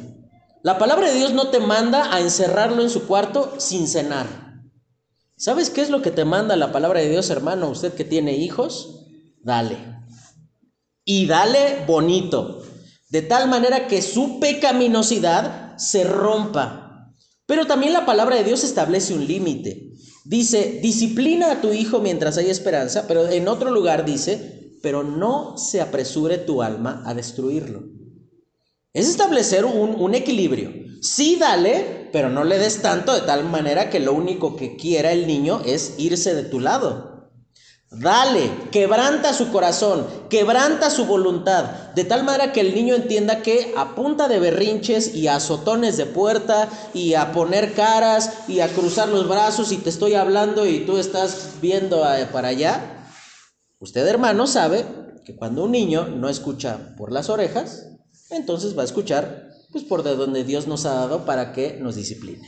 La 0.62 0.78
palabra 0.78 1.08
de 1.08 1.14
Dios 1.14 1.32
no 1.32 1.48
te 1.48 1.60
manda 1.60 2.14
a 2.14 2.20
encerrarlo 2.20 2.82
en 2.82 2.90
su 2.90 3.06
cuarto 3.06 3.54
sin 3.58 3.88
cenar. 3.88 4.26
¿Sabes 5.36 5.70
qué 5.70 5.82
es 5.82 5.90
lo 5.90 6.02
que 6.02 6.10
te 6.10 6.24
manda 6.24 6.56
la 6.56 6.72
palabra 6.72 7.00
de 7.00 7.08
Dios, 7.08 7.30
hermano? 7.30 7.68
Usted 7.68 7.94
que 7.94 8.04
tiene 8.04 8.36
hijos, 8.36 9.06
dale. 9.42 9.76
Y 11.04 11.26
dale 11.26 11.84
bonito 11.86 12.62
de 13.10 13.22
tal 13.22 13.48
manera 13.48 13.86
que 13.86 14.02
su 14.02 14.38
pecaminosidad 14.40 15.76
se 15.78 16.04
rompa. 16.04 17.14
Pero 17.46 17.66
también 17.66 17.92
la 17.92 18.04
palabra 18.04 18.36
de 18.36 18.44
Dios 18.44 18.64
establece 18.64 19.14
un 19.14 19.26
límite. 19.26 19.92
Dice, 20.24 20.80
disciplina 20.82 21.52
a 21.52 21.60
tu 21.62 21.72
hijo 21.72 22.00
mientras 22.00 22.36
hay 22.36 22.50
esperanza, 22.50 23.06
pero 23.08 23.26
en 23.28 23.48
otro 23.48 23.70
lugar 23.70 24.04
dice, 24.04 24.57
pero 24.82 25.02
no 25.02 25.56
se 25.58 25.80
apresure 25.80 26.38
tu 26.38 26.62
alma 26.62 27.02
a 27.04 27.14
destruirlo. 27.14 27.82
Es 28.92 29.08
establecer 29.08 29.64
un, 29.64 30.14
equilibrio. 30.14 30.72
Sí, 31.02 31.36
dale, 31.36 32.08
pero 32.12 32.30
no 32.30 32.42
le 32.42 32.58
des 32.58 32.82
tanto 32.82 33.14
de 33.14 33.20
tal 33.20 33.44
manera 33.44 33.90
que 33.90 34.00
lo 34.00 34.12
único 34.12 34.56
que 34.56 34.76
quiera 34.76 35.12
el 35.12 35.26
niño 35.26 35.60
es 35.64 35.94
irse 35.98 36.34
de 36.34 36.42
tu 36.42 36.58
lado. 36.58 37.30
Dale, 37.90 38.50
quebranta 38.70 39.32
su 39.32 39.50
corazón, 39.50 40.06
quebranta 40.28 40.90
su 40.90 41.06
voluntad, 41.06 41.64
de 41.94 42.04
tal 42.04 42.22
manera 42.22 42.52
que 42.52 42.60
el 42.60 42.74
niño 42.74 42.94
entienda 42.94 43.40
que 43.40 43.72
a 43.78 43.94
punta 43.94 44.28
de 44.28 44.40
berrinches 44.40 45.14
y 45.14 45.28
azotones 45.28 45.96
de 45.96 46.04
puerta 46.04 46.68
y 46.92 47.14
a 47.14 47.32
poner 47.32 47.72
caras 47.72 48.40
y 48.46 48.60
a 48.60 48.68
cruzar 48.68 49.08
los 49.08 49.26
brazos 49.26 49.72
y 49.72 49.78
te 49.78 49.88
estoy 49.88 50.14
hablando 50.14 50.66
y 50.66 50.80
tú 50.80 50.98
estás 50.98 51.52
viendo 51.62 52.04
para 52.30 52.48
allá, 52.48 52.97
usted 53.78 54.06
hermano 54.06 54.46
sabe 54.46 54.84
que 55.24 55.36
cuando 55.36 55.64
un 55.64 55.72
niño 55.72 56.08
no 56.08 56.28
escucha 56.28 56.94
por 56.96 57.12
las 57.12 57.28
orejas, 57.28 57.88
entonces 58.30 58.76
va 58.76 58.82
a 58.82 58.86
escuchar 58.86 59.48
pues 59.70 59.84
por 59.84 60.02
de 60.02 60.16
donde 60.16 60.44
Dios 60.44 60.66
nos 60.66 60.86
ha 60.86 60.94
dado 60.94 61.24
para 61.24 61.52
que 61.52 61.78
nos 61.80 61.96
discipline. 61.96 62.42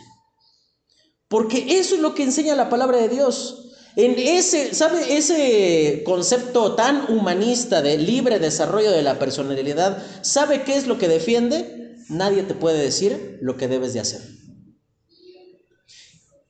Porque 1.28 1.78
eso 1.78 1.94
es 1.94 2.00
lo 2.00 2.14
que 2.14 2.24
enseña 2.24 2.56
la 2.56 2.70
palabra 2.70 2.98
de 2.98 3.08
Dios. 3.08 3.70
En 3.96 4.18
ese, 4.18 4.74
¿sabe? 4.74 5.16
Ese 5.16 6.02
concepto 6.04 6.74
tan 6.74 7.12
humanista 7.12 7.82
de 7.82 7.98
libre 7.98 8.38
desarrollo 8.38 8.90
de 8.90 9.02
la 9.02 9.18
personalidad, 9.18 10.02
¿sabe 10.22 10.62
qué 10.62 10.76
es 10.76 10.86
lo 10.86 10.98
que 10.98 11.08
defiende? 11.08 11.96
Nadie 12.08 12.42
te 12.42 12.54
puede 12.54 12.82
decir 12.82 13.38
lo 13.42 13.56
que 13.56 13.68
debes 13.68 13.92
de 13.92 14.00
hacer. 14.00 14.39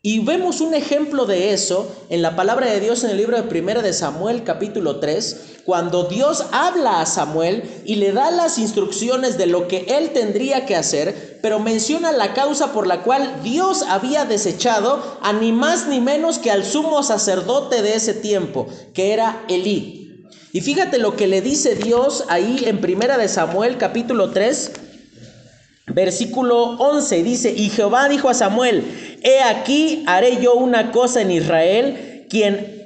Y 0.02 0.20
vemos 0.20 0.62
un 0.62 0.72
ejemplo 0.72 1.26
de 1.26 1.52
eso 1.52 1.94
en 2.08 2.22
la 2.22 2.34
palabra 2.34 2.70
de 2.70 2.80
Dios 2.80 3.04
en 3.04 3.10
el 3.10 3.18
libro 3.18 3.36
de 3.36 3.42
Primera 3.42 3.82
de 3.82 3.92
Samuel 3.92 4.44
capítulo 4.44 4.98
3, 4.98 5.60
cuando 5.66 6.04
Dios 6.04 6.46
habla 6.52 7.02
a 7.02 7.06
Samuel 7.06 7.82
y 7.84 7.96
le 7.96 8.12
da 8.12 8.30
las 8.30 8.56
instrucciones 8.56 9.36
de 9.36 9.44
lo 9.44 9.68
que 9.68 9.84
él 9.88 10.14
tendría 10.14 10.64
que 10.64 10.74
hacer, 10.74 11.38
pero 11.42 11.58
menciona 11.58 12.12
la 12.12 12.32
causa 12.32 12.72
por 12.72 12.86
la 12.86 13.02
cual 13.02 13.42
Dios 13.44 13.82
había 13.82 14.24
desechado 14.24 15.18
a 15.20 15.34
ni 15.34 15.52
más 15.52 15.86
ni 15.86 16.00
menos 16.00 16.38
que 16.38 16.50
al 16.50 16.64
sumo 16.64 17.02
sacerdote 17.02 17.82
de 17.82 17.94
ese 17.94 18.14
tiempo, 18.14 18.68
que 18.94 19.12
era 19.12 19.44
Elí. 19.50 20.24
Y 20.54 20.62
fíjate 20.62 20.96
lo 20.96 21.14
que 21.14 21.26
le 21.26 21.42
dice 21.42 21.74
Dios 21.74 22.24
ahí 22.28 22.62
en 22.64 22.80
Primera 22.80 23.18
de 23.18 23.28
Samuel 23.28 23.76
capítulo 23.76 24.30
3, 24.30 24.72
versículo 25.94 26.76
11, 26.79 27.22
dice, 27.22 27.53
"Y 27.57 27.70
Jehová 27.70 28.09
dijo 28.09 28.29
a 28.29 28.35
Samuel: 28.35 28.85
He 29.22 29.40
aquí 29.40 30.03
haré 30.07 30.38
yo 30.40 30.55
una 30.55 30.90
cosa 30.92 31.22
en 31.22 31.31
Israel, 31.31 32.26
quien 32.29 32.81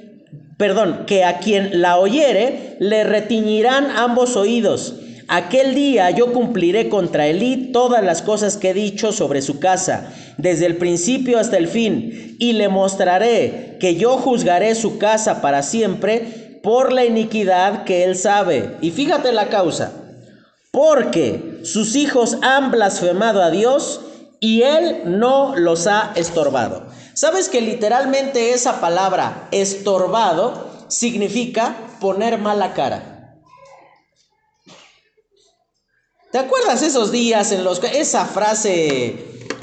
perdón, 0.57 1.03
que 1.05 1.23
a 1.23 1.39
quien 1.39 1.81
la 1.81 1.97
oyere 1.97 2.77
le 2.79 3.03
retiñirán 3.03 3.91
ambos 3.91 4.35
oídos." 4.35 4.95
Aquel 5.27 5.73
día 5.73 6.11
yo 6.11 6.33
cumpliré 6.33 6.87
contra 6.87 7.25
Elí 7.25 7.71
todas 7.71 8.03
las 8.03 8.21
cosas 8.21 8.57
que 8.57 8.69
he 8.69 8.73
dicho 8.75 9.11
sobre 9.11 9.41
su 9.41 9.59
casa, 9.59 10.13
desde 10.37 10.67
el 10.67 10.77
principio 10.77 11.39
hasta 11.39 11.57
el 11.57 11.67
fin, 11.67 12.35
y 12.39 12.53
le 12.53 12.69
mostraré 12.69 13.77
que 13.79 13.95
yo 13.95 14.17
juzgaré 14.17 14.75
su 14.75 14.99
casa 14.99 15.41
para 15.41 15.63
siempre 15.63 16.59
por 16.61 16.91
la 16.91 17.05
iniquidad 17.05 17.85
que 17.85 18.03
él 18.03 18.15
sabe. 18.15 18.75
Y 18.81 18.91
fíjate 18.91 19.31
la 19.31 19.49
causa, 19.49 19.93
porque 20.71 21.54
sus 21.65 21.95
hijos 21.95 22.37
han 22.41 22.71
blasfemado 22.71 23.41
a 23.41 23.49
Dios 23.49 24.01
y 24.39 24.61
él 24.61 25.01
no 25.05 25.55
los 25.55 25.87
ha 25.87 26.13
estorbado. 26.15 26.85
¿Sabes 27.15 27.49
que 27.49 27.61
literalmente 27.61 28.53
esa 28.53 28.79
palabra 28.79 29.47
estorbado 29.51 30.69
significa 30.87 31.75
poner 31.99 32.37
mala 32.37 32.73
cara? 32.73 33.39
¿Te 36.31 36.37
acuerdas 36.37 36.83
esos 36.83 37.11
días 37.11 37.51
en 37.51 37.63
los 37.63 37.79
que 37.79 37.99
esa 37.99 38.25
frase 38.25 39.15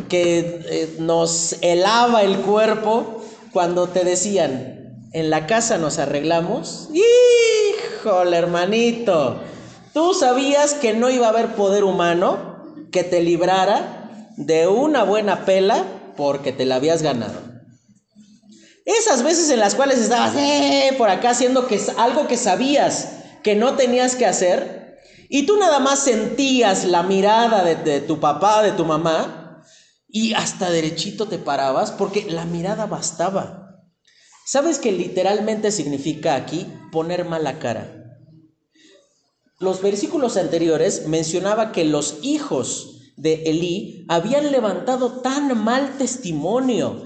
que 0.09 0.39
eh, 0.69 0.97
nos 0.99 1.57
helaba 1.61 2.23
el 2.23 2.39
cuerpo 2.39 3.23
cuando 3.53 3.89
te 3.89 4.05
decían, 4.05 5.09
en 5.13 5.31
la 5.31 5.47
casa 5.47 5.79
nos 5.79 5.99
arreglamos? 5.99 6.89
Híjole, 6.93 8.39
hermanito, 8.39 9.41
tú 9.93 10.15
sabías 10.15 10.75
que 10.75 10.95
no 10.95 11.11
iba 11.11 11.27
a 11.27 11.31
haber 11.31 11.55
poder 11.55 11.85
humano 11.85 12.77
que 12.91 13.05
te 13.05 13.23
librara 13.23 14.31
de 14.37 14.67
una 14.67 15.03
buena 15.03 15.45
pela 15.45 15.85
porque 16.17 16.53
te 16.53 16.65
la 16.65 16.77
habías 16.77 17.03
ganado. 17.03 17.41
Esas 18.85 19.23
veces 19.23 19.51
en 19.51 19.61
las 19.61 19.75
cuales 19.75 19.99
estabas 19.99 20.35
eh, 20.37 20.95
por 20.99 21.09
acá 21.09 21.31
haciendo 21.31 21.69
que, 21.69 21.81
algo 21.99 22.27
que 22.27 22.37
sabías 22.37 23.13
que 23.43 23.55
no 23.55 23.75
tenías 23.75 24.17
que 24.17 24.27
hacer, 24.27 24.99
y 25.29 25.47
tú 25.47 25.57
nada 25.57 25.79
más 25.79 26.01
sentías 26.01 26.85
la 26.85 27.03
mirada 27.03 27.65
de, 27.65 28.01
tu 28.01 28.21
papá, 28.21 28.63
de 28.63 28.73
tu 28.73 28.85
mamá, 28.85 29.65
y 30.09 30.35
hasta 30.35 30.71
derechito 30.71 31.27
te 31.27 31.39
parabas 31.39 31.91
porque 31.91 32.27
la 32.29 32.45
mirada 32.45 32.87
bastaba. 32.87 33.81
¿Sabes 34.45 34.79
qué 34.79 34.93
literalmente 34.93 35.73
significa 35.73 36.35
aquí 36.35 36.67
poner 36.91 37.25
mala 37.25 37.59
cara? 37.59 38.02
Los 39.63 39.81
versículos 39.81 40.37
anteriores 40.37 41.07
mencionaba 41.07 41.71
que 41.71 41.85
los 41.85 42.17
hijos 42.23 43.13
de 43.17 43.45
Elí 43.45 44.05
habían 44.09 44.51
levantado 44.51 45.21
tan 45.21 45.57
mal 45.63 45.99
testimonio 45.99 47.05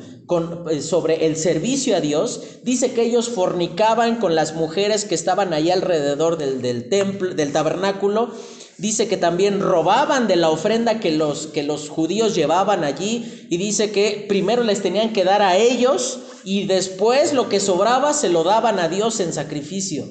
eh, 0.71 0.81
sobre 0.81 1.27
el 1.27 1.37
servicio 1.37 1.95
a 1.95 2.01
Dios, 2.01 2.41
dice 2.63 2.93
que 2.93 3.03
ellos 3.03 3.29
fornicaban 3.29 4.17
con 4.17 4.35
las 4.35 4.55
mujeres 4.55 5.05
que 5.05 5.15
estaban 5.15 5.53
ahí 5.53 5.71
alrededor 5.71 6.39
del, 6.39 6.63
del 6.63 6.89
templo, 6.89 7.35
del 7.35 7.53
tabernáculo. 7.53 8.31
Dice 8.79 9.07
que 9.07 9.19
también 9.19 9.61
robaban 9.61 10.27
de 10.27 10.37
la 10.37 10.49
ofrenda 10.49 10.99
que 10.99 11.11
los, 11.11 11.49
que 11.49 11.63
los 11.63 11.91
judíos 11.91 12.35
llevaban 12.35 12.85
allí. 12.85 13.47
Y 13.51 13.59
dice 13.59 13.91
que 13.91 14.25
primero 14.31 14.65
les 14.65 14.81
tenían 14.81 15.13
que 15.13 15.25
dar 15.25 15.43
a 15.43 15.59
ellos 15.59 16.21
y 16.43 16.65
después 16.65 17.35
lo 17.35 17.51
que 17.51 17.61
sobraba 17.61 18.15
se 18.15 18.31
lo 18.31 18.45
daban 18.45 18.79
a 18.79 18.89
Dios 18.89 19.21
en 19.21 19.35
sacrificio. 19.35 20.07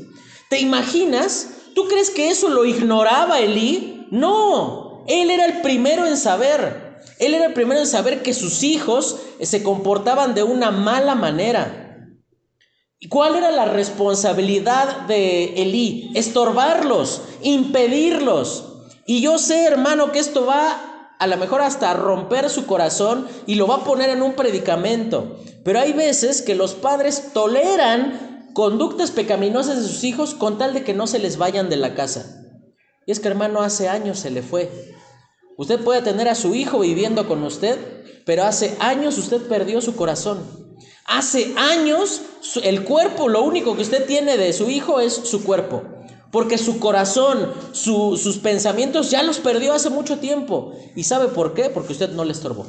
¿Te 0.47 0.59
imaginas? 0.59 1.47
¿Tú 1.75 1.89
crees 1.89 2.09
que 2.09 2.29
eso 2.29 2.47
lo 2.47 2.63
ignoraba 2.63 3.41
Elí? 3.41 4.07
No, 4.09 5.03
él 5.07 5.29
era 5.29 5.45
el 5.45 5.61
primero 5.61 6.07
en 6.07 6.15
saber. 6.15 7.01
Él 7.19 7.33
era 7.33 7.47
el 7.47 7.53
primero 7.53 7.81
en 7.81 7.87
saber 7.87 8.23
que 8.23 8.33
sus 8.33 8.63
hijos 8.63 9.17
se 9.41 9.61
comportaban 9.61 10.33
de 10.33 10.43
una 10.43 10.71
mala 10.71 11.15
manera. 11.15 11.81
¿Y 12.97 13.09
cuál 13.09 13.35
era 13.35 13.51
la 13.51 13.65
responsabilidad 13.65 15.01
de 15.01 15.61
Elí? 15.61 16.11
Estorbarlos, 16.15 17.23
impedirlos. 17.41 18.63
Y 19.05 19.19
yo 19.19 19.37
sé, 19.37 19.65
hermano, 19.65 20.13
que 20.13 20.19
esto 20.19 20.45
va 20.45 21.13
a 21.19 21.27
lo 21.27 21.37
mejor 21.37 21.61
hasta 21.61 21.93
romper 21.93 22.49
su 22.49 22.65
corazón 22.65 23.27
y 23.45 23.55
lo 23.55 23.67
va 23.67 23.75
a 23.75 23.83
poner 23.83 24.09
en 24.09 24.21
un 24.21 24.33
predicamento. 24.33 25.37
Pero 25.63 25.79
hay 25.79 25.93
veces 25.93 26.41
que 26.41 26.55
los 26.55 26.73
padres 26.73 27.31
toleran 27.33 28.24
conductas 28.55 29.11
pecaminosas 29.11 29.81
de 29.81 29.87
sus 29.87 30.05
hijos 30.05 30.33
con 30.33 30.57
tal 30.57 30.73
de 30.73 30.85
que 30.85 30.93
no 30.93 31.07
se 31.07 31.19
les 31.19 31.37
vayan 31.37 31.69
de 31.69 31.75
la 31.75 31.93
casa. 31.93 32.41
Y 33.05 33.11
es 33.11 33.19
que 33.19 33.27
hermano, 33.27 33.61
hace 33.61 33.89
años 33.89 34.17
se 34.17 34.29
le 34.29 34.41
fue. 34.41 34.71
Usted 35.57 35.83
puede 35.83 36.01
tener 36.01 36.29
a 36.29 36.35
su 36.35 36.55
hijo 36.55 36.79
viviendo 36.79 37.27
con 37.27 37.43
usted, 37.43 37.77
pero 38.25 38.45
hace 38.45 38.77
años 38.79 39.17
usted 39.17 39.41
perdió 39.49 39.81
su 39.81 39.97
corazón. 39.97 40.39
Hace 41.05 41.53
años 41.57 42.21
el 42.63 42.85
cuerpo, 42.85 43.27
lo 43.27 43.43
único 43.43 43.75
que 43.75 43.81
usted 43.81 44.05
tiene 44.05 44.37
de 44.37 44.53
su 44.53 44.69
hijo 44.69 45.01
es 45.01 45.13
su 45.13 45.43
cuerpo. 45.43 45.83
Porque 46.31 46.57
su 46.57 46.79
corazón, 46.79 47.53
sus 47.73 48.37
pensamientos 48.37 49.11
ya 49.11 49.21
los 49.21 49.39
perdió 49.39 49.73
hace 49.73 49.89
mucho 49.89 50.19
tiempo. 50.19 50.71
¿Y 50.95 51.03
sabe 51.03 51.27
por 51.27 51.53
qué? 51.55 51.69
Porque 51.69 51.91
usted 51.91 52.11
no 52.11 52.23
le 52.23 52.31
estorbó. 52.31 52.65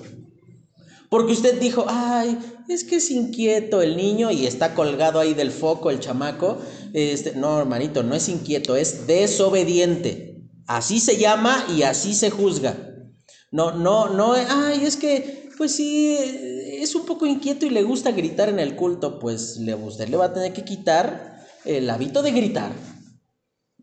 Porque 1.08 1.32
usted 1.32 1.60
dijo, 1.60 1.86
ay, 1.88 2.38
es 2.68 2.84
que 2.84 2.96
es 2.96 3.10
inquieto 3.10 3.82
el 3.82 3.96
niño 3.96 4.30
y 4.30 4.46
está 4.46 4.74
colgado 4.74 5.20
ahí 5.20 5.34
del 5.34 5.50
foco 5.50 5.90
el 5.90 6.00
chamaco. 6.00 6.58
Este, 6.92 7.34
no, 7.36 7.58
hermanito, 7.58 8.02
no 8.02 8.14
es 8.14 8.28
inquieto, 8.28 8.76
es 8.76 9.06
desobediente. 9.06 10.42
Así 10.66 10.98
se 10.98 11.16
llama 11.16 11.64
y 11.76 11.82
así 11.82 12.14
se 12.14 12.30
juzga. 12.30 12.76
No, 13.52 13.72
no, 13.72 14.08
no, 14.08 14.32
ay, 14.32 14.84
es 14.84 14.96
que, 14.96 15.48
pues 15.56 15.72
sí, 15.72 16.16
es 16.80 16.94
un 16.94 17.06
poco 17.06 17.26
inquieto 17.26 17.66
y 17.66 17.70
le 17.70 17.82
gusta 17.84 18.10
gritar 18.10 18.48
en 18.48 18.58
el 18.58 18.74
culto. 18.74 19.18
Pues 19.18 19.58
le, 19.58 19.74
usted 19.74 20.08
le 20.08 20.16
va 20.16 20.26
a 20.26 20.34
tener 20.34 20.52
que 20.52 20.64
quitar 20.64 21.46
el 21.64 21.88
hábito 21.88 22.22
de 22.22 22.32
gritar 22.32 22.72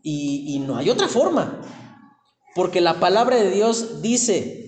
y, 0.04 0.60
no 0.60 0.78
hay 0.78 0.90
otra 0.90 1.08
forma. 1.08 1.62
Porque 2.56 2.82
la 2.82 3.00
palabra 3.00 3.38
de 3.38 3.50
Dios 3.50 4.02
dice, 4.02 4.63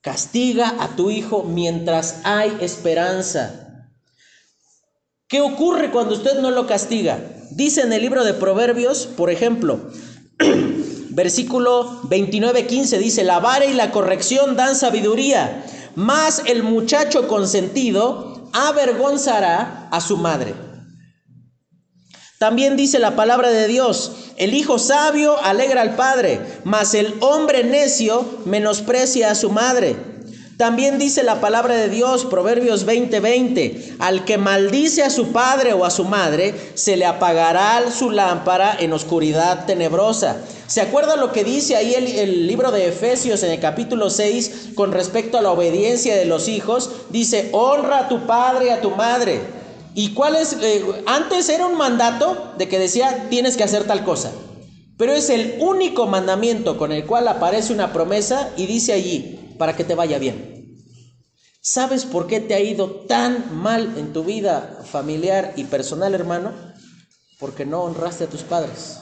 castiga 0.00 0.76
a 0.80 0.96
tu 0.96 1.10
hijo 1.10 1.42
mientras 1.44 2.20
hay 2.24 2.56
esperanza. 2.60 3.88
¿Qué 5.28 5.40
ocurre 5.40 5.90
cuando 5.90 6.14
usted 6.14 6.40
no 6.40 6.50
lo 6.50 6.66
castiga? 6.66 7.20
Dice 7.50 7.82
en 7.82 7.92
el 7.92 8.02
libro 8.02 8.24
de 8.24 8.34
Proverbios, 8.34 9.06
por 9.06 9.30
ejemplo, 9.30 9.90
versículo 11.10 12.02
29-15, 12.04 12.98
dice, 12.98 13.24
la 13.24 13.40
vara 13.40 13.66
y 13.66 13.74
la 13.74 13.90
corrección 13.90 14.56
dan 14.56 14.76
sabiduría, 14.76 15.64
mas 15.96 16.42
el 16.46 16.62
muchacho 16.62 17.26
consentido 17.26 18.48
avergonzará 18.52 19.88
a 19.90 20.00
su 20.00 20.16
madre. 20.16 20.67
También 22.38 22.76
dice 22.76 23.00
la 23.00 23.16
palabra 23.16 23.50
de 23.50 23.66
Dios, 23.66 24.12
el 24.36 24.54
hijo 24.54 24.78
sabio 24.78 25.36
alegra 25.42 25.80
al 25.82 25.96
padre, 25.96 26.38
mas 26.62 26.94
el 26.94 27.16
hombre 27.18 27.64
necio 27.64 28.24
menosprecia 28.44 29.32
a 29.32 29.34
su 29.34 29.50
madre. 29.50 29.96
También 30.56 30.98
dice 30.98 31.24
la 31.24 31.40
palabra 31.40 31.74
de 31.74 31.88
Dios, 31.88 32.24
Proverbios 32.26 32.86
20:20, 32.86 33.96
al 33.98 34.24
que 34.24 34.38
maldice 34.38 35.02
a 35.02 35.10
su 35.10 35.32
padre 35.32 35.72
o 35.72 35.84
a 35.84 35.90
su 35.90 36.04
madre, 36.04 36.54
se 36.74 36.96
le 36.96 37.06
apagará 37.06 37.90
su 37.90 38.12
lámpara 38.12 38.76
en 38.78 38.92
oscuridad 38.92 39.66
tenebrosa. 39.66 40.36
¿Se 40.68 40.80
acuerda 40.80 41.16
lo 41.16 41.32
que 41.32 41.42
dice 41.42 41.74
ahí 41.74 41.94
el, 41.94 42.06
el, 42.06 42.46
libro 42.46 42.70
de 42.70 42.86
Efesios 42.86 43.42
en 43.42 43.50
el 43.50 43.58
capítulo 43.58 44.10
6 44.10 44.74
con 44.76 44.92
respecto 44.92 45.38
a 45.38 45.42
la 45.42 45.50
obediencia 45.50 46.14
de 46.14 46.24
los 46.24 46.46
hijos? 46.46 46.90
Dice, 47.10 47.48
honra 47.50 47.98
a 47.98 48.08
tu 48.08 48.28
padre 48.28 48.66
y 48.66 48.70
a 48.70 48.80
tu 48.80 48.90
madre 48.90 49.57
¿Y 49.98 50.14
cuál 50.14 50.36
es? 50.36 50.52
Eh, 50.52 50.84
antes 51.06 51.48
era 51.48 51.66
un 51.66 51.76
mandato 51.76 52.52
de 52.56 52.68
que 52.68 52.78
decía 52.78 53.26
tienes 53.30 53.56
que 53.56 53.64
hacer 53.64 53.82
tal 53.82 54.04
cosa. 54.04 54.30
Pero 54.96 55.12
es 55.12 55.28
el 55.28 55.56
único 55.58 56.06
mandamiento 56.06 56.78
con 56.78 56.92
el 56.92 57.04
cual 57.04 57.26
aparece 57.26 57.72
una 57.72 57.92
promesa 57.92 58.52
y 58.56 58.66
dice 58.66 58.92
allí, 58.92 59.56
para 59.58 59.74
que 59.74 59.82
te 59.82 59.96
vaya 59.96 60.20
bien. 60.20 60.76
¿Sabes 61.60 62.04
por 62.04 62.28
qué 62.28 62.38
te 62.38 62.54
ha 62.54 62.60
ido 62.60 63.06
tan 63.08 63.56
mal 63.56 63.94
en 63.98 64.12
tu 64.12 64.22
vida 64.22 64.82
familiar 64.84 65.54
y 65.56 65.64
personal, 65.64 66.14
hermano? 66.14 66.52
Porque 67.40 67.66
no 67.66 67.82
honraste 67.82 68.22
a 68.22 68.28
tus 68.28 68.42
padres. 68.42 69.00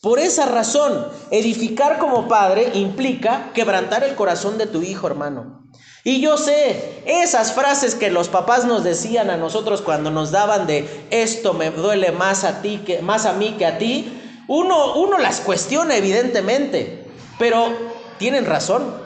Por 0.00 0.20
esa 0.20 0.46
razón, 0.46 1.08
edificar 1.32 1.98
como 1.98 2.28
padre 2.28 2.70
implica 2.74 3.50
quebrantar 3.52 4.04
el 4.04 4.14
corazón 4.14 4.58
de 4.58 4.68
tu 4.68 4.80
hijo, 4.82 5.08
hermano. 5.08 5.71
Y 6.04 6.20
yo 6.20 6.36
sé, 6.36 7.02
esas 7.06 7.52
frases 7.52 7.94
que 7.94 8.10
los 8.10 8.28
papás 8.28 8.64
nos 8.64 8.82
decían 8.82 9.30
a 9.30 9.36
nosotros 9.36 9.82
cuando 9.82 10.10
nos 10.10 10.32
daban 10.32 10.66
de 10.66 11.06
esto 11.10 11.54
me 11.54 11.70
duele 11.70 12.10
más 12.10 12.42
a 12.42 12.60
ti 12.60 12.82
que 12.84 13.02
más 13.02 13.24
a 13.24 13.34
mí 13.34 13.54
que 13.56 13.66
a 13.66 13.78
ti, 13.78 14.20
uno, 14.48 14.96
uno 14.96 15.18
las 15.18 15.40
cuestiona 15.40 15.96
evidentemente, 15.96 17.04
pero 17.38 17.72
tienen 18.18 18.46
razón. 18.46 19.00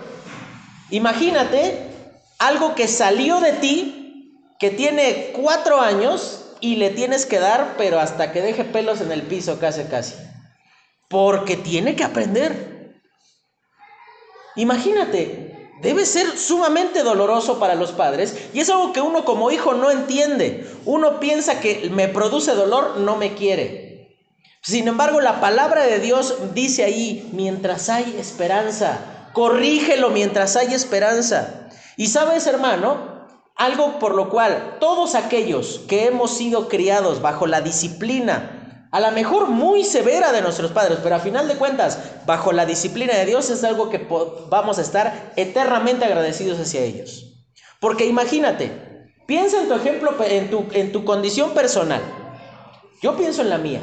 Imagínate 0.91 1.91
algo 2.39 2.75
que 2.75 2.89
salió 2.89 3.41
de 3.41 3.53
ti, 3.53 4.53
que 4.59 4.71
tiene 4.71 5.33
cuatro 5.35 5.81
años 5.81 6.55
y 6.61 6.77
le 6.77 6.91
tienes 6.91 7.27
que 7.27 7.39
dar, 7.39 7.75
pero 7.77 8.01
hasta 8.01 8.33
que 8.33 8.41
deje 8.41 8.65
pelos 8.65 9.03
en 9.03 9.13
el 9.13 9.23
piso 9.23 9.59
casi 9.59 9.85
casi. 9.85 10.15
Porque 11.09 11.57
tiene 11.57 11.95
que 11.95 12.05
aprender. 12.05 12.95
Imagínate, 14.57 15.46
debe 15.81 16.07
ser 16.07 16.39
sumamente 16.39 17.03
doloroso 17.03 17.59
para 17.59 17.75
los 17.75 17.93
padres 17.93 18.49
y 18.53 18.61
es 18.61 18.71
algo 18.71 18.93
que 18.93 19.01
uno 19.01 19.25
como 19.25 19.51
hijo 19.51 19.75
no 19.75 19.91
entiende. 19.91 20.67
Uno 20.85 21.21
piensa 21.21 21.61
que 21.61 21.91
me 21.93 22.09
produce 22.09 22.55
dolor, 22.55 22.99
no 22.99 23.17
me 23.17 23.35
quiere. 23.35 23.87
Sin 24.63 24.89
embargo, 24.89 25.21
la 25.21 25.41
palabra 25.41 25.85
de 25.85 26.01
Dios 26.01 26.35
dice 26.55 26.85
ahí, 26.85 27.31
mientras 27.33 27.89
hay 27.89 28.17
esperanza, 28.19 29.31
corrígelo 29.33 30.11
mientras 30.11 30.57
hay 30.57 30.75
esperanza. 30.75 31.69
Y 31.97 32.09
sabes, 32.09 32.47
hermano, 32.47 33.27
algo 33.55 33.99
por 33.99 34.15
lo 34.15 34.29
cual 34.29 34.77
todos 34.81 35.15
aquellos 35.15 35.83
que 35.89 36.07
hemos 36.07 36.37
sido 36.37 36.69
criados 36.69 37.23
bajo 37.23 37.47
la 37.47 37.61
disciplina 37.61 38.66
a 38.91 39.01
lo 39.01 39.11
mejor 39.11 39.49
muy 39.49 39.85
severa 39.85 40.33
de 40.33 40.43
nuestros 40.43 40.71
padres, 40.71 40.99
pero 41.03 41.17
a 41.17 41.21
final 41.21 41.49
de 41.49 41.57
cuentas, 41.57 41.99
bajo 42.25 42.53
la 42.53 42.67
disciplina 42.67 43.15
de 43.15 43.27
Dios 43.27 43.51
es 43.51 43.65
algo 43.65 43.91
que 43.91 44.07
vamos 44.49 44.79
a 44.79 44.83
estar 44.83 45.33
eternamente 45.37 46.05
agradecidos 46.05 46.59
hacia 46.61 46.83
ellos. 46.83 47.35
Porque 47.81 48.07
imagínate, 48.07 49.11
piensa 49.27 49.61
en 49.61 49.69
tu 49.69 49.75
ejemplo, 49.75 50.15
en 50.25 50.51
tu, 50.51 50.67
en 50.73 50.93
tu 50.93 51.05
condición 51.05 51.51
personal. 51.51 52.03
Yo 53.03 53.17
pienso 53.17 53.43
en 53.43 53.51
la 53.51 53.59
mía. 53.59 53.81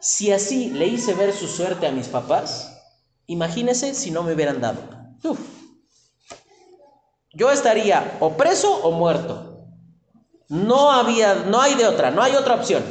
Si 0.00 0.30
así 0.30 0.70
le 0.70 0.86
hice 0.86 1.14
ver 1.14 1.32
su 1.32 1.48
suerte 1.48 1.86
a 1.86 1.92
mis 1.92 2.06
papás, 2.06 2.80
imagínese 3.26 3.94
si 3.94 4.10
no 4.10 4.22
me 4.22 4.34
hubieran 4.34 4.60
dado. 4.60 4.78
Yo 7.32 7.50
estaría 7.50 8.16
o 8.20 8.36
preso 8.36 8.72
o 8.82 8.92
muerto. 8.92 9.66
No 10.48 10.92
había, 10.92 11.34
no 11.34 11.60
hay 11.60 11.74
de 11.74 11.86
otra, 11.86 12.10
no 12.10 12.22
hay 12.22 12.34
otra 12.36 12.54
opción. 12.54 12.82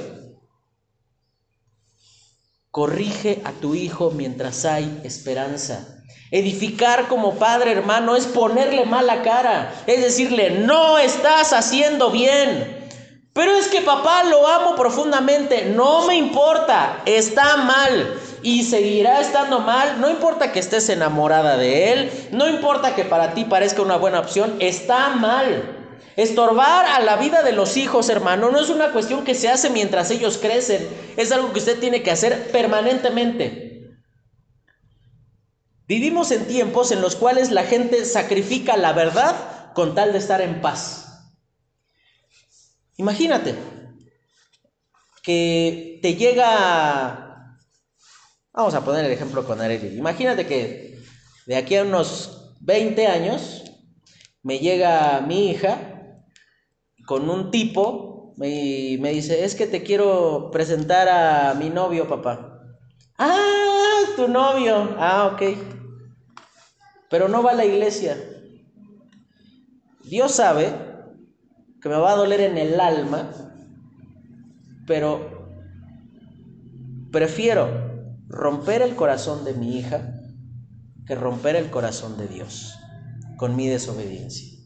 Corrige 2.78 3.42
a 3.44 3.54
tu 3.54 3.74
hijo 3.74 4.12
mientras 4.12 4.64
hay 4.64 5.02
esperanza. 5.04 6.04
Edificar 6.30 7.08
como 7.08 7.34
padre 7.40 7.72
hermano 7.72 8.16
es 8.16 8.28
ponerle 8.28 8.86
mala 8.86 9.24
cara, 9.24 9.74
es 9.88 10.00
decirle, 10.00 10.60
no 10.60 11.00
estás 11.00 11.54
haciendo 11.54 12.12
bien. 12.12 12.88
Pero 13.34 13.56
es 13.56 13.68
que 13.70 13.82
papá 13.82 14.26
lo 14.26 14.48
amo 14.48 14.76
profundamente, 14.76 15.74
no 15.76 16.06
me 16.06 16.18
importa, 16.18 17.02
está 17.08 17.58
mal 17.58 18.14
y 18.44 18.62
seguirá 18.62 19.22
estando 19.22 19.58
mal, 19.62 20.00
no 20.00 20.08
importa 20.12 20.52
que 20.52 20.60
estés 20.60 20.88
enamorada 20.90 21.58
de 21.58 21.94
él, 21.94 22.30
no 22.32 22.48
importa 22.48 22.94
que 22.94 23.06
para 23.06 23.34
ti 23.34 23.46
parezca 23.46 23.82
una 23.82 23.98
buena 23.98 24.20
opción, 24.20 24.56
está 24.60 25.10
mal. 25.16 25.77
Estorbar 26.18 26.88
a 26.88 27.00
la 27.00 27.16
vida 27.16 27.44
de 27.44 27.52
los 27.52 27.78
hijos, 27.78 28.10
hermano, 28.10 28.50
no 28.50 28.60
es 28.60 28.72
una 28.72 28.92
cuestión 28.92 29.24
que 29.24 29.36
se 29.36 29.50
hace 29.50 29.70
mientras 29.70 30.10
ellos 30.10 30.40
crecen, 30.40 30.90
es 31.16 31.32
algo 31.32 31.54
que 31.54 31.60
usted 31.60 31.80
tiene 31.80 32.02
que 32.02 32.10
hacer 32.10 32.52
permanentemente. 32.52 33.94
Vivimos 35.88 36.32
en 36.32 36.48
tiempos 36.48 36.92
en 36.92 37.02
los 37.02 37.16
cuales 37.16 37.52
la 37.52 37.66
gente 37.66 38.04
sacrifica 38.04 38.78
la 38.78 38.94
verdad 38.94 39.72
con 39.76 39.94
tal 39.94 40.12
de 40.12 40.18
estar 40.18 40.42
en 40.42 40.60
paz. 40.60 41.06
Imagínate 42.96 43.54
que 45.22 46.00
te 46.02 46.16
llega, 46.16 47.60
vamos 48.54 48.74
a 48.74 48.84
poner 48.84 49.06
el 49.06 49.12
ejemplo 49.12 49.46
con 49.46 49.62
Arely, 49.62 49.96
imagínate 49.96 50.48
que 50.48 51.00
de 51.46 51.56
aquí 51.56 51.76
a 51.76 51.84
unos 51.84 52.56
20 52.62 53.06
años 53.06 53.66
me 54.42 54.58
llega 54.58 55.22
mi 55.22 55.52
hija 55.52 55.94
con 57.08 57.30
un 57.30 57.52
tipo 57.52 58.34
y 58.36 58.98
me 59.00 59.12
dice, 59.12 59.46
es 59.46 59.56
que 59.56 59.66
te 59.66 59.82
quiero 59.82 60.52
presentar 60.52 61.08
a 61.08 61.54
mi 61.56 61.70
novio, 61.70 62.08
papá. 62.08 62.62
Ah, 63.18 64.02
tu 64.18 64.28
novio. 64.28 64.94
Ah, 65.00 65.32
ok. 65.34 65.58
Pero 67.10 67.30
no 67.30 67.42
va 67.42 67.52
a 67.52 67.56
la 67.56 67.66
iglesia. 67.66 68.18
Dios 70.04 70.34
sabe 70.34 70.72
que 71.82 71.88
me 71.88 71.96
va 71.96 72.12
a 72.12 72.18
doler 72.18 72.42
en 72.42 72.58
el 72.58 72.80
alma, 72.80 73.32
pero 74.86 75.48
prefiero 77.12 77.70
romper 78.28 78.82
el 78.82 78.96
corazón 78.96 79.46
de 79.46 79.54
mi 79.54 79.80
hija 79.80 80.14
que 81.06 81.16
romper 81.16 81.56
el 81.56 81.70
corazón 81.70 82.18
de 82.18 82.28
Dios 82.28 82.78
con 83.38 83.56
mi 83.56 83.68
desobediencia. 83.68 84.57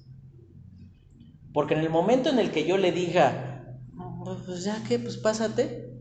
Porque 1.53 1.73
en 1.73 1.81
el 1.81 1.89
momento 1.89 2.29
en 2.29 2.39
el 2.39 2.51
que 2.51 2.65
yo 2.65 2.77
le 2.77 2.91
diga, 2.91 3.51
pues 4.45 4.63
ya 4.63 4.81
que, 4.83 4.99
pues 4.99 5.17
pásate, 5.17 5.91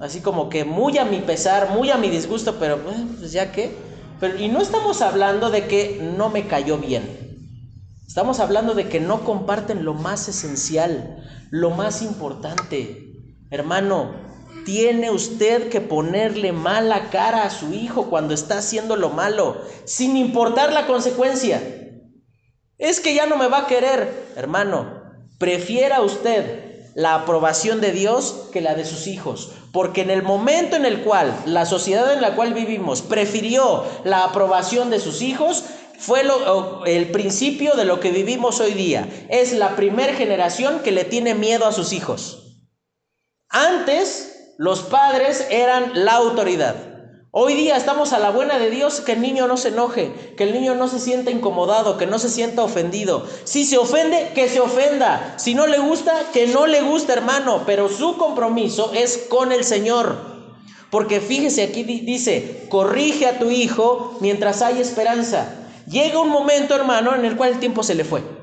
así 0.00 0.20
como 0.20 0.48
que 0.48 0.64
muy 0.64 0.98
a 0.98 1.04
mi 1.04 1.20
pesar, 1.20 1.70
muy 1.70 1.90
a 1.90 1.96
mi 1.96 2.10
disgusto, 2.10 2.56
pero 2.58 2.78
pues 2.78 3.32
ya 3.32 3.52
que, 3.52 3.74
pero 4.20 4.38
y 4.38 4.48
no 4.48 4.60
estamos 4.60 5.00
hablando 5.02 5.50
de 5.50 5.66
que 5.66 6.00
no 6.16 6.28
me 6.28 6.46
cayó 6.46 6.78
bien. 6.78 7.22
Estamos 8.06 8.40
hablando 8.40 8.74
de 8.74 8.88
que 8.88 9.00
no 9.00 9.24
comparten 9.24 9.84
lo 9.84 9.94
más 9.94 10.28
esencial, 10.28 11.24
lo 11.50 11.70
más 11.70 12.02
importante. 12.02 13.24
Hermano, 13.50 14.12
tiene 14.64 15.10
usted 15.10 15.70
que 15.70 15.80
ponerle 15.80 16.52
mala 16.52 17.10
cara 17.10 17.44
a 17.44 17.50
su 17.50 17.72
hijo 17.72 18.10
cuando 18.10 18.34
está 18.34 18.58
haciendo 18.58 18.96
lo 18.96 19.10
malo, 19.10 19.62
sin 19.86 20.16
importar 20.16 20.72
la 20.72 20.86
consecuencia. 20.86 21.81
Es 22.82 22.98
que 22.98 23.14
ya 23.14 23.26
no 23.26 23.36
me 23.36 23.46
va 23.46 23.58
a 23.58 23.66
querer, 23.68 24.32
hermano. 24.34 25.04
Prefiera 25.38 26.02
usted 26.02 26.90
la 26.96 27.14
aprobación 27.14 27.80
de 27.80 27.92
Dios 27.92 28.48
que 28.52 28.60
la 28.60 28.74
de 28.74 28.84
sus 28.84 29.06
hijos, 29.06 29.52
porque 29.70 30.00
en 30.00 30.10
el 30.10 30.24
momento 30.24 30.74
en 30.74 30.84
el 30.84 31.04
cual 31.04 31.32
la 31.46 31.64
sociedad 31.64 32.12
en 32.12 32.20
la 32.20 32.34
cual 32.34 32.54
vivimos 32.54 33.00
prefirió 33.00 33.84
la 34.02 34.24
aprobación 34.24 34.90
de 34.90 34.98
sus 34.98 35.22
hijos, 35.22 35.62
fue 35.96 36.24
el 36.86 37.12
principio 37.12 37.74
de 37.74 37.84
lo 37.84 38.00
que 38.00 38.10
vivimos 38.10 38.58
hoy 38.58 38.72
día. 38.72 39.08
Es 39.28 39.52
la 39.52 39.76
primera 39.76 40.14
generación 40.14 40.80
que 40.80 40.90
le 40.90 41.04
tiene 41.04 41.36
miedo 41.36 41.66
a 41.66 41.72
sus 41.72 41.92
hijos. 41.92 42.58
Antes, 43.48 44.54
los 44.58 44.80
padres 44.80 45.46
eran 45.50 46.04
la 46.04 46.14
autoridad. 46.14 46.91
Hoy 47.34 47.54
día 47.54 47.78
estamos 47.78 48.12
a 48.12 48.18
la 48.18 48.28
buena 48.28 48.58
de 48.58 48.68
Dios 48.68 49.00
que 49.00 49.12
el 49.12 49.22
niño 49.22 49.48
no 49.48 49.56
se 49.56 49.68
enoje, 49.68 50.34
que 50.36 50.44
el 50.44 50.52
niño 50.52 50.74
no 50.74 50.86
se 50.86 50.98
sienta 50.98 51.30
incomodado, 51.30 51.96
que 51.96 52.04
no 52.04 52.18
se 52.18 52.28
sienta 52.28 52.62
ofendido. 52.62 53.26
Si 53.44 53.64
se 53.64 53.78
ofende, 53.78 54.32
que 54.34 54.50
se 54.50 54.60
ofenda. 54.60 55.32
Si 55.38 55.54
no 55.54 55.66
le 55.66 55.78
gusta, 55.78 56.12
que 56.34 56.46
no 56.48 56.66
le 56.66 56.82
guste, 56.82 57.14
hermano. 57.14 57.62
Pero 57.64 57.88
su 57.88 58.18
compromiso 58.18 58.92
es 58.92 59.16
con 59.30 59.50
el 59.50 59.64
Señor. 59.64 60.14
Porque 60.90 61.22
fíjese, 61.22 61.62
aquí 61.62 61.84
dice, 61.84 62.66
corrige 62.68 63.26
a 63.26 63.38
tu 63.38 63.48
hijo 63.48 64.18
mientras 64.20 64.60
hay 64.60 64.78
esperanza. 64.82 65.70
Llega 65.86 66.20
un 66.20 66.28
momento, 66.28 66.74
hermano, 66.74 67.14
en 67.14 67.24
el 67.24 67.38
cual 67.38 67.52
el 67.52 67.60
tiempo 67.60 67.82
se 67.82 67.94
le 67.94 68.04
fue. 68.04 68.41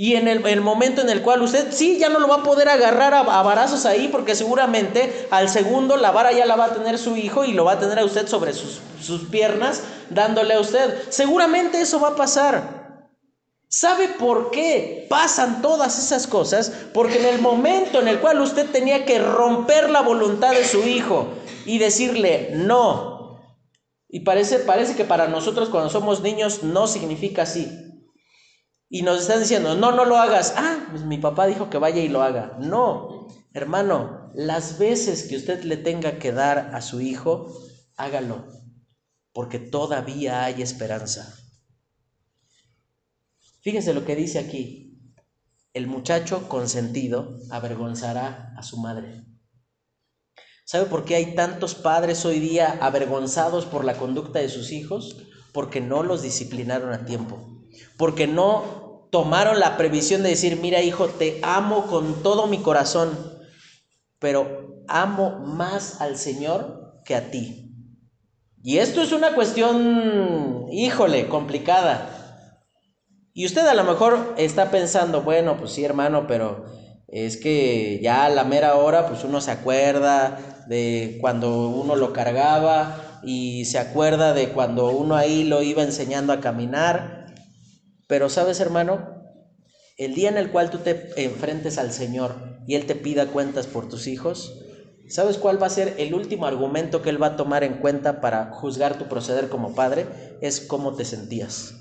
Y 0.00 0.14
en 0.14 0.28
el, 0.28 0.60
momento 0.60 1.00
en 1.00 1.10
el 1.10 1.22
cual 1.22 1.42
usted 1.42 1.72
sí 1.72 1.98
ya 1.98 2.08
no 2.08 2.20
lo 2.20 2.28
va 2.28 2.36
a 2.36 2.42
poder 2.44 2.68
agarrar 2.68 3.14
a, 3.14 3.18
a, 3.18 3.42
varazos 3.42 3.84
ahí, 3.84 4.06
porque 4.06 4.36
seguramente 4.36 5.26
al 5.32 5.48
segundo 5.48 5.96
la 5.96 6.12
vara 6.12 6.30
ya 6.30 6.46
la 6.46 6.54
va 6.54 6.66
a 6.66 6.72
tener 6.72 6.98
su 6.98 7.16
hijo 7.16 7.44
y 7.44 7.52
lo 7.52 7.64
va 7.64 7.72
a 7.72 7.78
tener 7.80 7.98
a 7.98 8.04
usted 8.04 8.28
sobre 8.28 8.52
sus, 8.52 8.78
sus 9.02 9.24
piernas, 9.24 9.82
dándole 10.08 10.54
a 10.54 10.60
usted. 10.60 11.02
Seguramente 11.08 11.80
eso 11.80 11.98
va 11.98 12.10
a 12.10 12.14
pasar. 12.14 13.08
¿Sabe 13.66 14.06
por 14.06 14.52
qué 14.52 15.08
pasan 15.10 15.62
todas 15.62 15.98
esas 15.98 16.28
cosas? 16.28 16.72
Porque 16.94 17.18
en 17.18 17.26
el 17.26 17.40
momento 17.40 18.00
en 18.00 18.06
el 18.06 18.20
cual 18.20 18.40
usted 18.40 18.70
tenía 18.70 19.04
que 19.04 19.18
romper 19.18 19.90
la 19.90 20.02
voluntad 20.02 20.52
de 20.52 20.64
su 20.64 20.86
hijo 20.86 21.26
y 21.66 21.78
decirle, 21.78 22.52
no. 22.54 23.40
Y 24.08 24.20
parece, 24.20 24.60
parece 24.60 24.94
que 24.94 25.04
para 25.04 25.26
nosotros 25.26 25.70
cuando 25.70 25.90
somos 25.90 26.22
niños 26.22 26.62
no 26.62 26.86
significa 26.86 27.42
así. 27.42 27.87
Y 28.90 29.02
nos 29.02 29.20
están 29.20 29.40
diciendo, 29.40 29.74
no, 29.74 29.92
no 29.92 30.04
lo 30.04 30.16
hagas. 30.16 30.54
Ah, 30.56 30.86
pues 30.90 31.02
mi 31.02 31.18
papá 31.18 31.46
dijo 31.46 31.68
que 31.68 31.78
vaya 31.78 32.00
y 32.02 32.08
lo 32.08 32.22
haga. 32.22 32.56
No, 32.58 33.28
hermano, 33.52 34.30
las 34.34 34.78
veces 34.78 35.24
que 35.24 35.36
usted 35.36 35.62
le 35.64 35.76
tenga 35.76 36.18
que 36.18 36.32
dar 36.32 36.74
a 36.74 36.80
su 36.80 37.00
hijo, 37.00 37.52
hágalo, 37.96 38.46
porque 39.32 39.58
todavía 39.58 40.44
hay 40.44 40.62
esperanza. 40.62 41.34
Fíjese 43.60 43.92
lo 43.92 44.04
que 44.06 44.16
dice 44.16 44.38
aquí. 44.38 44.86
El 45.74 45.86
muchacho 45.86 46.48
consentido 46.48 47.38
avergonzará 47.50 48.54
a 48.56 48.62
su 48.62 48.78
madre. 48.78 49.22
¿Sabe 50.64 50.86
por 50.86 51.04
qué 51.04 51.16
hay 51.16 51.34
tantos 51.34 51.74
padres 51.74 52.24
hoy 52.24 52.40
día 52.40 52.78
avergonzados 52.80 53.66
por 53.66 53.84
la 53.84 53.98
conducta 53.98 54.38
de 54.38 54.48
sus 54.48 54.72
hijos? 54.72 55.16
Porque 55.52 55.80
no 55.80 56.02
los 56.02 56.22
disciplinaron 56.22 56.92
a 56.92 57.04
tiempo 57.04 57.57
porque 57.96 58.26
no 58.26 59.08
tomaron 59.10 59.58
la 59.58 59.76
previsión 59.76 60.22
de 60.22 60.30
decir, 60.30 60.58
mira 60.60 60.82
hijo, 60.82 61.06
te 61.06 61.40
amo 61.42 61.86
con 61.86 62.22
todo 62.22 62.46
mi 62.46 62.58
corazón, 62.58 63.10
pero 64.18 64.84
amo 64.88 65.38
más 65.40 66.00
al 66.00 66.16
Señor 66.16 67.02
que 67.04 67.14
a 67.14 67.30
ti. 67.30 67.64
Y 68.62 68.78
esto 68.78 69.02
es 69.02 69.12
una 69.12 69.34
cuestión, 69.34 70.66
híjole, 70.70 71.28
complicada. 71.28 72.14
Y 73.32 73.46
usted 73.46 73.66
a 73.66 73.74
lo 73.74 73.84
mejor 73.84 74.34
está 74.36 74.70
pensando, 74.70 75.22
bueno, 75.22 75.56
pues 75.56 75.72
sí, 75.72 75.84
hermano, 75.84 76.26
pero 76.26 76.66
es 77.06 77.36
que 77.36 78.00
ya 78.02 78.26
a 78.26 78.30
la 78.30 78.44
mera 78.44 78.74
hora, 78.74 79.06
pues 79.06 79.24
uno 79.24 79.40
se 79.40 79.52
acuerda 79.52 80.64
de 80.66 81.18
cuando 81.20 81.68
uno 81.68 81.96
lo 81.96 82.12
cargaba 82.12 83.20
y 83.22 83.64
se 83.64 83.78
acuerda 83.78 84.34
de 84.34 84.50
cuando 84.50 84.90
uno 84.90 85.16
ahí 85.16 85.44
lo 85.44 85.62
iba 85.62 85.82
enseñando 85.82 86.32
a 86.32 86.40
caminar 86.40 87.17
pero 88.08 88.28
sabes, 88.30 88.58
hermano, 88.58 89.22
el 89.98 90.14
día 90.14 90.30
en 90.30 90.38
el 90.38 90.50
cual 90.50 90.70
tú 90.70 90.78
te 90.78 91.12
enfrentes 91.22 91.78
al 91.78 91.92
Señor 91.92 92.34
y 92.66 92.74
Él 92.74 92.86
te 92.86 92.94
pida 92.94 93.26
cuentas 93.26 93.66
por 93.66 93.88
tus 93.88 94.06
hijos, 94.06 94.58
¿sabes 95.08 95.36
cuál 95.36 95.62
va 95.62 95.66
a 95.66 95.70
ser 95.70 95.94
el 95.98 96.14
último 96.14 96.46
argumento 96.46 97.02
que 97.02 97.10
Él 97.10 97.22
va 97.22 97.28
a 97.28 97.36
tomar 97.36 97.64
en 97.64 97.74
cuenta 97.74 98.20
para 98.20 98.50
juzgar 98.52 98.98
tu 98.98 99.08
proceder 99.08 99.48
como 99.48 99.74
padre? 99.74 100.06
Es 100.40 100.60
cómo 100.60 100.96
te 100.96 101.04
sentías. 101.04 101.74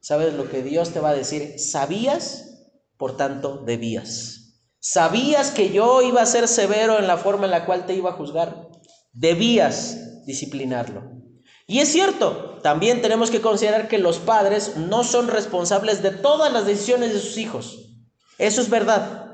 ¿Sabes 0.00 0.34
lo 0.34 0.50
que 0.50 0.62
Dios 0.62 0.90
te 0.90 1.00
va 1.00 1.10
a 1.10 1.14
decir? 1.14 1.58
Sabías, 1.60 2.70
por 2.96 3.16
tanto, 3.16 3.62
debías. 3.64 4.58
Sabías 4.80 5.50
que 5.50 5.70
yo 5.70 6.02
iba 6.02 6.22
a 6.22 6.26
ser 6.26 6.48
severo 6.48 6.98
en 6.98 7.06
la 7.06 7.18
forma 7.18 7.44
en 7.44 7.52
la 7.52 7.66
cual 7.66 7.86
te 7.86 7.94
iba 7.94 8.10
a 8.10 8.14
juzgar. 8.14 8.68
Debías 9.12 10.24
disciplinarlo. 10.24 11.17
Y 11.70 11.80
es 11.80 11.92
cierto, 11.92 12.58
también 12.62 13.02
tenemos 13.02 13.30
que 13.30 13.42
considerar 13.42 13.88
que 13.88 13.98
los 13.98 14.18
padres 14.18 14.78
no 14.78 15.04
son 15.04 15.28
responsables 15.28 16.02
de 16.02 16.12
todas 16.12 16.50
las 16.50 16.64
decisiones 16.64 17.12
de 17.12 17.20
sus 17.20 17.36
hijos. 17.36 17.78
Eso 18.38 18.62
es 18.62 18.70
verdad. 18.70 19.26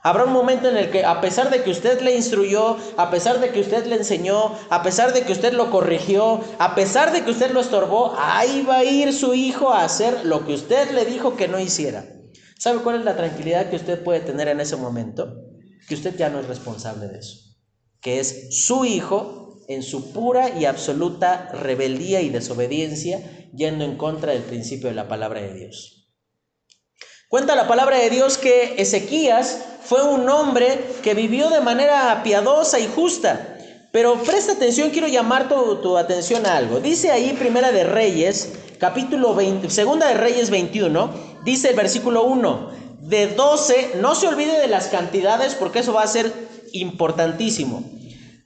Habrá 0.00 0.22
un 0.22 0.32
momento 0.32 0.68
en 0.68 0.76
el 0.76 0.90
que 0.92 1.04
a 1.04 1.20
pesar 1.20 1.50
de 1.50 1.64
que 1.64 1.70
usted 1.72 2.00
le 2.00 2.14
instruyó, 2.14 2.76
a 2.96 3.10
pesar 3.10 3.40
de 3.40 3.50
que 3.50 3.60
usted 3.60 3.86
le 3.86 3.96
enseñó, 3.96 4.56
a 4.70 4.84
pesar 4.84 5.12
de 5.12 5.22
que 5.22 5.32
usted 5.32 5.52
lo 5.52 5.72
corrigió, 5.72 6.40
a 6.60 6.76
pesar 6.76 7.12
de 7.12 7.24
que 7.24 7.32
usted 7.32 7.50
lo 7.50 7.60
estorbó, 7.60 8.14
ahí 8.16 8.62
va 8.62 8.78
a 8.78 8.84
ir 8.84 9.12
su 9.12 9.34
hijo 9.34 9.70
a 9.70 9.82
hacer 9.82 10.24
lo 10.24 10.46
que 10.46 10.54
usted 10.54 10.92
le 10.92 11.04
dijo 11.04 11.36
que 11.36 11.48
no 11.48 11.58
hiciera. 11.58 12.06
¿Sabe 12.56 12.82
cuál 12.82 13.00
es 13.00 13.04
la 13.04 13.16
tranquilidad 13.16 13.68
que 13.68 13.76
usted 13.76 14.04
puede 14.04 14.20
tener 14.20 14.46
en 14.46 14.60
ese 14.60 14.76
momento? 14.76 15.34
Que 15.88 15.96
usted 15.96 16.16
ya 16.16 16.30
no 16.30 16.38
es 16.38 16.46
responsable 16.46 17.08
de 17.08 17.18
eso. 17.18 17.36
Que 18.00 18.20
es 18.20 18.64
su 18.64 18.84
hijo 18.84 19.39
en 19.70 19.84
su 19.84 20.12
pura 20.12 20.58
y 20.58 20.64
absoluta 20.64 21.48
rebeldía 21.52 22.20
y 22.22 22.28
desobediencia, 22.28 23.22
yendo 23.54 23.84
en 23.84 23.96
contra 23.96 24.32
del 24.32 24.42
principio 24.42 24.88
de 24.88 24.96
la 24.96 25.06
palabra 25.06 25.40
de 25.42 25.54
Dios. 25.54 26.08
Cuenta 27.28 27.54
la 27.54 27.68
palabra 27.68 27.98
de 27.98 28.10
Dios 28.10 28.36
que 28.36 28.74
Ezequías 28.78 29.62
fue 29.84 30.02
un 30.02 30.28
hombre 30.28 30.84
que 31.04 31.14
vivió 31.14 31.50
de 31.50 31.60
manera 31.60 32.20
piadosa 32.24 32.80
y 32.80 32.88
justa. 32.88 33.58
Pero 33.92 34.20
presta 34.24 34.54
atención, 34.54 34.90
quiero 34.90 35.06
llamar 35.06 35.48
tu, 35.48 35.96
atención 35.96 36.46
a 36.46 36.56
algo. 36.56 36.80
Dice 36.80 37.12
ahí 37.12 37.36
Primera 37.38 37.70
de 37.70 37.84
Reyes, 37.84 38.52
capítulo 38.78 39.36
20, 39.36 39.70
Segunda 39.70 40.08
de 40.08 40.14
Reyes 40.14 40.50
21, 40.50 41.14
dice 41.44 41.70
el 41.70 41.76
versículo 41.76 42.24
1, 42.24 42.70
de 43.02 43.28
12, 43.28 43.92
no 44.00 44.16
se 44.16 44.26
olvide 44.26 44.58
de 44.58 44.66
las 44.66 44.88
cantidades 44.88 45.54
porque 45.54 45.78
eso 45.78 45.92
va 45.92 46.02
a 46.02 46.08
ser 46.08 46.32
importantísimo. 46.72 47.99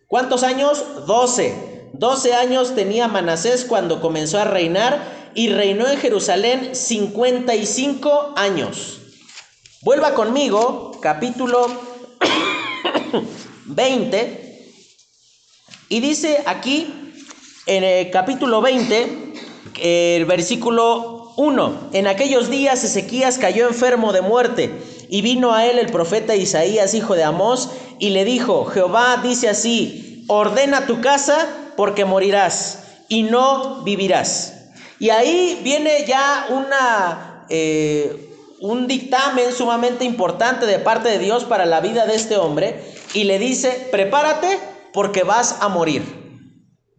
¿Cuántos 0.08 0.42
años? 0.42 1.06
Doce. 1.06 1.88
Doce 1.92 2.34
años 2.34 2.74
tenía 2.74 3.08
Manasés 3.08 3.64
cuando 3.64 4.00
comenzó 4.00 4.38
a 4.38 4.44
reinar 4.44 5.30
y 5.34 5.48
reinó 5.48 5.88
en 5.88 5.98
Jerusalén 5.98 6.74
55 6.74 8.34
años. 8.36 9.00
Vuelva 9.82 10.14
conmigo, 10.14 10.92
capítulo 11.00 11.66
20. 13.66 14.72
Y 15.88 16.00
dice 16.00 16.42
aquí, 16.46 17.12
en 17.66 17.84
el 17.84 18.10
capítulo 18.10 18.60
20, 18.60 19.32
el 19.80 20.24
versículo 20.26 21.32
1, 21.36 21.90
en 21.92 22.06
aquellos 22.06 22.50
días 22.50 22.84
Ezequías 22.84 23.38
cayó 23.38 23.66
enfermo 23.66 24.12
de 24.12 24.20
muerte 24.20 24.93
y 25.08 25.22
vino 25.22 25.52
a 25.52 25.66
él 25.66 25.78
el 25.78 25.90
profeta 25.90 26.34
Isaías, 26.34 26.94
hijo 26.94 27.14
de 27.14 27.24
Amós, 27.24 27.70
y 27.98 28.10
le 28.10 28.24
dijo, 28.24 28.64
Jehová 28.64 29.20
dice 29.22 29.48
así, 29.48 30.24
ordena 30.28 30.86
tu 30.86 31.00
casa 31.00 31.48
porque 31.76 32.04
morirás 32.04 32.84
y 33.08 33.22
no 33.24 33.82
vivirás. 33.82 34.54
Y 34.98 35.10
ahí 35.10 35.60
viene 35.62 36.04
ya 36.06 36.46
una, 36.50 37.46
eh, 37.48 38.30
un 38.60 38.86
dictamen 38.86 39.52
sumamente 39.52 40.04
importante 40.04 40.66
de 40.66 40.78
parte 40.78 41.08
de 41.08 41.18
Dios 41.18 41.44
para 41.44 41.66
la 41.66 41.80
vida 41.80 42.06
de 42.06 42.14
este 42.14 42.36
hombre 42.36 42.82
y 43.12 43.24
le 43.24 43.38
dice, 43.38 43.88
prepárate 43.90 44.58
porque 44.92 45.22
vas 45.22 45.58
a 45.60 45.68
morir. 45.68 46.24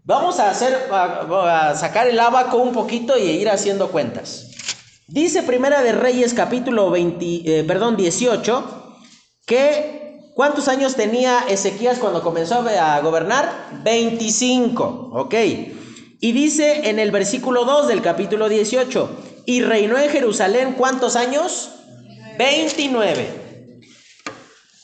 Vamos 0.03 0.39
a 0.39 0.51
hacer, 0.51 0.87
a, 0.91 1.73
sacar 1.75 2.07
el 2.07 2.19
abaco 2.19 2.57
un 2.57 2.73
poquito 2.73 3.17
y 3.17 3.23
ir 3.23 3.49
haciendo 3.49 3.89
cuentas. 3.89 4.51
Dice 5.07 5.43
Primera 5.43 5.83
de 5.83 5.91
Reyes 5.91 6.33
capítulo 6.33 6.89
20, 6.89 7.59
eh, 7.59 7.63
perdón, 7.63 7.95
18, 7.95 8.97
que 9.45 10.19
¿cuántos 10.33 10.67
años 10.67 10.95
tenía 10.95 11.45
Ezequías 11.47 11.99
cuando 11.99 12.23
comenzó 12.23 12.65
a 12.67 12.99
gobernar? 13.01 13.81
25, 13.83 15.11
ok. 15.13 15.33
Y 16.19 16.31
dice 16.31 16.89
en 16.89 16.97
el 16.97 17.11
versículo 17.11 17.65
2 17.65 17.87
del 17.87 18.01
capítulo 18.01 18.49
18, 18.49 19.43
y 19.45 19.61
reinó 19.61 19.99
en 19.99 20.09
Jerusalén 20.09 20.73
¿cuántos 20.75 21.15
años? 21.15 21.69
29. 22.39 23.81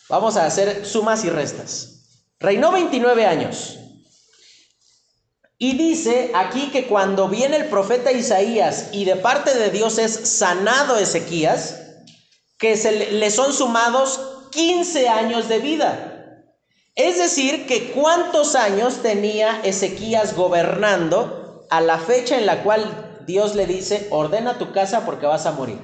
Vamos 0.08 0.38
a 0.38 0.46
hacer 0.46 0.86
sumas 0.86 1.26
y 1.26 1.32
restas. 1.32 2.28
Reinó 2.40 2.72
29 2.72 3.26
años. 3.26 3.80
Y 5.64 5.78
dice 5.78 6.32
aquí 6.34 6.72
que 6.72 6.88
cuando 6.88 7.30
viene 7.30 7.56
el 7.56 7.66
profeta 7.66 8.12
Isaías 8.12 8.90
y 8.94 9.06
de 9.06 9.16
parte 9.16 9.54
de 9.54 9.70
Dios 9.70 10.00
es 10.00 10.12
sanado 10.12 10.98
Ezequías, 10.98 11.80
que 12.58 12.76
se 12.76 13.12
le 13.12 13.30
son 13.30 13.54
sumados 13.54 14.48
15 14.50 15.08
años 15.08 15.48
de 15.50 15.60
vida. 15.60 16.46
Es 16.96 17.20
decir, 17.20 17.68
que 17.68 17.92
cuántos 17.92 18.56
años 18.56 19.04
tenía 19.04 19.62
Ezequías 19.64 20.36
gobernando 20.36 21.68
a 21.70 21.80
la 21.80 22.00
fecha 22.00 22.40
en 22.40 22.48
la 22.48 22.64
cual 22.64 23.22
Dios 23.28 23.54
le 23.54 23.68
dice, 23.68 24.08
ordena 24.10 24.58
tu 24.58 24.72
casa 24.72 25.06
porque 25.06 25.28
vas 25.28 25.46
a 25.46 25.52
morir. 25.52 25.78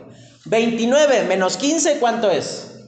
29 0.46 1.26
menos 1.26 1.56
15, 1.56 2.00
¿cuánto 2.00 2.32
es? 2.32 2.80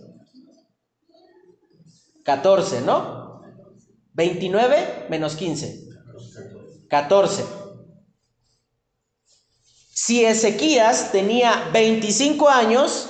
14, 2.26 2.82
¿no? 2.82 3.44
29 4.14 5.06
menos 5.12 5.36
15. 5.36 5.89
14. 6.90 7.46
Si 9.94 10.26
Ezequías 10.26 11.12
tenía 11.12 11.70
25 11.72 12.50
años 12.50 13.10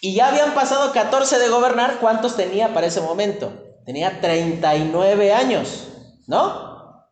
y 0.00 0.14
ya 0.14 0.28
habían 0.28 0.54
pasado 0.54 0.92
14 0.92 1.38
de 1.38 1.48
gobernar, 1.48 1.98
¿cuántos 2.00 2.36
tenía 2.36 2.74
para 2.74 2.88
ese 2.88 3.00
momento? 3.00 3.52
Tenía 3.86 4.20
39 4.20 5.32
años, 5.32 5.88
¿no? 6.26 7.08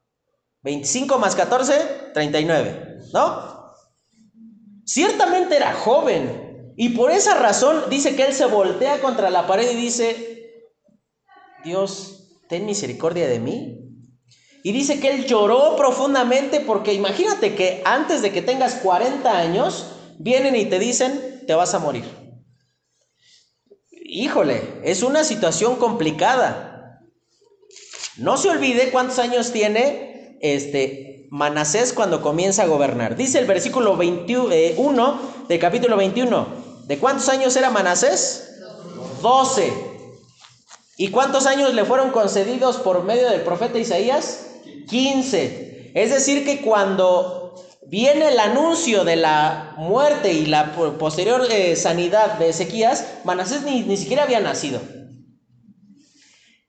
25 0.63 1.19
más 1.19 1.37
14, 1.37 2.11
39, 2.15 2.99
¿no? 3.13 3.75
Ciertamente 4.85 5.57
era 5.57 5.73
joven 5.73 6.75
y 6.77 6.91
por 6.91 7.11
esa 7.11 7.35
razón 7.35 7.85
dice 7.91 8.17
que 8.17 8.25
él 8.25 8.35
se 8.35 8.47
voltea 8.47 9.01
contra 9.01 9.31
la 9.31 9.47
pared 9.47 9.71
y 9.71 9.77
dice, 9.77 10.71
Dios, 11.65 12.41
ten 12.49 12.67
misericordia 12.67 13.29
de 13.29 13.39
mí, 13.39 13.82
y 14.63 14.73
dice 14.73 15.01
que 15.01 15.11
él 15.11 15.27
lloró 15.27 15.77
profundamente 15.77 16.61
porque 16.61 16.93
imagínate 16.95 17.55
que 17.55 17.83
antes 17.85 18.23
de 18.23 18.31
que 18.31 18.43
tengas 18.43 18.77
40 18.77 19.37
años, 19.37 19.87
vienen 20.19 20.55
y 20.55 20.67
te 20.67 20.79
dicen, 20.79 21.43
te 21.47 21.55
vas 21.55 21.75
a 21.75 21.81
morir. 21.81 22.05
Híjole, 23.91 24.81
es 24.85 25.03
una 25.03 25.25
situación 25.25 25.77
complicada. 25.77 27.01
No 28.19 28.37
se 28.37 28.51
olvide 28.51 28.91
cuántos 28.91 29.19
años 29.19 29.51
tiene 29.53 30.39
este 30.43 31.27
Manasés 31.31 31.93
cuando 31.93 32.21
comienza 32.21 32.63
a 32.63 32.67
gobernar. 32.67 33.17
Dice 33.17 33.39
el 33.39 33.47
versículo 33.47 33.97
21 33.97 34.53
eh, 34.53 34.77
del 35.49 35.59
capítulo 35.59 35.97
21. 35.97 36.47
¿De 36.87 36.99
cuántos 36.99 37.29
años 37.31 37.57
era 37.57 37.71
Manasés? 37.71 38.61
12. 39.23 39.73
¿Y 40.99 41.09
cuántos 41.09 41.47
años 41.47 41.73
le 41.75 41.85
fueron 41.85 42.11
concedidos 42.11 42.77
por 42.77 43.03
medio 43.03 43.31
del 43.31 43.41
profeta 43.41 43.79
Isaías? 43.79 44.52
15. 44.87 45.93
Es 45.95 46.11
decir, 46.11 46.45
que 46.45 46.61
cuando 46.61 47.55
viene 47.87 48.29
el 48.29 48.39
anuncio 48.39 49.05
de 49.05 49.17
la 49.17 49.75
muerte 49.77 50.33
y 50.33 50.47
la 50.47 50.73
posterior 50.73 51.47
eh, 51.51 51.77
sanidad 51.77 52.39
de 52.39 52.49
Ezequías, 52.49 53.07
Manasés 53.25 53.63
ni, 53.65 53.97
siquiera 53.97 54.23
había 54.23 54.41
nacido. 54.41 54.81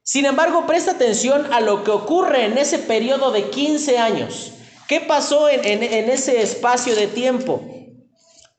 Sin 0.04 0.26
embargo, 0.26 0.68
presta 0.68 0.92
atención 0.92 1.54
a 1.54 1.62
lo 1.62 1.86
que 1.86 1.92
ocurre 1.92 2.46
en 2.46 2.58
ese 2.58 2.78
periodo 2.78 3.32
de 3.32 3.50
15 3.50 3.98
años. 4.00 4.52
¿Qué 4.90 5.00
pasó 5.00 5.48
en, 5.48 5.64
en 5.64 6.10
ese 6.10 6.42
espacio 6.42 6.94
de 6.94 7.08
tiempo? 7.08 7.64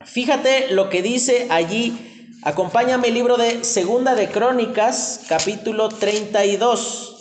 Fíjate 0.03 0.69
lo 0.71 0.89
que 0.89 1.03
dice 1.03 1.45
allí. 1.51 2.31
Acompáñame 2.41 3.09
el 3.09 3.13
libro 3.13 3.37
de 3.37 3.63
Segunda 3.63 4.15
de 4.15 4.29
Crónicas, 4.29 5.21
capítulo 5.27 5.89
32. 5.89 7.14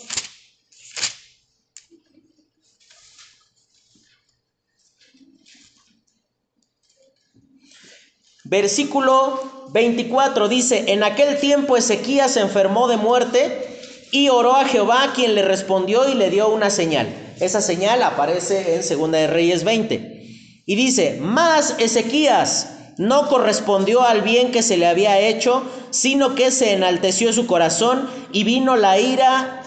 Versículo 8.55 9.67
24 9.73 10.47
dice, 10.47 10.85
en 10.93 11.03
aquel 11.03 11.41
tiempo 11.41 11.77
Ezequías 11.77 12.31
se 12.31 12.41
enfermó 12.41 12.87
de 12.87 12.97
muerte 12.97 14.07
y 14.13 14.29
oró 14.29 14.55
a 14.55 14.65
Jehová, 14.65 15.11
quien 15.13 15.35
le 15.35 15.43
respondió 15.43 16.09
y 16.09 16.15
le 16.15 16.31
dio 16.31 16.49
una 16.51 16.71
señal. 16.71 17.09
Esa 17.41 17.61
señal 17.61 18.01
aparece 18.05 18.77
en 18.77 18.85
Segunda 18.85 19.19
de 19.19 19.27
Reyes 19.27 19.65
20. 19.65 20.63
Y 20.67 20.77
dice, 20.77 21.19
más 21.21 21.75
Ezequías 21.81 22.69
no 22.97 23.27
correspondió 23.27 24.03
al 24.03 24.23
bien 24.23 24.53
que 24.53 24.63
se 24.63 24.77
le 24.77 24.87
había 24.87 25.19
hecho, 25.19 25.65
sino 25.91 26.37
que 26.37 26.53
se 26.53 26.75
enalteció 26.75 27.33
su 27.33 27.49
corazón 27.49 28.09
y 28.31 28.45
vino 28.45 28.77
la 28.77 29.01
ira 29.01 29.65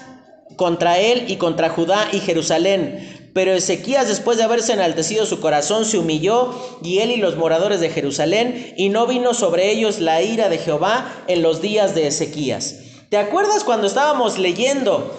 contra 0.55 0.97
él 0.97 1.25
y 1.27 1.35
contra 1.35 1.67
Judá 1.67 2.07
y 2.13 2.21
Jerusalén. 2.21 3.16
Pero 3.37 3.53
Ezequías, 3.53 4.07
después 4.07 4.39
de 4.39 4.43
haberse 4.45 4.73
enaltecido 4.73 5.27
su 5.27 5.39
corazón, 5.39 5.85
se 5.85 5.99
humilló, 5.99 6.59
y 6.81 7.01
él 7.01 7.11
y 7.11 7.17
los 7.17 7.35
moradores 7.35 7.79
de 7.79 7.91
Jerusalén, 7.91 8.73
y 8.77 8.89
no 8.89 9.05
vino 9.05 9.35
sobre 9.35 9.69
ellos 9.69 9.99
la 9.99 10.23
ira 10.23 10.49
de 10.49 10.57
Jehová 10.57 11.23
en 11.27 11.43
los 11.43 11.61
días 11.61 11.93
de 11.93 12.07
Ezequías. 12.07 12.77
¿Te 13.11 13.17
acuerdas 13.19 13.63
cuando 13.63 13.85
estábamos 13.85 14.39
leyendo? 14.39 15.15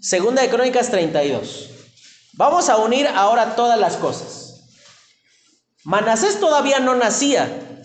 Segunda 0.00 0.42
de 0.42 0.50
Crónicas 0.50 0.88
32. 0.88 1.70
Vamos 2.34 2.68
a 2.68 2.76
unir 2.76 3.08
ahora 3.08 3.56
todas 3.56 3.80
las 3.80 3.96
cosas. 3.96 4.70
Manasés 5.82 6.38
todavía 6.38 6.78
no 6.78 6.94
nacía 6.94 7.82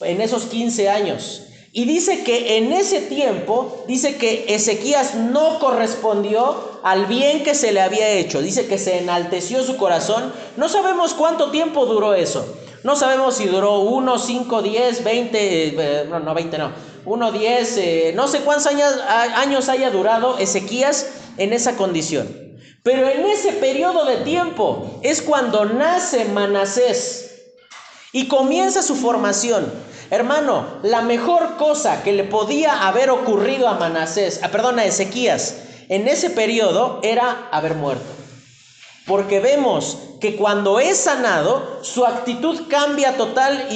en 0.00 0.20
esos 0.20 0.42
15 0.44 0.90
años. 0.90 1.47
Y 1.72 1.84
dice 1.84 2.24
que 2.24 2.56
en 2.56 2.72
ese 2.72 3.00
tiempo, 3.02 3.84
dice 3.86 4.16
que 4.16 4.46
Ezequías 4.48 5.14
no 5.14 5.58
correspondió 5.58 6.80
al 6.82 7.06
bien 7.06 7.44
que 7.44 7.54
se 7.54 7.72
le 7.72 7.80
había 7.80 8.08
hecho. 8.08 8.40
Dice 8.40 8.66
que 8.66 8.78
se 8.78 8.98
enalteció 8.98 9.62
su 9.62 9.76
corazón. 9.76 10.32
No 10.56 10.68
sabemos 10.68 11.12
cuánto 11.14 11.50
tiempo 11.50 11.84
duró 11.86 12.14
eso. 12.14 12.46
No 12.84 12.96
sabemos 12.96 13.36
si 13.36 13.46
duró 13.46 13.80
1, 13.80 14.18
5, 14.18 14.62
10, 14.62 15.04
20, 15.04 16.06
no, 16.08 16.20
no 16.20 16.34
20 16.34 16.58
no, 16.58 16.72
1, 17.04 17.32
10, 17.32 17.76
eh, 17.78 18.12
no 18.14 18.28
sé 18.28 18.40
cuántos 18.40 18.66
años, 18.66 19.68
haya 19.68 19.90
durado 19.90 20.38
Ezequías 20.38 21.06
en 21.36 21.52
esa 21.52 21.76
condición. 21.76 22.28
Pero 22.82 23.08
en 23.08 23.26
ese 23.26 23.52
periodo 23.52 24.04
de 24.04 24.18
tiempo 24.18 25.00
es 25.02 25.20
cuando 25.20 25.64
nace 25.64 26.24
Manasés 26.26 27.42
y 28.12 28.28
comienza 28.28 28.82
su 28.82 28.94
formación. 28.94 29.70
Hermano, 30.10 30.66
la 30.82 31.02
mejor 31.02 31.56
cosa 31.56 32.02
que 32.02 32.12
le 32.12 32.24
podía 32.24 32.88
haber 32.88 33.10
ocurrido 33.10 33.68
a 33.68 33.74
Manasés, 33.74 34.40
ah, 34.42 34.48
perdón, 34.48 34.78
a 34.78 34.86
Ezequías 34.86 35.56
en 35.88 36.08
ese 36.08 36.30
periodo 36.30 37.00
era 37.02 37.48
haber 37.50 37.74
muerto. 37.74 38.06
Porque 39.06 39.40
vemos 39.40 39.98
que 40.20 40.36
cuando 40.36 40.80
es 40.80 40.98
sanado, 40.98 41.80
su 41.82 42.04
actitud 42.04 42.68
cambia 42.68 43.16
total 43.16 43.68
y, 43.70 43.74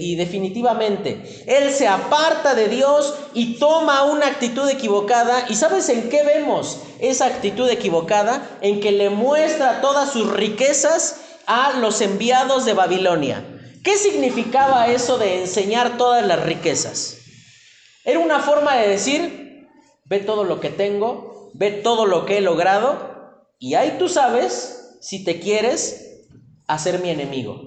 y, 0.00 0.16
definitivamente. 0.16 1.44
Él 1.46 1.72
se 1.72 1.86
aparta 1.86 2.54
de 2.54 2.68
Dios 2.68 3.14
y 3.34 3.58
toma 3.58 4.04
una 4.04 4.26
actitud 4.26 4.68
equivocada. 4.68 5.46
¿Y 5.48 5.54
sabes 5.54 5.88
en 5.88 6.08
qué 6.08 6.24
vemos 6.24 6.78
esa 6.98 7.26
actitud 7.26 7.68
equivocada? 7.68 8.58
En 8.60 8.80
que 8.80 8.90
le 8.90 9.10
muestra 9.10 9.80
todas 9.80 10.10
sus 10.10 10.32
riquezas 10.32 11.20
a 11.46 11.74
los 11.78 12.00
enviados 12.00 12.64
de 12.64 12.72
Babilonia. 12.72 13.44
¿Qué 13.86 13.96
significaba 13.96 14.88
eso 14.88 15.16
de 15.16 15.42
enseñar 15.42 15.96
todas 15.96 16.26
las 16.26 16.42
riquezas? 16.42 17.18
Era 18.04 18.18
una 18.18 18.40
forma 18.40 18.74
de 18.74 18.88
decir, 18.88 19.68
ve 20.04 20.18
todo 20.18 20.42
lo 20.42 20.58
que 20.58 20.70
tengo, 20.70 21.52
ve 21.54 21.70
todo 21.70 22.04
lo 22.04 22.26
que 22.26 22.38
he 22.38 22.40
logrado, 22.40 23.46
y 23.60 23.74
ahí 23.74 23.94
tú 23.96 24.08
sabes 24.08 24.98
si 25.00 25.22
te 25.22 25.38
quieres 25.38 26.24
hacer 26.66 26.98
mi 26.98 27.10
enemigo. 27.10 27.60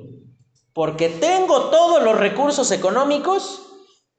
Porque 0.74 1.07
tengo 1.07 1.70
todos 1.70 2.03
los 2.03 2.17
recursos 2.17 2.70
económicos 2.72 3.61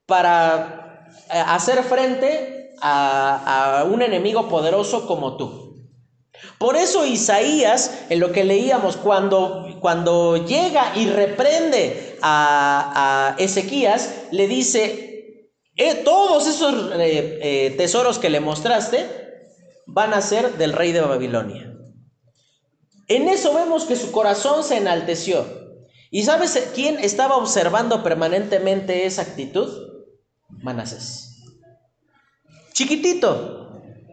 para 0.07 1.07
eh, 1.28 1.44
hacer 1.48 1.82
frente 1.84 2.70
a, 2.80 3.80
a 3.80 3.84
un 3.84 4.01
enemigo 4.01 4.48
poderoso 4.48 5.07
como 5.07 5.36
tú. 5.36 5.69
Por 6.59 6.76
eso 6.76 7.07
Isaías, 7.07 8.03
en 8.11 8.20
lo 8.20 8.32
que 8.32 8.45
leíamos, 8.45 8.97
cuando, 8.97 9.78
cuando 9.80 10.45
llega 10.45 10.93
y 10.97 11.07
reprende 11.07 12.18
a, 12.22 13.34
Ezequías, 13.38 14.26
le 14.30 14.47
dice, 14.47 15.51
eh, 15.76 15.95
todos 16.05 16.47
esos 16.47 16.93
eh, 16.93 17.38
eh, 17.43 17.74
tesoros 17.76 18.18
que 18.18 18.30
le 18.30 18.41
mostraste, 18.41 19.07
van 19.86 20.12
a 20.12 20.20
ser 20.20 20.59
del 20.59 20.72
rey 20.72 20.93
de 20.93 21.01
Babilonia. 21.01 21.74
En 23.09 23.28
eso 23.28 23.55
vemos 23.55 23.84
que 23.84 23.97
su 23.97 24.12
corazón 24.12 24.62
se 24.62 24.76
enalteció. 24.76 25.47
¿Y 26.11 26.24
sabes 26.24 26.70
quién 26.74 26.99
estaba 26.99 27.36
observando 27.36 28.03
permanentemente 28.03 29.07
esa 29.07 29.22
actitud? 29.22 29.68
Manasés. 30.49 31.43
Chiquitito, 32.72 33.69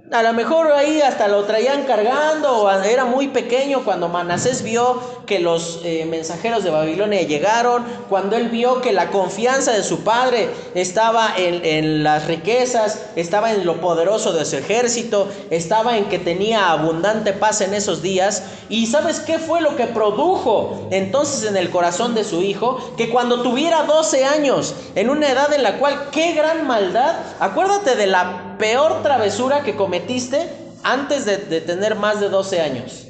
a 0.10 0.24
lo 0.24 0.32
mejor 0.32 0.72
ahí 0.72 1.01
hasta 1.01 1.28
lo 1.28 1.43
traían 1.43 1.84
cargando, 1.84 2.64
o 2.64 2.72
era 2.72 3.03
muy 3.03 3.28
pequeño 3.28 3.84
cuando 3.84 4.08
Manasés 4.08 4.64
vio 4.64 5.01
que 5.26 5.39
los 5.39 5.82
eh, 5.84 6.05
mensajeros 6.10 6.64
de 6.64 6.70
Babilonia 6.70 7.24
llegaron, 7.24 7.84
cuando 8.08 8.38
él 8.38 8.47
vio 8.47 8.80
que 8.80 8.93
la 8.93 9.10
confianza 9.10 9.74
de 9.74 9.84
su 9.84 10.05
padre 10.05 10.47
estaba 10.76 11.34
en, 11.36 11.66
en, 11.66 12.03
las 12.03 12.26
riquezas, 12.26 13.01
estaba 13.18 13.51
en 13.51 13.66
lo 13.66 13.82
poderoso 13.82 14.32
de 14.32 14.45
su 14.45 14.55
ejército, 14.55 15.28
estaba 15.49 15.97
en 15.97 16.05
que 16.05 16.20
tenía 16.20 16.72
abundante 16.72 17.34
paz 17.34 17.60
en 17.60 17.74
esos 17.74 18.01
días. 18.01 18.43
¿Y 18.70 18.88
sabes 18.88 19.20
qué 19.20 19.39
fue 19.39 19.60
lo 19.60 19.76
que 19.76 19.88
produjo 19.88 20.88
entonces 20.89 21.49
en 21.49 21.58
el 21.58 21.70
corazón 21.70 22.16
de 22.16 22.24
su 22.24 22.41
hijo? 22.41 22.93
Que 22.95 23.10
cuando 23.10 23.41
tuviera 23.41 23.84
12 23.84 24.24
años, 24.24 24.74
en 24.95 25.10
una 25.10 25.30
edad 25.30 25.51
en 25.51 25.64
la 25.64 25.80
cual, 25.80 26.08
qué 26.14 26.32
gran 26.32 26.66
maldad, 26.66 27.14
acuérdate 27.41 27.97
de 27.97 28.08
la 28.08 28.47
peor 28.58 29.03
travesura 29.03 29.64
que 29.64 29.76
cometiste 29.76 30.49
antes 30.84 31.26
de, 31.26 31.38
tener 31.62 31.95
más 31.95 32.20
de 32.20 32.30
12 32.30 32.62
años? 32.62 33.08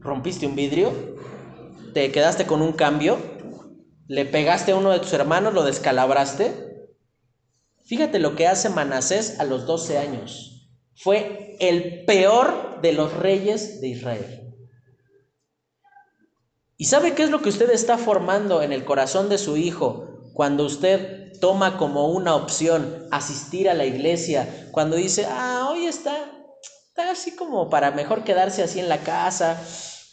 ¿Rompiste 0.00 0.46
un 0.46 0.56
vidrio? 0.56 0.92
¿Te 1.94 2.10
quedaste 2.10 2.46
con 2.46 2.62
un 2.62 2.72
cambio? 2.72 3.18
¿Le 4.08 4.24
pegaste 4.24 4.72
a 4.72 4.76
uno 4.76 4.90
de 4.90 5.00
tus 5.00 5.12
hermanos? 5.12 5.54
¿Lo 5.54 5.64
descalabraste? 5.64 6.88
Fíjate 7.84 8.18
lo 8.18 8.36
que 8.36 8.46
hace 8.46 8.68
Manasés 8.68 9.38
a 9.40 9.44
los 9.44 9.66
12 9.66 9.98
años. 9.98 10.70
Fue 10.94 11.56
el 11.60 12.04
peor 12.04 12.80
de 12.80 12.92
los 12.92 13.12
reyes 13.14 13.80
de 13.80 13.88
Israel. 13.88 14.54
¿Y 16.76 16.86
sabe 16.86 17.14
qué 17.14 17.22
es 17.22 17.30
lo 17.30 17.42
que 17.42 17.48
usted 17.48 17.70
está 17.70 17.96
formando 17.96 18.62
en 18.62 18.72
el 18.72 18.84
corazón 18.84 19.28
de 19.28 19.38
su 19.38 19.56
hijo 19.56 20.11
cuando 20.34 20.64
usted 20.64 21.32
toma 21.40 21.76
como 21.76 22.08
una 22.08 22.34
opción 22.34 23.06
asistir 23.10 23.68
a 23.68 23.74
la 23.74 23.84
iglesia, 23.84 24.68
cuando 24.70 24.96
dice, 24.96 25.26
ah, 25.28 25.68
hoy 25.70 25.86
está, 25.86 26.14
está 26.88 27.10
así 27.10 27.34
como 27.34 27.68
para 27.68 27.90
mejor 27.90 28.24
quedarse 28.24 28.62
así 28.62 28.78
en 28.78 28.88
la 28.88 28.98
casa, 28.98 29.60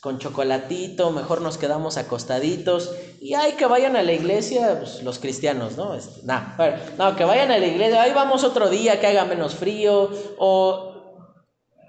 con 0.02 0.18
chocolatito, 0.18 1.12
mejor 1.12 1.42
nos 1.42 1.58
quedamos 1.58 1.98
acostaditos, 1.98 2.96
y 3.22 3.34
hay 3.34 3.54
que 3.54 3.66
vayan 3.66 3.96
a 3.96 4.02
la 4.02 4.14
iglesia 4.14 4.80
pues, 4.80 5.04
los 5.04 5.20
cristianos, 5.20 5.76
¿no? 5.76 5.94
Este, 5.94 6.22
no, 6.24 7.16
que 7.16 7.26
vayan 7.26 7.52
a 7.52 7.58
la 7.58 7.68
iglesia, 7.68 8.02
ahí 8.02 8.14
vamos 8.14 8.44
otro 8.44 8.70
día, 8.70 9.00
que 9.00 9.08
haga 9.08 9.26
menos 9.26 9.56
frío, 9.56 10.10
o 10.38 10.90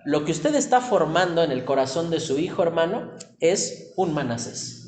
lo 0.05 0.25
que 0.25 0.33
usted 0.33 0.55
está 0.55 0.81
formando 0.81 1.43
en 1.43 1.53
el 1.53 1.65
corazón 1.65 2.11
de 2.11 2.21
su 2.21 2.39
hijo, 2.39 2.63
hermano, 2.63 3.13
es 3.39 3.93
un 3.97 4.13
manasés. 4.13 4.80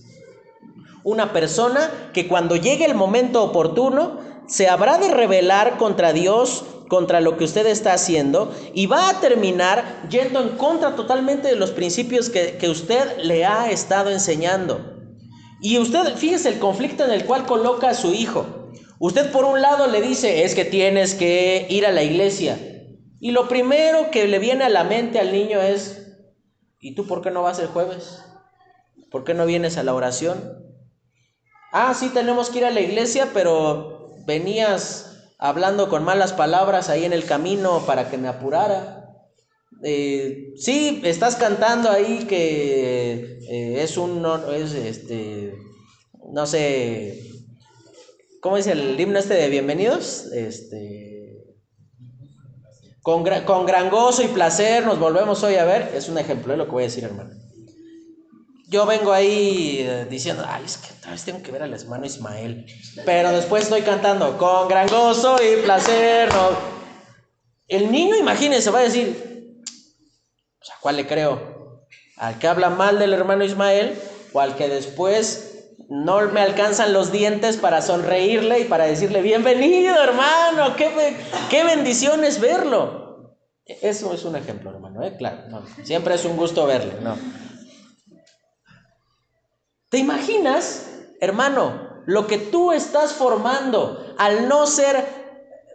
Una 1.04 1.32
persona 1.32 1.90
que 2.12 2.28
cuando 2.28 2.56
llegue 2.56 2.84
el 2.84 2.94
momento 2.94 3.42
oportuno 3.42 4.18
se 4.46 4.68
habrá 4.68 4.98
de 4.98 5.08
rebelar 5.08 5.76
contra 5.78 6.12
Dios, 6.12 6.64
contra 6.88 7.20
lo 7.20 7.36
que 7.36 7.44
usted 7.44 7.66
está 7.66 7.94
haciendo, 7.94 8.54
y 8.74 8.86
va 8.86 9.08
a 9.08 9.20
terminar 9.20 10.06
yendo 10.08 10.40
en 10.40 10.50
contra 10.50 10.94
totalmente 10.94 11.48
de 11.48 11.56
los 11.56 11.70
principios 11.70 12.28
que, 12.28 12.68
usted 12.68 13.18
le 13.22 13.44
ha 13.44 13.70
estado 13.70 14.10
enseñando. 14.10 14.80
Y 15.60 15.78
usted, 15.78 16.16
fíjese 16.16 16.50
el 16.50 16.58
conflicto 16.58 17.04
en 17.04 17.12
el 17.12 17.24
cual 17.24 17.46
coloca 17.46 17.88
a 17.88 17.94
su 17.94 18.12
hijo. 18.12 18.68
Usted 18.98 19.32
por 19.32 19.44
un 19.44 19.62
lado 19.62 19.86
le 19.86 20.00
dice, 20.00 20.44
es 20.44 20.54
que 20.54 20.64
tienes 20.64 21.14
que 21.14 21.66
ir 21.68 21.86
a 21.86 21.92
la 21.92 22.02
iglesia. 22.02 22.58
Y 23.20 23.30
lo 23.30 23.48
primero 23.48 24.10
que 24.10 24.28
le 24.28 24.38
viene 24.38 24.64
a 24.64 24.68
la 24.68 24.84
mente 24.84 25.18
al 25.18 25.32
niño 25.32 25.60
es, 25.60 26.14
¿y 26.78 26.94
tú 26.94 27.06
por 27.06 27.22
qué 27.22 27.30
no 27.30 27.42
vas 27.42 27.58
el 27.58 27.68
jueves? 27.68 28.22
¿Por 29.10 29.24
qué 29.24 29.34
no 29.34 29.46
vienes 29.46 29.78
a 29.78 29.82
la 29.82 29.94
oración? 29.94 30.71
Ah, 31.74 31.94
sí, 31.94 32.10
tenemos 32.10 32.50
que 32.50 32.58
ir 32.58 32.66
a 32.66 32.70
la 32.70 32.82
iglesia, 32.82 33.30
pero 33.32 34.14
venías 34.26 35.32
hablando 35.38 35.88
con 35.88 36.04
malas 36.04 36.34
palabras 36.34 36.90
ahí 36.90 37.06
en 37.06 37.14
el 37.14 37.24
camino 37.24 37.86
para 37.86 38.10
que 38.10 38.18
me 38.18 38.28
apurara. 38.28 39.08
Eh, 39.82 40.52
sí, 40.56 41.00
estás 41.02 41.36
cantando 41.36 41.90
ahí 41.90 42.26
que 42.28 43.38
eh, 43.48 43.82
es 43.82 43.96
un, 43.96 44.22
es 44.54 44.74
este, 44.74 45.54
no 46.30 46.44
sé, 46.44 47.30
¿cómo 48.42 48.58
dice 48.58 48.72
el 48.72 49.00
himno 49.00 49.18
este 49.18 49.32
de 49.32 49.48
bienvenidos? 49.48 50.26
Este, 50.30 51.42
con, 53.00 53.24
con 53.46 53.64
gran 53.64 53.88
gozo 53.88 54.22
y 54.22 54.28
placer 54.28 54.84
nos 54.84 54.98
volvemos 54.98 55.42
hoy 55.42 55.54
a 55.54 55.64
ver, 55.64 55.90
es 55.94 56.10
un 56.10 56.18
ejemplo 56.18 56.52
de 56.52 56.58
lo 56.58 56.66
que 56.66 56.72
voy 56.72 56.82
a 56.82 56.86
decir, 56.86 57.04
hermano 57.04 57.41
yo 58.72 58.86
vengo 58.86 59.12
ahí 59.12 59.80
eh, 59.80 60.06
diciendo, 60.08 60.44
ay, 60.48 60.64
es 60.64 60.78
que 60.78 60.94
otra 60.94 61.10
vez 61.12 61.22
tengo 61.24 61.42
que 61.42 61.52
ver 61.52 61.62
al 61.62 61.74
hermano 61.74 62.06
Ismael. 62.06 62.66
Pero 63.04 63.30
después 63.30 63.64
estoy 63.64 63.82
cantando, 63.82 64.38
con 64.38 64.66
gran 64.66 64.88
gozo 64.88 65.36
y 65.36 65.62
placer. 65.62 66.30
El 67.68 67.92
niño, 67.92 68.16
imagínense, 68.16 68.70
va 68.70 68.78
a 68.78 68.84
decir, 68.84 69.60
o 69.60 70.64
sea, 70.64 70.74
¿cuál 70.80 70.96
le 70.96 71.06
creo? 71.06 71.84
¿Al 72.16 72.38
que 72.38 72.48
habla 72.48 72.70
mal 72.70 72.98
del 72.98 73.12
hermano 73.12 73.44
Ismael 73.44 73.94
o 74.32 74.40
al 74.40 74.56
que 74.56 74.68
después 74.68 75.66
no 75.90 76.22
me 76.28 76.40
alcanzan 76.40 76.94
los 76.94 77.12
dientes 77.12 77.58
para 77.58 77.82
sonreírle 77.82 78.60
y 78.60 78.64
para 78.64 78.86
decirle, 78.86 79.20
bienvenido 79.20 80.02
hermano, 80.02 80.76
qué, 80.76 81.16
qué 81.50 81.62
bendición 81.62 82.24
es 82.24 82.40
verlo? 82.40 83.36
Eso 83.66 84.14
es 84.14 84.24
un 84.24 84.34
ejemplo, 84.34 84.70
hermano, 84.70 85.02
¿eh? 85.02 85.14
claro, 85.18 85.64
siempre 85.84 86.14
es 86.14 86.24
un 86.24 86.36
gusto 86.36 86.66
verle, 86.66 86.94
¿no? 87.02 87.16
¿Te 89.92 89.98
imaginas, 89.98 90.86
hermano, 91.20 92.02
lo 92.06 92.26
que 92.26 92.38
tú 92.38 92.72
estás 92.72 93.12
formando 93.12 94.14
al 94.16 94.48
no 94.48 94.66
ser 94.66 95.04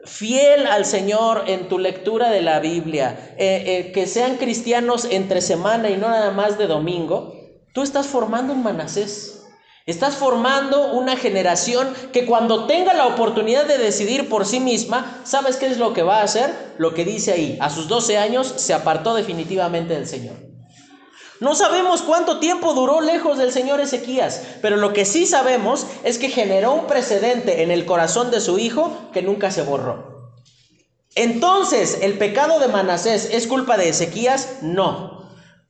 fiel 0.05 0.65
al 0.65 0.86
Señor 0.86 1.43
en 1.45 1.70
tu 1.70 1.78
lectura 1.78 2.32
de 2.32 2.41
la 2.41 2.59
Biblia, 2.59 3.36
eh, 3.38 3.63
eh, 3.68 3.91
que 3.91 4.07
sean 4.07 4.38
cristianos 4.38 5.05
entre 5.11 5.39
semana 5.39 5.91
y 5.91 5.97
no 5.97 6.09
nada 6.09 6.32
más 6.32 6.57
de 6.57 6.65
domingo? 6.65 7.36
Tú 7.76 7.84
estás 7.84 8.07
formando 8.07 8.53
un 8.53 8.63
Manasés. 8.63 9.45
Estás 9.86 10.15
formando 10.15 10.93
una 10.93 11.15
generación 11.15 11.88
que 12.11 12.26
cuando 12.26 12.65
tenga 12.65 12.95
la 12.95 13.05
oportunidad 13.05 13.68
de 13.68 13.78
decidir 13.78 14.30
por 14.30 14.47
sí 14.47 14.59
misma, 14.59 15.22
¿sabes 15.26 15.57
qué 15.57 15.68
es 15.68 15.78
lo 15.78 15.93
que 15.93 16.01
va 16.01 16.22
a 16.22 16.24
hacer? 16.24 16.51
Lo 16.80 16.95
que 16.95 17.05
dice 17.05 17.34
ahí, 17.34 17.55
a 17.61 17.70
sus 17.70 17.88
12 17.88 18.18
años 18.18 18.51
se 18.55 18.74
apartó 18.74 19.13
definitivamente 19.13 19.93
del 19.93 20.07
Señor. 20.07 20.47
No 21.40 21.54
sabemos 21.54 22.02
cuánto 22.02 22.40
tiempo 22.40 22.74
duró 22.74 23.02
lejos 23.02 23.38
del 23.38 23.52
Señor 23.52 23.80
Ezequías, 23.80 24.42
pero 24.62 24.78
lo 24.78 24.94
que 24.94 25.06
sí 25.06 25.28
sabemos 25.28 25.86
es 26.04 26.18
que 26.18 26.30
generó 26.30 26.74
un 26.74 26.88
precedente 26.88 27.62
en 27.62 27.72
el 27.72 27.86
corazón 27.86 28.32
de 28.32 28.42
su 28.42 28.58
hijo 28.58 28.92
que 29.14 29.22
nunca 29.22 29.52
se 29.52 29.62
borró. 29.62 30.32
Entonces, 31.16 32.00
¿el 32.02 32.18
pecado 32.18 32.60
de 32.60 32.68
Manasés 32.68 33.30
es 33.32 33.48
culpa 33.48 33.78
de 33.78 33.90
Ezequías? 33.90 34.60
No. 34.62 35.16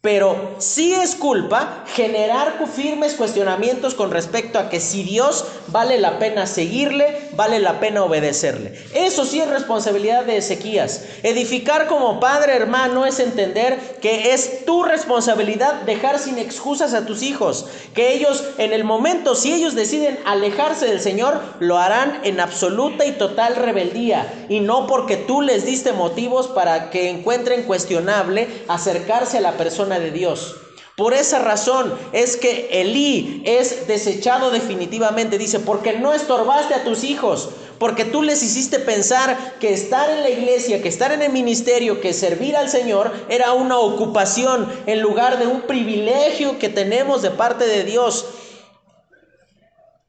Pero 0.01 0.55
sí 0.59 0.93
es 0.93 1.15
culpa 1.15 1.83
generar 1.87 2.63
firmes 2.67 3.15
cuestionamientos 3.15 3.95
con 3.95 4.11
respecto 4.11 4.59
a 4.59 4.69
que 4.69 4.79
si 4.79 5.01
Dios 5.01 5.45
vale 5.69 5.97
la 5.97 6.19
pena 6.19 6.45
seguirle, 6.45 7.29
vale 7.35 7.59
la 7.59 7.79
pena 7.79 8.03
obedecerle. 8.03 8.79
Eso 8.93 9.25
sí 9.25 9.41
es 9.41 9.49
responsabilidad 9.49 10.23
de 10.23 10.37
Ezequías. 10.37 11.03
Edificar 11.23 11.87
como 11.87 12.19
padre 12.19 12.55
hermano 12.55 13.07
es 13.07 13.19
entender 13.19 13.97
que 13.99 14.33
es 14.33 14.65
tu 14.65 14.83
responsabilidad 14.83 15.81
dejar 15.81 16.19
sin 16.19 16.37
excusas 16.37 16.93
a 16.93 17.07
tus 17.07 17.23
hijos. 17.23 17.65
Que 17.95 18.13
ellos 18.13 18.43
en 18.59 18.73
el 18.73 18.83
momento, 18.83 19.33
si 19.33 19.51
ellos 19.51 19.73
deciden 19.73 20.19
alejarse 20.25 20.85
del 20.85 21.01
Señor, 21.01 21.41
lo 21.59 21.79
harán 21.79 22.21
en 22.23 22.39
absoluta 22.39 23.03
y 23.03 23.13
total 23.13 23.55
rebeldía. 23.55 24.45
Y 24.47 24.59
no 24.59 24.85
porque 24.85 25.17
tú 25.17 25.41
les 25.41 25.65
diste 25.65 25.91
motivos 25.91 26.47
para 26.47 26.91
que 26.91 27.09
encuentren 27.09 27.63
cuestionable 27.63 28.47
acercarse 28.67 29.39
a 29.39 29.41
la 29.41 29.53
persona 29.53 29.86
de 29.87 30.11
Dios. 30.11 30.55
Por 30.97 31.13
esa 31.13 31.37
razón 31.37 31.93
es 32.11 32.37
que 32.37 32.81
Elí 32.81 33.43
es 33.45 33.85
desechado 33.85 34.49
definitivamente. 34.49 35.37
Dice, 35.37 35.59
porque 35.59 35.93
no 35.93 36.11
estorbaste 36.11 36.73
a 36.73 36.83
tus 36.83 37.03
hijos, 37.03 37.49
porque 37.77 38.03
tú 38.03 38.23
les 38.23 38.41
hiciste 38.41 38.79
pensar 38.79 39.59
que 39.59 39.71
estar 39.71 40.09
en 40.09 40.23
la 40.23 40.31
iglesia, 40.31 40.81
que 40.81 40.89
estar 40.89 41.11
en 41.11 41.21
el 41.21 41.31
ministerio, 41.31 42.01
que 42.01 42.13
servir 42.13 42.57
al 42.57 42.67
Señor 42.67 43.13
era 43.29 43.53
una 43.53 43.77
ocupación 43.77 44.67
en 44.87 45.01
lugar 45.01 45.37
de 45.37 45.45
un 45.45 45.61
privilegio 45.61 46.57
que 46.57 46.67
tenemos 46.67 47.21
de 47.21 47.29
parte 47.29 47.67
de 47.67 47.83
Dios. 47.83 48.25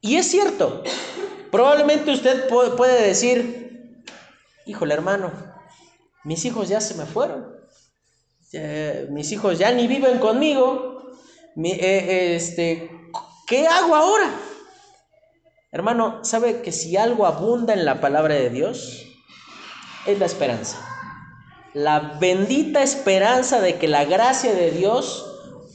Y 0.01 0.17
es 0.17 0.31
cierto, 0.31 0.83
probablemente 1.51 2.13
usted 2.13 2.49
puede 2.49 3.07
decir, 3.07 4.03
híjole 4.65 4.95
hermano, 4.95 5.33
mis 6.25 6.47
hijos 6.47 6.71
ya 6.71 6.81
se 6.81 6.95
me 6.95 7.05
fueron 7.05 7.58
mis 9.11 9.33
hijos 9.33 9.59
ya 9.59 9.73
ni 9.73 9.87
viven 9.87 10.19
conmigo, 10.19 11.13
eh, 11.63 12.37
este, 12.37 12.91
¿qué 13.47 13.67
hago 13.67 13.95
ahora? 13.95 14.31
Hermano, 15.71 16.25
¿sabe 16.25 16.63
que 16.63 16.73
si 16.73 16.97
algo 16.97 17.27
abunda 17.27 17.75
en 17.75 17.85
la 17.85 18.01
palabra 18.01 18.35
de 18.35 18.51
Dios? 18.51 19.05
Es 20.07 20.19
la 20.19 20.27
esperanza. 20.27 20.85
la 21.75 22.17
bendita 22.19 22.83
esperanza 22.83 23.61
de 23.61 23.77
que 23.77 23.87
la 23.87 24.05
gracia 24.05 24.55
de 24.55 24.71
Dios 24.71 25.27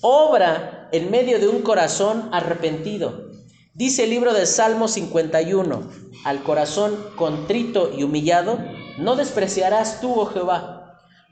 obra 0.02 0.90
en 0.92 1.12
medio 1.12 1.40
de 1.40 1.48
un 1.48 1.62
corazón 1.62 2.30
arrepentido. 2.32 3.32
Dice 3.74 4.04
el 4.04 4.10
libro 4.10 4.34
de 4.34 4.46
Salmo 4.46 4.88
51, 4.88 5.90
al 6.26 6.44
corazón 6.44 6.98
contrito 7.16 7.92
y 7.96 8.04
humillado, 8.04 8.60
no 8.98 9.16
despreciarás 9.16 10.02
tú, 10.02 10.14
oh 10.14 10.26
Jehová. 10.26 10.73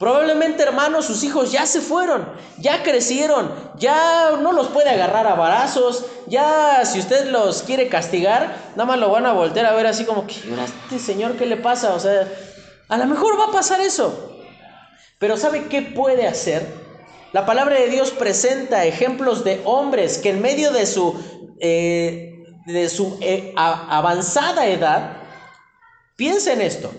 Probablemente, 0.02 0.64
hermanos, 0.64 1.06
sus 1.06 1.24
hijos 1.24 1.52
ya 1.52 1.68
se 1.68 1.80
fueron, 1.80 2.28
ya 2.58 2.82
crecieron, 2.82 3.54
ya 3.78 4.32
no 4.42 4.52
los 4.52 4.70
puede 4.70 4.90
agarrar 4.90 5.28
a 5.28 5.36
barazos, 5.36 6.08
ya 6.26 6.84
si 6.86 6.98
usted 6.98 7.28
los 7.28 7.62
quiere 7.62 7.88
castigar, 7.88 8.72
nada 8.72 8.86
más 8.86 8.98
lo 8.98 9.12
van 9.12 9.28
a 9.28 9.34
voltear 9.34 9.68
a 9.68 9.76
ver 9.76 9.86
así 9.86 10.04
como 10.04 10.26
que, 10.26 10.34
este 10.34 10.98
señor 10.98 11.34
qué 11.34 11.46
le 11.46 11.56
pasa? 11.56 11.94
O 11.94 12.00
sea, 12.00 12.28
a 12.90 12.98
lo 12.98 13.06
mejor 13.06 13.40
va 13.40 13.50
a 13.50 13.52
pasar 13.52 13.80
eso. 13.80 14.42
Pero 15.20 15.38
¿sabe 15.38 15.68
qué 15.68 15.84
puede 15.84 16.26
hacer? 16.26 16.66
La 17.32 17.46
palabra 17.46 17.76
de 17.76 17.88
Dios 17.88 18.10
presenta 18.10 18.86
ejemplos 18.86 19.44
de 19.44 19.62
hombres 19.66 20.18
que 20.18 20.32
en 20.32 20.42
medio 20.42 20.72
de 20.72 20.88
su, 20.88 21.14
eh, 21.60 22.44
de 22.66 22.90
su 22.90 23.20
eh, 23.22 23.54
avanzada 23.56 24.66
edad, 24.66 25.18
piensen 26.16 26.60
esto, 26.60 26.92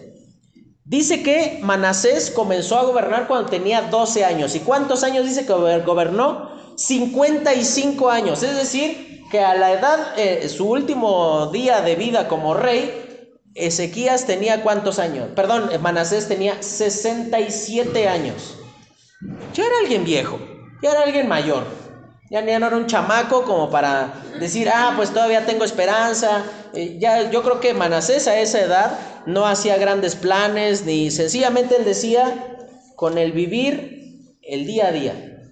Dice 0.93 1.23
que 1.23 1.59
Manasés 1.63 2.31
comenzó 2.31 2.79
a 2.79 2.83
gobernar 2.83 3.27
cuando 3.27 3.49
tenía 3.49 3.81
12 3.81 4.27
años. 4.27 4.55
¿Y 4.55 4.61
cuántos 4.61 5.03
años 5.05 5.25
dice 5.25 5.47
que 5.47 5.55
gobernó? 5.55 6.51
55 6.77 8.11
años. 8.11 8.43
Es 8.43 8.55
decir, 8.55 9.23
que 9.31 9.41
a 9.41 9.55
la 9.55 9.73
edad, 9.73 10.13
eh, 10.19 10.47
su 10.51 10.69
último 10.69 11.47
día 11.47 11.81
de 11.81 11.97
vida 11.97 12.29
como 12.29 12.53
rey, 12.53 13.41
Ezequías 13.55 14.27
tenía 14.27 14.63
cuántos 14.63 14.99
años? 14.99 15.31
Perdón, 15.35 15.71
Manasés 15.81 16.29
tenía 16.29 16.63
67 16.63 18.07
años. 18.07 18.59
Ya 19.55 19.65
era 19.65 19.79
alguien 19.81 20.05
viejo, 20.05 20.39
ya 20.83 20.91
era 20.91 21.05
alguien 21.05 21.27
mayor. 21.27 21.65
Ya, 22.33 22.41
no 22.41 22.67
era 22.67 22.79
un 22.79 22.87
chamaco 22.87 23.45
como 23.45 23.69
para 23.69 24.15
decir, 24.41 24.71
ah, 24.71 24.95
pues 24.97 25.11
todavía 25.11 25.45
tengo 25.45 25.65
esperanza. 25.65 26.43
Eh, 26.73 26.97
ya, 26.99 27.31
yo 27.31 27.43
creo 27.43 27.61
que 27.61 27.75
Manasés 27.75 28.27
a 28.27 28.41
esa 28.41 28.63
edad 28.63 28.99
no 29.27 29.47
hacía 29.47 29.77
grandes 29.77 30.17
planes, 30.17 30.87
ni 30.87 31.11
sencillamente 31.11 31.77
él 31.77 31.85
decía, 31.85 32.57
con 32.97 33.19
el 33.19 33.33
vivir 33.33 34.39
el 34.41 34.67
día 34.67 34.87
a 34.87 34.93
día. 34.93 35.51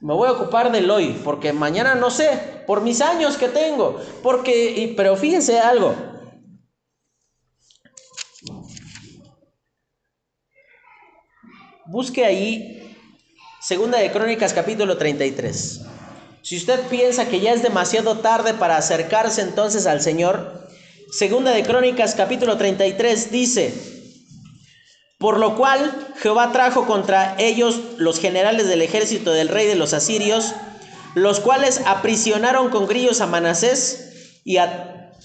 Me 0.00 0.14
voy 0.14 0.28
a 0.28 0.32
ocupar 0.32 0.72
del 0.72 0.90
hoy, 0.90 1.20
porque 1.22 1.52
mañana 1.52 1.94
no 1.96 2.10
sé, 2.10 2.30
por 2.66 2.80
mis 2.80 3.02
años 3.02 3.36
que 3.36 3.48
tengo. 3.48 4.00
Porque, 4.22 4.94
pero 4.96 5.16
fíjense 5.16 5.60
algo. 5.60 5.94
Busque 11.84 12.24
ahí 12.24 12.86
Segunda 13.66 13.98
de 13.98 14.12
Crónicas 14.12 14.54
capítulo 14.54 14.96
33. 14.96 15.85
Si 16.46 16.56
usted 16.56 16.78
piensa 16.82 17.26
que 17.26 17.40
ya 17.40 17.52
es 17.52 17.64
demasiado 17.64 18.18
tarde 18.18 18.54
para 18.54 18.76
acercarse 18.76 19.42
entonces 19.42 19.84
al 19.88 20.00
Señor, 20.00 20.68
Segunda 21.10 21.50
de 21.50 21.64
Crónicas 21.64 22.14
capítulo 22.14 22.56
33 22.56 23.32
dice, 23.32 23.74
por 25.18 25.40
lo 25.40 25.56
cual 25.56 25.92
Jehová 26.22 26.52
trajo 26.52 26.86
contra 26.86 27.34
ellos 27.38 27.80
los 27.96 28.20
generales 28.20 28.68
del 28.68 28.82
ejército 28.82 29.32
del 29.32 29.48
rey 29.48 29.66
de 29.66 29.74
los 29.74 29.92
asirios, 29.92 30.54
los 31.16 31.40
cuales 31.40 31.82
aprisionaron 31.84 32.70
con 32.70 32.86
grillos 32.86 33.20
a 33.20 33.26
Manasés 33.26 34.38
y, 34.44 34.58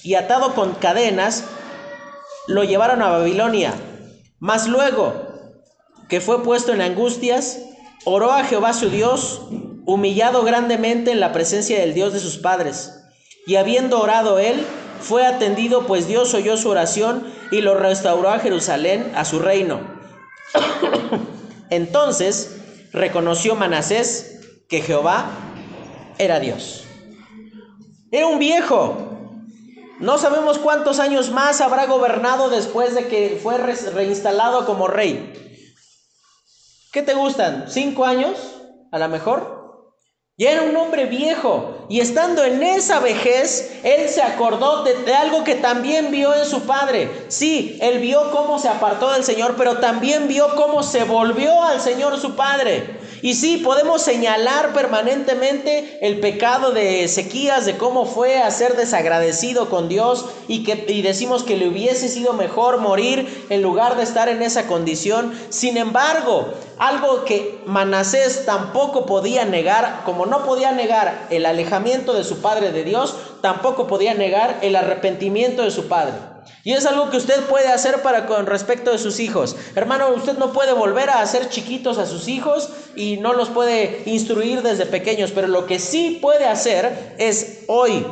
y 0.02 0.16
atado 0.16 0.56
con 0.56 0.74
cadenas, 0.74 1.44
lo 2.48 2.64
llevaron 2.64 3.04
a 3.04 3.10
Babilonia. 3.10 3.76
Mas 4.40 4.68
luego 4.68 5.14
que 6.10 6.20
fue 6.20 6.42
puesto 6.42 6.74
en 6.74 6.82
angustias, 6.82 7.60
oró 8.06 8.32
a 8.32 8.44
Jehová 8.44 8.74
su 8.74 8.90
Dios, 8.90 9.42
humillado 9.86 10.44
grandemente 10.44 11.12
en 11.12 11.20
la 11.20 11.32
presencia 11.32 11.80
del 11.80 11.94
Dios 11.94 12.14
de 12.14 12.20
sus 12.20 12.38
padres. 12.38 12.94
Y 13.46 13.56
habiendo 13.56 14.00
orado 14.00 14.40
él, 14.40 14.66
fue 15.02 15.26
atendido, 15.26 15.88
pues 15.88 16.08
Dios 16.08 16.34
oyó 16.34 16.58
su 16.58 16.70
oración 16.70 17.26
y 17.52 17.62
lo 17.62 17.76
restauró 17.76 18.30
a 18.30 18.40
Jerusalén, 18.40 19.12
a 19.16 19.26
su 19.26 19.40
reino. 19.40 19.82
Entonces 21.70 22.58
reconoció 22.92 23.56
Manasés 23.56 24.42
que 24.70 24.82
Jehová 24.82 25.26
era 26.18 26.40
Dios. 26.40 26.84
Era 28.12 28.28
un 28.28 28.40
viejo. 28.40 29.08
No 30.00 30.18
sabemos 30.18 30.58
cuántos 30.58 31.00
años 31.00 31.32
más 31.32 31.62
habrá 31.62 31.86
gobernado 31.86 32.50
después 32.50 32.96
de 32.96 33.08
que 33.08 33.40
fue 33.42 33.58
reinstalado 33.58 34.66
como 34.66 34.88
rey. 34.88 35.34
¿Qué 36.92 37.02
te 37.02 37.14
gustan? 37.14 37.66
¿Cinco 37.70 38.06
años? 38.06 38.38
A 38.92 39.00
lo 39.00 39.08
mejor. 39.08 39.61
Y 40.42 40.48
era 40.48 40.64
un 40.64 40.76
hombre 40.76 41.06
viejo. 41.06 41.86
Y 41.88 42.00
estando 42.00 42.44
en 42.44 42.64
esa 42.64 43.00
vejez, 43.00 43.74
él 43.84 44.10
se 44.10 44.24
acordó 44.24 44.84
de, 44.84 45.14
algo 45.14 45.44
que 45.44 45.54
también 45.54 46.10
vio 46.10 46.34
en 46.34 46.48
su 46.48 46.62
padre. 46.62 47.12
Sí, 47.28 47.78
él 47.80 48.00
vio 48.00 48.32
cómo 48.32 48.58
se 48.58 48.68
apartó 48.68 49.12
del 49.12 49.24
Señor, 49.24 49.54
pero 49.56 49.78
también 49.78 50.28
vio 50.28 50.56
cómo 50.56 50.82
se 50.82 51.04
volvió 51.04 51.62
al 51.62 51.80
Señor 51.80 52.20
su 52.20 52.36
padre. 52.36 53.02
Y 53.22 53.36
sí, 53.36 53.58
podemos 53.58 54.02
señalar 54.02 54.74
permanentemente 54.74 56.00
el 56.02 56.20
pecado 56.20 56.72
de 56.72 57.04
Ezequías, 57.04 57.68
de 57.68 57.78
cómo 57.78 58.06
fue 58.06 58.40
a 58.40 58.50
ser 58.50 58.76
desagradecido 58.76 59.70
con 59.70 59.90
Dios 59.90 60.26
y, 60.48 60.64
que, 60.64 60.86
y 60.88 61.04
decimos 61.04 61.44
que 61.44 61.56
le 61.56 61.68
hubiese 61.68 62.10
sido 62.10 62.34
mejor 62.34 62.80
morir 62.80 63.46
en 63.52 63.62
lugar 63.62 63.96
de 63.96 64.02
estar 64.02 64.28
en 64.28 64.42
esa 64.42 64.66
condición. 64.66 65.40
Sin 65.50 65.78
embargo, 65.78 66.52
algo 66.82 67.26
que 67.26 67.62
Manasés 67.68 68.44
tampoco 68.44 69.06
podía 69.06 69.46
negar, 69.46 70.02
como 70.04 70.26
no 70.26 70.44
podía 70.44 70.72
negar 70.72 71.28
el 71.30 71.46
alejamiento 71.46 72.14
de 72.14 72.24
su 72.24 72.42
padre 72.42 72.72
de 72.72 72.84
Dios, 72.84 73.16
tampoco 73.42 73.86
podía 73.86 74.16
negar 74.16 74.58
el 74.64 74.76
arrepentimiento 74.76 75.62
de 75.62 75.70
su 75.70 75.88
padre. 75.88 76.16
Y 76.64 76.74
es 76.74 76.88
algo 76.88 77.12
que 77.12 77.18
usted 77.18 77.40
puede 77.42 77.68
hacer 77.68 78.02
para 78.02 78.26
con 78.26 78.48
respecto 78.48 78.92
de 78.92 78.98
sus 78.98 79.20
hijos. 79.20 79.56
Hermano, 79.76 80.10
usted 80.10 80.40
no 80.40 80.54
puede 80.54 80.74
volver 80.74 81.12
a 81.12 81.22
hacer 81.22 81.50
chiquitos 81.50 82.00
a 82.00 82.08
sus 82.08 82.28
hijos 82.28 82.70
y 82.96 83.18
no 83.18 83.34
los 83.34 83.50
puede 83.50 84.02
instruir 84.08 84.64
desde 84.64 84.88
pequeños, 84.88 85.32
pero 85.36 85.48
lo 85.48 85.68
que 85.68 85.78
sí 85.78 86.18
puede 86.20 86.48
hacer 86.48 87.14
es 87.20 87.60
hoy, 87.68 88.08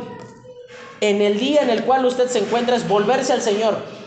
en 1.01 1.23
el 1.23 1.39
día 1.39 1.63
en 1.63 1.71
el 1.71 1.85
cual 1.85 2.05
usted 2.05 2.29
se 2.29 2.37
encuentra, 2.37 2.75
es 2.75 2.87
volverse 2.87 3.33
al 3.33 3.41
Señor 3.41 3.98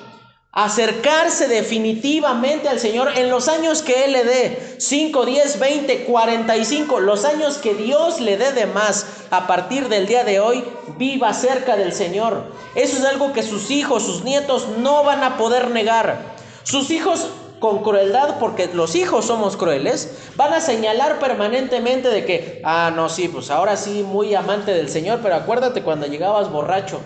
acercarse 0.52 1.48
definitivamente 1.48 2.68
al 2.68 2.78
Señor 2.78 3.16
en 3.16 3.30
los 3.30 3.48
años 3.48 3.80
que 3.80 4.04
Él 4.04 4.12
le 4.12 4.24
dé, 4.24 4.76
5, 4.78 5.24
10, 5.24 5.58
20, 5.58 6.04
45, 6.04 7.00
los 7.00 7.24
años 7.24 7.56
que 7.56 7.74
Dios 7.74 8.20
le 8.20 8.36
dé 8.36 8.52
de 8.52 8.66
más 8.66 9.06
a 9.30 9.46
partir 9.46 9.88
del 9.88 10.06
día 10.06 10.24
de 10.24 10.40
hoy, 10.40 10.62
viva 10.98 11.32
cerca 11.32 11.76
del 11.76 11.94
Señor. 11.94 12.52
Eso 12.74 12.98
es 12.98 13.04
algo 13.06 13.32
que 13.32 13.42
sus 13.42 13.70
hijos, 13.70 14.02
sus 14.02 14.24
nietos 14.24 14.68
no 14.78 15.04
van 15.04 15.24
a 15.24 15.38
poder 15.38 15.70
negar. 15.70 16.34
Sus 16.64 16.90
hijos 16.90 17.28
con 17.58 17.82
crueldad, 17.82 18.38
porque 18.38 18.68
los 18.74 18.94
hijos 18.94 19.24
somos 19.24 19.56
crueles, 19.56 20.32
van 20.36 20.52
a 20.52 20.60
señalar 20.60 21.18
permanentemente 21.18 22.08
de 22.08 22.26
que, 22.26 22.60
ah, 22.62 22.92
no, 22.94 23.08
sí, 23.08 23.28
pues 23.28 23.50
ahora 23.50 23.78
sí, 23.78 24.02
muy 24.02 24.34
amante 24.34 24.74
del 24.74 24.90
Señor, 24.90 25.20
pero 25.22 25.36
acuérdate 25.36 25.82
cuando 25.82 26.06
llegabas 26.06 26.50
borracho. 26.50 27.00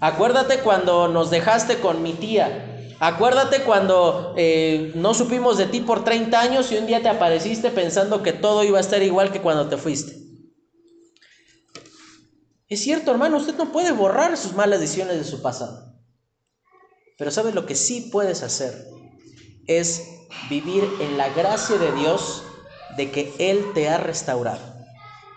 Acuérdate 0.00 0.60
cuando 0.60 1.08
nos 1.08 1.30
dejaste 1.30 1.78
con 1.78 2.02
mi 2.02 2.12
tía. 2.14 2.75
Acuérdate 2.98 3.62
cuando 3.62 4.34
eh, 4.38 4.92
no 4.94 5.12
supimos 5.12 5.58
de 5.58 5.66
ti 5.66 5.80
por 5.80 6.02
30 6.02 6.40
años 6.40 6.72
y 6.72 6.78
un 6.78 6.86
día 6.86 7.02
te 7.02 7.08
apareciste 7.08 7.70
pensando 7.70 8.22
que 8.22 8.32
todo 8.32 8.64
iba 8.64 8.78
a 8.78 8.80
estar 8.80 9.02
igual 9.02 9.32
que 9.32 9.42
cuando 9.42 9.68
te 9.68 9.76
fuiste. 9.76 10.16
Es 12.68 12.80
cierto, 12.80 13.10
hermano, 13.10 13.36
usted 13.36 13.54
no 13.56 13.70
puede 13.70 13.92
borrar 13.92 14.36
sus 14.36 14.54
malas 14.54 14.80
decisiones 14.80 15.18
de 15.18 15.24
su 15.24 15.42
pasado. 15.42 15.94
Pero 17.18 17.30
¿sabes 17.30 17.54
lo 17.54 17.66
que 17.66 17.74
sí 17.74 18.08
puedes 18.10 18.42
hacer? 18.42 18.86
Es 19.66 20.02
vivir 20.48 20.84
en 21.00 21.18
la 21.18 21.28
gracia 21.28 21.76
de 21.76 21.92
Dios 21.92 22.44
de 22.96 23.10
que 23.10 23.32
Él 23.38 23.62
te 23.74 23.88
ha 23.88 23.98
restaurado, 23.98 24.74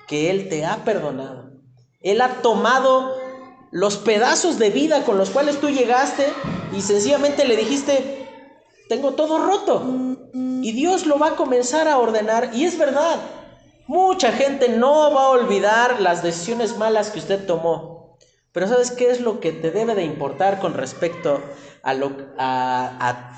que 0.07 0.29
Él 0.29 0.49
te 0.49 0.65
ha 0.65 0.83
perdonado. 0.85 1.51
Él 2.01 2.21
ha 2.21 2.41
tomado 2.41 3.18
los 3.71 3.97
pedazos 3.97 4.57
de 4.57 4.69
vida 4.69 5.03
con 5.03 5.17
los 5.17 5.29
cuales 5.29 5.59
tú 5.59 5.69
llegaste 5.69 6.25
y 6.75 6.81
sencillamente 6.81 7.47
le 7.47 7.55
dijiste, 7.55 8.27
tengo 8.89 9.13
todo 9.13 9.37
roto. 9.45 9.85
Y 10.61 10.71
Dios 10.73 11.05
lo 11.05 11.19
va 11.19 11.29
a 11.29 11.35
comenzar 11.35 11.87
a 11.87 11.97
ordenar. 11.97 12.51
Y 12.53 12.65
es 12.65 12.77
verdad, 12.77 13.19
mucha 13.87 14.31
gente 14.31 14.69
no 14.69 15.13
va 15.13 15.25
a 15.25 15.29
olvidar 15.29 16.01
las 16.01 16.23
decisiones 16.23 16.77
malas 16.77 17.11
que 17.11 17.19
usted 17.19 17.45
tomó. 17.45 18.17
Pero 18.51 18.67
¿sabes 18.67 18.91
qué 18.91 19.11
es 19.11 19.21
lo 19.21 19.39
que 19.39 19.51
te 19.51 19.71
debe 19.71 19.95
de 19.95 20.03
importar 20.03 20.59
con 20.59 20.73
respecto 20.73 21.41
a, 21.83 21.93
lo, 21.93 22.11
a, 22.37 23.31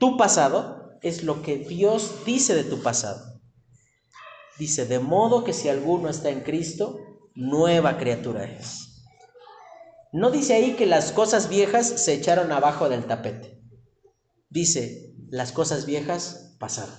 tu 0.00 0.16
pasado? 0.16 0.98
Es 1.02 1.22
lo 1.22 1.42
que 1.42 1.58
Dios 1.58 2.24
dice 2.24 2.54
de 2.54 2.64
tu 2.64 2.82
pasado. 2.82 3.20
Dice, 4.58 4.86
de 4.86 5.00
modo 5.00 5.44
que 5.44 5.52
si 5.52 5.68
alguno 5.68 6.08
está 6.08 6.30
en 6.30 6.40
Cristo, 6.40 6.98
nueva 7.34 7.98
criatura 7.98 8.44
es. 8.44 8.83
No 10.14 10.30
dice 10.30 10.54
ahí 10.54 10.74
que 10.74 10.86
las 10.86 11.10
cosas 11.10 11.48
viejas 11.48 11.88
se 11.88 12.14
echaron 12.14 12.52
abajo 12.52 12.88
del 12.88 13.04
tapete. 13.04 13.60
Dice, 14.48 15.12
las 15.28 15.50
cosas 15.50 15.86
viejas 15.86 16.54
pasaron. 16.60 16.94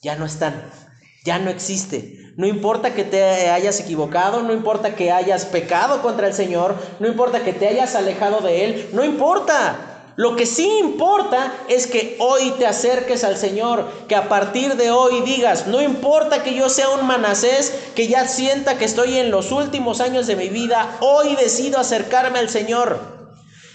ya 0.00 0.16
no 0.16 0.24
están, 0.24 0.70
ya 1.26 1.38
no 1.38 1.50
existe. 1.50 2.32
No 2.38 2.46
importa 2.46 2.94
que 2.94 3.04
te 3.04 3.50
hayas 3.50 3.78
equivocado, 3.80 4.42
no 4.42 4.54
importa 4.54 4.94
que 4.94 5.12
hayas 5.12 5.44
pecado 5.44 6.00
contra 6.00 6.26
el 6.26 6.32
Señor, 6.32 6.76
no 6.98 7.08
importa 7.08 7.44
que 7.44 7.52
te 7.52 7.68
hayas 7.68 7.94
alejado 7.94 8.40
de 8.40 8.64
Él, 8.64 8.88
no 8.94 9.04
importa. 9.04 9.87
Lo 10.18 10.34
que 10.34 10.46
sí 10.46 10.68
importa 10.80 11.54
es 11.68 11.86
que 11.86 12.16
hoy 12.18 12.50
te 12.58 12.66
acerques 12.66 13.22
al 13.22 13.36
Señor, 13.36 13.88
que 14.08 14.16
a 14.16 14.28
partir 14.28 14.74
de 14.74 14.90
hoy 14.90 15.20
digas, 15.20 15.68
no 15.68 15.80
importa 15.80 16.42
que 16.42 16.56
yo 16.56 16.68
sea 16.68 16.88
un 16.88 17.06
manasés, 17.06 17.72
que 17.94 18.08
ya 18.08 18.26
sienta 18.26 18.78
que 18.78 18.84
estoy 18.84 19.16
en 19.16 19.30
los 19.30 19.52
últimos 19.52 20.00
años 20.00 20.26
de 20.26 20.34
mi 20.34 20.48
vida, 20.48 20.96
hoy 20.98 21.36
decido 21.36 21.78
acercarme 21.78 22.40
al 22.40 22.48
Señor. 22.48 22.98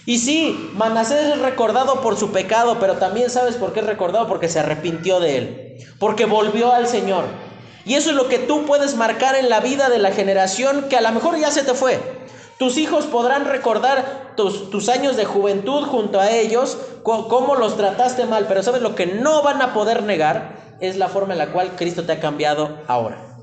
Y 0.04 0.18
sí, 0.18 0.70
Manasés 0.74 1.32
es 1.32 1.38
recordado 1.38 2.02
por 2.02 2.18
su 2.18 2.30
pecado, 2.30 2.76
pero 2.78 2.98
también 2.98 3.30
sabes 3.30 3.54
por 3.54 3.72
qué 3.72 3.80
es 3.80 3.86
recordado, 3.86 4.28
porque 4.28 4.50
se 4.50 4.60
arrepintió 4.60 5.20
de 5.20 5.38
él, 5.38 5.78
porque 5.98 6.26
volvió 6.26 6.74
al 6.74 6.88
Señor. 6.88 7.24
Y 7.86 7.94
eso 7.94 8.10
es 8.10 8.16
lo 8.16 8.28
que 8.28 8.38
tú 8.38 8.66
puedes 8.66 8.96
marcar 8.96 9.34
en 9.34 9.48
la 9.48 9.60
vida 9.60 9.88
de 9.88 9.98
la 9.98 10.12
generación 10.12 10.90
que 10.90 10.98
a 10.98 11.00
lo 11.00 11.10
mejor 11.12 11.38
ya 11.38 11.50
se 11.50 11.62
te 11.62 11.72
fue. 11.72 11.98
Tus 12.58 12.78
hijos 12.78 13.06
podrán 13.06 13.46
recordar 13.46 14.34
tus, 14.36 14.88
años 14.88 15.16
de 15.16 15.24
juventud 15.24 15.84
junto 15.86 16.20
a 16.20 16.30
ellos, 16.30 16.78
cómo 17.02 17.56
los 17.56 17.76
trataste 17.76 18.26
mal, 18.26 18.46
pero 18.46 18.62
sabes 18.62 18.82
lo 18.82 18.94
que 18.94 19.06
no 19.06 19.42
van 19.42 19.60
a 19.60 19.74
poder 19.74 20.02
negar 20.02 20.76
es 20.80 20.96
la 20.96 21.08
forma 21.08 21.32
en 21.32 21.38
la 21.38 21.52
cual 21.52 21.76
Cristo 21.76 22.04
te 22.04 22.12
ha 22.12 22.20
cambiado 22.20 22.78
ahora. 22.86 23.34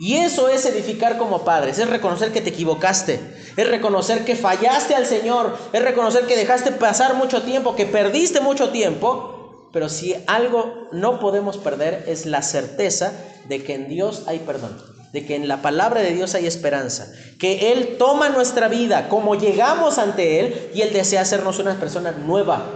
Y 0.00 0.14
eso 0.14 0.48
es 0.48 0.64
edificar 0.64 1.18
como 1.18 1.44
padres, 1.44 1.80
es 1.80 1.90
reconocer 1.90 2.32
que 2.32 2.40
te 2.40 2.50
equivocaste, 2.50 3.20
es 3.56 3.68
reconocer 3.68 4.24
que 4.24 4.36
fallaste 4.36 4.94
al 4.94 5.06
Señor, 5.06 5.58
es 5.72 5.82
reconocer 5.82 6.26
que 6.26 6.36
dejaste 6.36 6.70
pasar 6.70 7.14
mucho 7.14 7.42
tiempo, 7.42 7.74
que 7.74 7.84
perdiste 7.84 8.40
mucho 8.40 8.70
tiempo, 8.70 9.68
pero 9.72 9.88
si 9.88 10.14
algo 10.28 10.88
no 10.92 11.18
podemos 11.18 11.58
perder 11.58 12.04
es 12.06 12.26
la 12.26 12.42
certeza 12.42 13.12
de 13.48 13.64
que 13.64 13.74
en 13.74 13.88
Dios 13.88 14.22
hay 14.28 14.38
perdón, 14.38 14.80
de 15.12 15.24
que 15.24 15.36
en 15.36 15.48
la 15.48 15.62
palabra 15.62 16.00
de 16.00 16.12
Dios 16.12 16.34
hay 16.34 16.46
esperanza, 16.46 17.10
que 17.38 17.72
Él 17.72 17.96
toma 17.98 18.28
nuestra 18.28 18.68
vida 18.68 19.08
como 19.08 19.34
llegamos 19.34 19.98
ante 19.98 20.40
Él 20.40 20.70
y 20.74 20.82
Él 20.82 20.92
desea 20.92 21.22
hacernos 21.22 21.58
una 21.58 21.78
persona 21.78 22.12
nueva. 22.12 22.66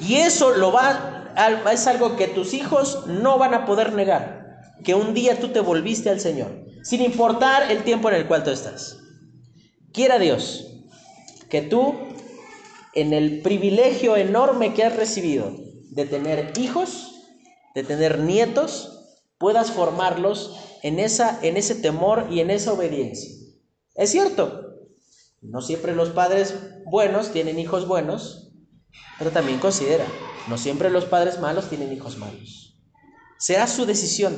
Y 0.00 0.16
eso 0.16 0.50
lo 0.50 0.72
va, 0.72 1.32
es 1.72 1.86
algo 1.86 2.16
que 2.16 2.28
tus 2.28 2.52
hijos 2.52 3.06
no 3.06 3.38
van 3.38 3.54
a 3.54 3.64
poder 3.64 3.92
negar, 3.92 4.60
que 4.84 4.94
un 4.94 5.14
día 5.14 5.40
tú 5.40 5.48
te 5.48 5.60
volviste 5.60 6.10
al 6.10 6.20
Señor, 6.20 6.64
sin 6.82 7.00
importar 7.00 7.70
el 7.70 7.82
tiempo 7.84 8.10
en 8.10 8.16
el 8.16 8.26
cual 8.26 8.44
tú 8.44 8.50
estás. 8.50 8.98
Quiera 9.92 10.18
Dios 10.18 10.66
que 11.48 11.62
tú, 11.62 11.94
en 12.94 13.12
el 13.12 13.40
privilegio 13.40 14.16
enorme 14.16 14.74
que 14.74 14.84
has 14.84 14.96
recibido, 14.96 15.52
de 15.90 16.04
tener 16.04 16.52
hijos, 16.58 17.12
de 17.74 17.82
tener 17.82 18.18
nietos, 18.18 18.95
puedas 19.38 19.70
formarlos 19.70 20.56
en, 20.82 20.98
esa, 20.98 21.38
en 21.42 21.56
ese 21.56 21.74
temor 21.74 22.28
y 22.30 22.40
en 22.40 22.50
esa 22.50 22.72
obediencia. 22.72 23.30
Es 23.94 24.10
cierto, 24.10 24.66
no 25.42 25.60
siempre 25.60 25.94
los 25.94 26.10
padres 26.10 26.54
buenos 26.84 27.30
tienen 27.32 27.58
hijos 27.58 27.86
buenos, 27.86 28.52
pero 29.18 29.30
también 29.30 29.58
considera, 29.58 30.04
no 30.48 30.58
siempre 30.58 30.90
los 30.90 31.04
padres 31.04 31.40
malos 31.40 31.68
tienen 31.68 31.92
hijos 31.92 32.18
malos. 32.18 32.78
Será 33.38 33.66
su 33.66 33.86
decisión, 33.86 34.36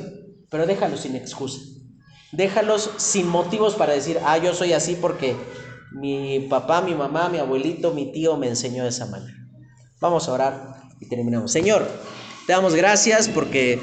pero 0.49 0.65
déjalos 0.65 1.01
sin 1.01 1.15
excusa. 1.15 1.59
Déjalos 2.31 2.91
sin 2.97 3.27
motivos 3.27 3.75
para 3.75 3.93
decir, 3.93 4.19
ah, 4.23 4.37
yo 4.37 4.53
soy 4.53 4.73
así 4.73 4.95
porque 4.95 5.35
mi 5.91 6.41
papá, 6.41 6.81
mi 6.81 6.93
mamá, 6.93 7.29
mi 7.29 7.39
abuelito, 7.39 7.93
mi 7.93 8.11
tío 8.11 8.37
me 8.37 8.47
enseñó 8.47 8.83
de 8.83 8.89
esa 8.89 9.07
manera. 9.07 9.37
Vamos 9.99 10.27
a 10.27 10.33
orar 10.33 10.81
y 10.99 11.07
terminamos. 11.07 11.51
Señor, 11.51 11.87
te 12.45 12.53
damos 12.53 12.75
gracias 12.75 13.27
porque 13.27 13.81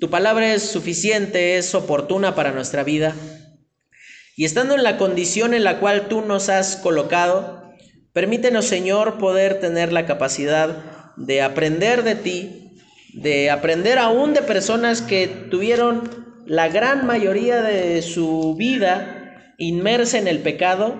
tu 0.00 0.10
palabra 0.10 0.52
es 0.54 0.62
suficiente, 0.62 1.58
es 1.58 1.74
oportuna 1.74 2.34
para 2.34 2.52
nuestra 2.52 2.82
vida. 2.82 3.14
Y 4.36 4.44
estando 4.44 4.74
en 4.74 4.82
la 4.82 4.98
condición 4.98 5.54
en 5.54 5.64
la 5.64 5.78
cual 5.78 6.08
tú 6.08 6.22
nos 6.22 6.48
has 6.48 6.76
colocado, 6.76 7.72
permítenos, 8.12 8.64
Señor, 8.64 9.18
poder 9.18 9.60
tener 9.60 9.92
la 9.92 10.06
capacidad 10.06 11.14
de 11.16 11.42
aprender 11.42 12.02
de 12.02 12.14
ti, 12.14 12.78
de 13.14 13.50
aprender 13.50 13.98
aún 13.98 14.32
de 14.34 14.42
personas 14.42 15.02
que 15.02 15.28
tuvieron 15.28 16.22
la 16.46 16.68
gran 16.68 17.06
mayoría 17.06 17.62
de 17.62 18.02
su 18.02 18.56
vida 18.56 19.52
inmersa 19.58 20.18
en 20.18 20.28
el 20.28 20.40
pecado, 20.40 20.98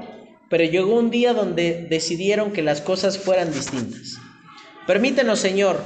pero 0.48 0.64
llegó 0.64 0.98
un 0.98 1.10
día 1.10 1.32
donde 1.32 1.86
decidieron 1.88 2.52
que 2.52 2.62
las 2.62 2.80
cosas 2.80 3.18
fueran 3.18 3.52
distintas. 3.52 4.18
Permítenos, 4.86 5.40
Señor, 5.40 5.80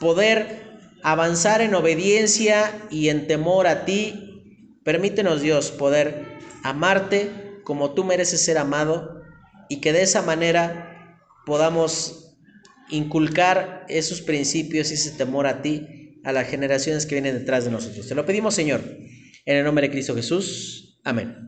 poder 0.00 0.63
avanzar 1.04 1.60
en 1.60 1.74
obediencia 1.74 2.72
y 2.90 3.10
en 3.10 3.26
temor 3.26 3.66
a 3.66 3.84
ti. 3.84 4.78
Permítenos, 4.84 5.42
Dios, 5.42 5.70
poder 5.70 6.24
amarte 6.64 7.60
como 7.62 7.92
tú 7.92 8.04
mereces 8.04 8.42
ser 8.42 8.56
amado 8.56 9.22
y 9.68 9.80
que 9.82 9.92
de 9.92 10.02
esa 10.02 10.22
manera 10.22 11.20
podamos 11.44 12.36
inculcar 12.88 13.84
esos 13.88 14.22
principios 14.22 14.90
y 14.90 14.94
ese 14.94 15.10
temor 15.10 15.46
a 15.46 15.60
ti 15.60 16.20
a 16.24 16.32
las 16.32 16.48
generaciones 16.48 17.04
que 17.04 17.16
vienen 17.16 17.38
detrás 17.38 17.66
de 17.66 17.70
nosotros. 17.70 18.08
Te 18.08 18.14
lo 18.14 18.24
pedimos, 18.24 18.54
Señor, 18.54 18.80
en 19.44 19.56
el 19.58 19.64
nombre 19.64 19.86
de 19.86 19.92
Cristo 19.92 20.14
Jesús. 20.14 21.00
Amén. 21.04 21.43